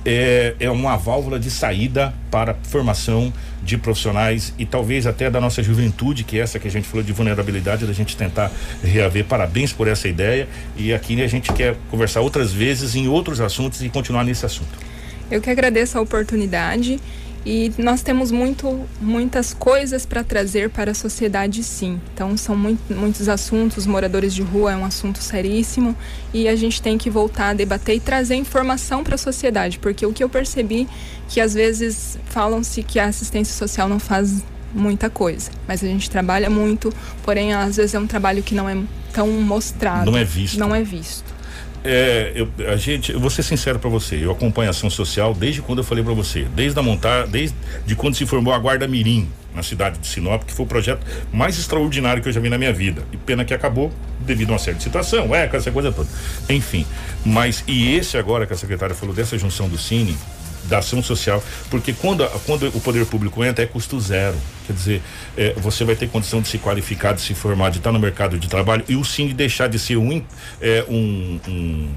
é, 0.05 0.55
é 0.61 0.71
uma 0.71 0.97
válvula 0.97 1.39
de 1.39 1.51
saída 1.51 2.15
para 2.31 2.55
formação 2.63 3.33
de 3.63 3.77
profissionais 3.77 4.55
e 4.59 4.65
talvez 4.65 5.07
até 5.07 5.31
da 5.31 5.41
nossa 5.41 5.63
juventude, 5.63 6.25
que 6.25 6.39
é 6.39 6.43
essa 6.43 6.59
que 6.59 6.69
a 6.69 6.71
gente 6.71 6.87
falou 6.87 7.05
de 7.05 7.13
vulnerabilidade, 7.13 7.87
da 7.87 7.93
gente 7.93 8.17
tentar 8.17 8.51
reaver. 8.83 9.25
Parabéns 9.25 9.73
por 9.73 9.89
essa 9.89 10.09
ideia 10.09 10.49
e 10.77 10.93
aqui 10.93 11.21
a 11.23 11.27
gente 11.27 11.53
quer 11.53 11.77
conversar 11.91 12.21
outras 12.21 12.53
vezes 12.53 12.95
em 12.95 13.09
outros 13.09 13.41
assuntos 13.41 13.83
e 13.83 13.89
continuar 13.89 14.25
nesse 14.25 14.47
assunto. 14.47 14.89
Eu 15.31 15.41
que 15.41 15.51
agradeço 15.51 15.99
a 15.99 16.01
oportunidade 16.01 16.99
e 17.51 17.73
nós 17.79 18.03
temos 18.03 18.31
muito, 18.31 18.87
muitas 19.01 19.55
coisas 19.55 20.05
para 20.05 20.23
trazer 20.23 20.69
para 20.69 20.91
a 20.91 20.95
sociedade, 20.95 21.65
sim. 21.65 21.99
Então, 22.13 22.37
são 22.37 22.55
muito, 22.55 22.93
muitos 22.93 23.27
assuntos. 23.27 23.87
Moradores 23.87 24.35
de 24.35 24.43
rua 24.43 24.73
é 24.73 24.77
um 24.77 24.85
assunto 24.85 25.23
seríssimo 25.23 25.97
e 26.35 26.47
a 26.47 26.55
gente 26.55 26.83
tem 26.83 26.99
que 26.99 27.09
voltar 27.09 27.49
a 27.49 27.55
debater 27.55 27.97
e 27.97 28.01
trazer 28.01 28.35
informação 28.35 29.03
para 29.03 29.15
a 29.15 29.19
sociedade, 29.19 29.79
porque 29.79 30.05
o 30.05 30.13
que 30.13 30.23
eu 30.23 30.29
percebi 30.29 30.87
que 31.27 31.41
às 31.41 31.55
vezes 31.55 32.19
falam-se 32.27 32.83
que 32.83 32.99
a 32.99 33.07
assistência 33.07 33.57
social 33.57 33.89
não 33.89 33.99
faz 33.99 34.45
muita 34.75 35.09
coisa, 35.09 35.51
mas 35.67 35.83
a 35.83 35.87
gente 35.87 36.11
trabalha 36.11 36.51
muito, 36.51 36.93
porém 37.23 37.55
às 37.55 37.79
vezes 37.79 37.95
é 37.95 37.99
um 37.99 38.07
trabalho 38.07 38.43
que 38.43 38.55
não 38.55 38.69
é 38.69 38.77
tão 39.11 39.27
mostrado. 39.27 40.11
Não 40.11 40.19
é 40.19 40.25
visto. 40.25 40.59
Não 40.59 40.75
é 40.75 40.83
visto. 40.83 41.28
É, 41.85 42.33
eu, 42.35 42.49
a 42.69 42.77
gente, 42.77 43.13
eu 43.13 43.21
vou 43.21 43.31
ser 43.31 43.43
sincero 43.43 43.79
para 43.79 43.89
você, 43.89 44.17
eu 44.23 44.33
acompanho 44.33 44.69
a 44.69 44.71
ação 44.71 44.91
social 44.91 45.33
desde 45.33 45.63
quando 45.63 45.79
eu 45.79 45.85
falei 45.85 46.03
para 46.03 46.13
você, 46.13 46.47
desde 46.55 46.79
a 46.79 46.83
montar, 46.83 47.27
desde 47.27 47.57
de 47.87 47.95
quando 47.95 48.15
se 48.17 48.27
formou 48.27 48.53
a 48.53 48.59
Guarda 48.59 48.87
Mirim 48.89 49.29
na 49.55 49.63
cidade 49.63 49.99
de 49.99 50.07
Sinop, 50.07 50.45
que 50.45 50.53
foi 50.53 50.65
o 50.67 50.69
projeto 50.69 51.05
mais 51.33 51.59
extraordinário 51.59 52.23
que 52.23 52.29
eu 52.29 52.33
já 52.33 52.41
vi 52.41 52.49
na 52.49 52.59
minha 52.59 52.73
vida. 52.73 53.03
E 53.13 53.17
pena 53.17 53.45
que 53.45 53.55
acabou 53.55 53.93
devido 54.21 54.51
a 54.51 54.53
uma 54.53 54.59
certa 54.59 54.81
situação, 54.81 55.35
é, 55.35 55.47
com 55.47 55.57
essa 55.57 55.71
coisa 55.71 55.91
toda. 55.91 56.09
Enfim, 56.49 56.87
mas 57.25 57.65
e 57.67 57.95
esse 57.95 58.17
agora 58.17 58.47
que 58.47 58.53
a 58.53 58.57
secretária 58.57 58.95
falou 58.95 59.15
dessa 59.15 59.39
junção 59.39 59.69
do 59.69 59.79
Cine, 59.79 60.17
da 60.69 60.79
ação 60.79 61.03
social, 61.03 61.43
porque 61.71 61.93
quando, 61.93 62.29
quando 62.47 62.69
o 62.69 62.81
poder 62.81 63.07
público 63.07 63.45
entra 63.45 63.65
é 63.65 63.67
custo 63.67 63.99
zero. 64.01 64.37
Quer 64.67 64.73
dizer, 64.73 65.03
é, 65.37 65.55
você 65.57 65.85
vai 65.85 65.97
ter 65.97 66.09
condição 66.09 66.43
de 66.43 66.49
se 66.49 66.59
qualificar, 66.59 67.15
de 67.15 67.23
se 67.23 67.35
formar, 67.35 67.71
de 67.71 67.79
estar 67.79 67.91
no 67.91 67.99
mercado 67.99 68.39
de 68.39 68.49
trabalho 68.49 68.85
e 68.89 68.97
o 68.97 69.05
Cine 69.05 69.33
deixar 69.33 69.69
de 69.69 69.79
ser 69.79 69.97
um, 69.97 70.23
é, 70.61 70.85
um, 70.89 71.41
um 71.49 71.89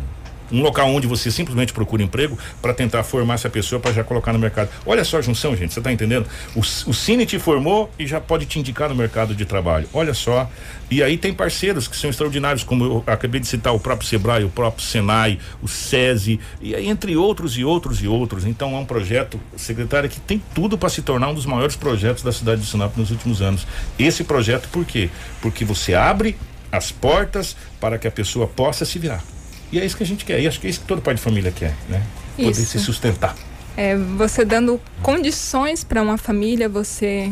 um 0.51 0.61
local 0.61 0.89
onde 0.89 1.07
você 1.07 1.31
simplesmente 1.31 1.73
procura 1.73 2.03
emprego 2.03 2.37
para 2.61 2.73
tentar 2.73 3.03
formar 3.03 3.35
essa 3.35 3.49
pessoa 3.49 3.79
para 3.79 3.91
já 3.91 4.03
colocar 4.03 4.33
no 4.33 4.39
mercado. 4.39 4.69
Olha 4.85 5.03
só 5.03 5.17
a 5.17 5.21
junção, 5.21 5.55
gente, 5.55 5.73
você 5.73 5.79
está 5.79 5.91
entendendo? 5.91 6.27
O, 6.55 6.59
o 6.59 6.93
Cine 6.93 7.25
te 7.25 7.39
formou 7.39 7.89
e 7.97 8.05
já 8.05 8.19
pode 8.19 8.45
te 8.45 8.59
indicar 8.59 8.89
no 8.89 8.95
mercado 8.95 9.33
de 9.33 9.45
trabalho. 9.45 9.87
Olha 9.93 10.13
só. 10.13 10.49
E 10.89 11.01
aí 11.01 11.17
tem 11.17 11.33
parceiros 11.33 11.87
que 11.87 11.95
são 11.95 12.09
extraordinários, 12.09 12.63
como 12.63 12.83
eu 12.83 13.03
acabei 13.07 13.39
de 13.39 13.47
citar, 13.47 13.73
o 13.73 13.79
próprio 13.79 14.07
Sebrae, 14.07 14.43
o 14.43 14.49
próprio 14.49 14.83
Senai, 14.85 15.39
o 15.61 15.67
SESI, 15.67 16.39
e 16.61 16.75
aí, 16.75 16.89
entre 16.89 17.15
outros 17.15 17.57
e 17.57 17.63
outros 17.63 18.03
e 18.03 18.07
outros. 18.07 18.45
Então 18.45 18.75
é 18.75 18.79
um 18.79 18.85
projeto, 18.85 19.39
secretária, 19.55 20.09
que 20.09 20.19
tem 20.19 20.41
tudo 20.53 20.77
para 20.77 20.89
se 20.89 21.01
tornar 21.01 21.29
um 21.29 21.33
dos 21.33 21.45
maiores 21.45 21.75
projetos 21.77 22.23
da 22.23 22.31
cidade 22.31 22.61
de 22.61 22.67
Sinop 22.67 22.95
nos 22.97 23.09
últimos 23.09 23.41
anos. 23.41 23.65
Esse 23.97 24.23
projeto, 24.23 24.67
por 24.69 24.83
quê? 24.83 25.09
Porque 25.41 25.63
você 25.63 25.93
abre 25.93 26.35
as 26.71 26.91
portas 26.91 27.55
para 27.79 27.97
que 27.97 28.07
a 28.07 28.11
pessoa 28.11 28.47
possa 28.47 28.85
se 28.85 28.99
virar. 28.99 29.23
E 29.71 29.79
é 29.79 29.85
isso 29.85 29.95
que 29.95 30.03
a 30.03 30.05
gente 30.05 30.25
quer. 30.25 30.39
E 30.39 30.47
acho 30.47 30.59
que 30.59 30.67
é 30.67 30.69
isso 30.69 30.81
que 30.81 30.87
todo 30.87 31.01
pai 31.01 31.13
de 31.13 31.21
família 31.21 31.51
quer, 31.51 31.73
né? 31.87 32.03
Poder 32.35 32.49
Isso. 32.51 32.65
se 32.65 32.79
sustentar. 32.79 33.35
É, 33.77 33.95
você 33.95 34.43
dando 34.43 34.79
condições 35.01 35.83
para 35.83 36.01
uma 36.01 36.17
família, 36.17 36.67
você 36.69 37.31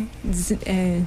é, 0.66 1.00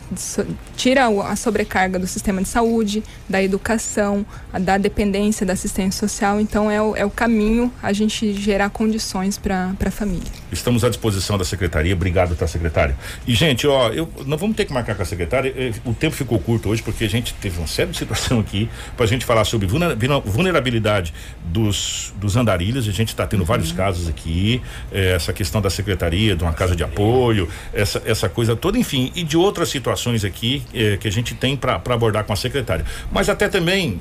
tira 0.77 1.07
a 1.07 1.37
sobrecarga 1.37 1.99
do 1.99 2.07
sistema 2.07 2.43
de 2.43 2.49
saúde, 2.49 3.03
da 3.29 3.43
educação, 3.43 4.25
da 4.61 4.77
dependência 4.79 5.45
da 5.47 5.55
assistência 5.55 5.99
social. 6.07 6.41
Então, 6.41 6.71
é 6.71 6.81
o, 6.81 6.95
é 6.97 7.05
o 7.05 7.11
caminho 7.11 7.73
a 7.83 7.93
gente 7.93 8.33
gerar 8.35 8.71
condições 8.71 9.39
para 9.39 9.75
a 9.85 9.91
família. 9.91 10.31
Estamos 10.53 10.85
à 10.85 10.89
disposição 10.89 11.39
da 11.39 11.45
secretaria. 11.45 11.95
Obrigado, 11.95 12.37
tá, 12.37 12.47
secretário? 12.47 12.95
E, 13.27 13.35
gente, 13.35 13.67
ó, 13.67 13.89
eu, 13.89 14.09
nós 14.27 14.39
vamos 14.39 14.55
ter 14.55 14.67
que 14.67 14.73
marcar 14.73 14.95
com 14.95 15.03
a 15.03 15.07
secretária. 15.07 15.53
eh, 15.57 15.73
O 15.85 15.95
tempo 15.95 16.15
ficou 16.15 16.39
curto 16.39 16.69
hoje 16.69 16.83
porque 16.83 17.05
a 17.05 17.09
gente 17.09 17.33
teve 17.35 17.59
uma 17.59 17.67
série 17.67 17.91
de 17.91 17.97
situação 17.97 18.39
aqui 18.41 18.69
para 18.97 19.05
a 19.07 19.09
gente 19.09 19.25
falar 19.25 19.45
sobre 19.45 19.67
vulnera- 19.67 19.97
vulnerabilidade 20.21 21.15
dos, 21.45 22.13
dos 22.17 22.37
andarilhos. 22.37 22.87
A 22.87 22.93
gente 22.93 23.09
está 23.09 23.27
tendo 23.27 23.45
vários 23.45 23.73
casos 23.73 24.09
aqui. 24.09 24.61
eh, 24.93 25.19
essa 25.23 25.33
questão 25.33 25.61
da 25.61 25.71
secretaria, 25.71 26.37
de 26.37 26.43
uma 26.43 26.53
casa 26.53 26.75
de 26.75 26.83
apoio, 26.85 27.49
essa, 27.73 28.03
essa 28.05 28.29
coisa 28.29 28.55
toda, 28.57 28.79
enfim, 28.79 29.13
e 29.15 29.23
de 29.23 29.37
outras 29.37 29.69
situações 29.69 30.25
aqui 30.25 30.63
eh, 30.75 30.97
que 30.99 31.09
a 31.09 31.13
gente 31.13 31.35
tem 31.35 31.57
para 31.57 31.81
abordar 31.91 32.25
com 32.25 32.33
a 32.33 32.37
secretária. 32.37 32.85
Mas 33.11 33.29
até 33.29 33.49
também 33.49 34.01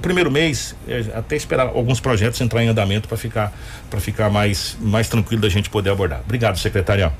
primeiro 0.00 0.30
mês 0.30 0.74
é, 0.86 1.04
até 1.14 1.36
esperar 1.36 1.66
alguns 1.66 2.00
projetos 2.00 2.40
entrar 2.40 2.64
em 2.64 2.68
andamento 2.68 3.06
para 3.06 3.18
ficar 3.18 3.52
para 3.90 4.00
ficar 4.00 4.30
mais 4.30 4.76
mais 4.80 5.08
tranquilo 5.08 5.42
da 5.42 5.48
gente 5.48 5.68
poder 5.68 5.90
abordar. 5.90 6.20
Obrigado, 6.24 6.58
secretária. 6.58 7.12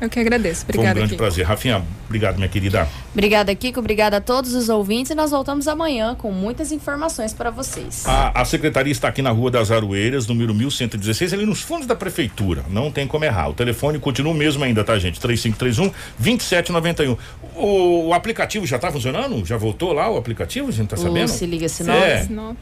Eu 0.00 0.08
que 0.08 0.18
agradeço. 0.18 0.64
Foi 0.64 0.68
um 0.68 0.78
Obrigada, 0.78 0.94
grande 0.94 1.10
Kiko. 1.10 1.22
prazer. 1.22 1.44
Rafinha, 1.46 1.84
obrigado, 2.06 2.36
minha 2.36 2.48
querida. 2.48 2.88
Obrigada, 3.12 3.54
Kiko. 3.54 3.80
Obrigada 3.80 4.16
a 4.16 4.20
todos 4.20 4.54
os 4.54 4.68
ouvintes. 4.68 5.10
E 5.10 5.14
nós 5.14 5.30
voltamos 5.30 5.68
amanhã 5.68 6.14
com 6.14 6.32
muitas 6.32 6.72
informações 6.72 7.34
para 7.34 7.50
vocês. 7.50 8.04
A, 8.06 8.40
a 8.40 8.44
secretaria 8.44 8.90
está 8.92 9.08
aqui 9.08 9.20
na 9.20 9.30
Rua 9.30 9.50
das 9.50 9.70
Aroeiras, 9.70 10.26
número 10.26 10.54
1116, 10.54 11.34
ali 11.34 11.44
nos 11.44 11.60
fundos 11.60 11.86
da 11.86 11.94
prefeitura. 11.94 12.64
Não 12.70 12.90
tem 12.90 13.06
como 13.06 13.24
errar. 13.24 13.48
O 13.50 13.52
telefone 13.54 13.98
continua 13.98 14.32
o 14.32 14.36
mesmo 14.36 14.64
ainda, 14.64 14.82
tá, 14.82 14.98
gente? 14.98 15.20
3531 15.20 15.92
2791. 16.18 17.16
O, 17.54 18.06
o 18.08 18.14
aplicativo 18.14 18.66
já 18.66 18.76
está 18.76 18.90
funcionando? 18.90 19.44
Já 19.44 19.56
voltou 19.56 19.92
lá 19.92 20.10
o 20.10 20.16
aplicativo? 20.16 20.68
A 20.68 20.72
gente 20.72 20.88
tá 20.88 20.96
O 20.96 21.00
sabendo? 21.00 21.28
Se 21.28 21.44
Liga 21.44 21.68
Sinop. 21.68 21.96
É. 22.02 22.22
Sinop. 22.24 22.56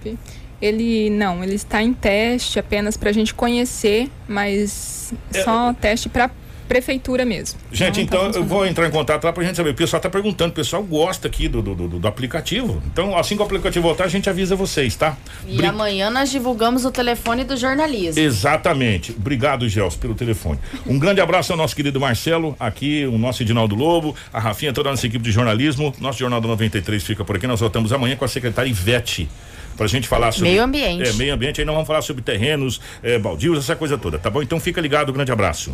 Ele 0.60 1.08
não, 1.10 1.44
ele 1.44 1.54
está 1.54 1.80
em 1.80 1.94
teste 1.94 2.58
apenas 2.58 2.96
para 2.96 3.10
a 3.10 3.12
gente 3.12 3.32
conhecer, 3.32 4.10
mas 4.26 5.14
É, 5.32 5.44
só 5.44 5.72
teste 5.72 6.08
para 6.08 6.28
prefeitura 6.68 7.24
mesmo. 7.24 7.58
Gente, 7.72 7.94
tá 7.96 8.00
então 8.02 8.18
eu 8.20 8.24
funcionando. 8.26 8.48
vou 8.48 8.66
entrar 8.66 8.86
em 8.86 8.90
contato 8.90 9.24
lá 9.24 9.32
pra 9.32 9.42
gente 9.42 9.56
saber. 9.56 9.70
O 9.70 9.74
pessoal 9.74 10.00
tá 10.00 10.10
perguntando, 10.10 10.50
o 10.50 10.54
pessoal 10.54 10.82
gosta 10.82 11.26
aqui 11.26 11.48
do, 11.48 11.62
do, 11.62 11.74
do, 11.74 11.88
do 11.98 12.06
aplicativo. 12.08 12.82
Então, 12.92 13.16
assim 13.16 13.34
que 13.36 13.42
o 13.42 13.44
aplicativo 13.44 13.86
voltar, 13.86 14.04
a 14.04 14.08
gente 14.08 14.28
avisa 14.30 14.54
vocês, 14.54 14.94
tá? 14.94 15.16
E 15.46 15.56
Bri- 15.56 15.66
amanhã 15.66 16.10
nós 16.10 16.30
divulgamos 16.30 16.84
o 16.84 16.90
telefone 16.92 17.42
do 17.44 17.56
jornalismo. 17.56 18.22
Exatamente. 18.22 19.12
Obrigado, 19.12 19.68
Gels, 19.68 19.96
pelo 19.96 20.14
telefone. 20.14 20.58
Um 20.86 20.98
grande 20.98 21.20
abraço 21.20 21.52
ao 21.52 21.56
nosso 21.58 21.74
querido 21.74 21.98
Marcelo, 21.98 22.54
aqui, 22.60 23.06
o 23.06 23.16
nosso 23.18 23.42
Edinaldo 23.42 23.74
Lobo, 23.74 24.14
a 24.32 24.38
Rafinha, 24.38 24.72
toda 24.72 24.90
a 24.90 24.92
nossa 24.92 25.06
equipe 25.06 25.24
de 25.24 25.30
jornalismo. 25.30 25.94
Nosso 26.00 26.18
Jornal 26.18 26.40
do 26.40 26.48
93 26.48 27.02
fica 27.02 27.24
por 27.24 27.36
aqui. 27.36 27.46
Nós 27.46 27.60
voltamos 27.60 27.92
amanhã 27.92 28.14
com 28.16 28.24
a 28.24 28.28
secretária 28.28 28.68
Ivete. 28.68 29.28
Pra 29.76 29.86
gente 29.86 30.08
falar 30.08 30.32
sobre. 30.32 30.50
Meio 30.50 30.64
ambiente. 30.64 31.08
É, 31.08 31.12
meio 31.12 31.32
ambiente. 31.32 31.60
Aí 31.60 31.64
nós 31.64 31.72
vamos 31.74 31.86
falar 31.86 32.02
sobre 32.02 32.20
terrenos, 32.20 32.80
é, 33.00 33.16
baldios, 33.16 33.58
essa 33.60 33.76
coisa 33.76 33.96
toda, 33.96 34.18
tá 34.18 34.28
bom? 34.28 34.42
Então 34.42 34.58
fica 34.58 34.80
ligado, 34.80 35.12
grande 35.12 35.30
abraço. 35.30 35.72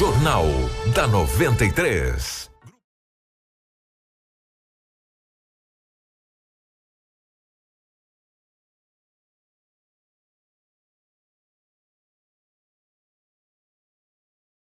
Jornal 0.00 0.46
da 0.94 1.06
93. 1.06 2.39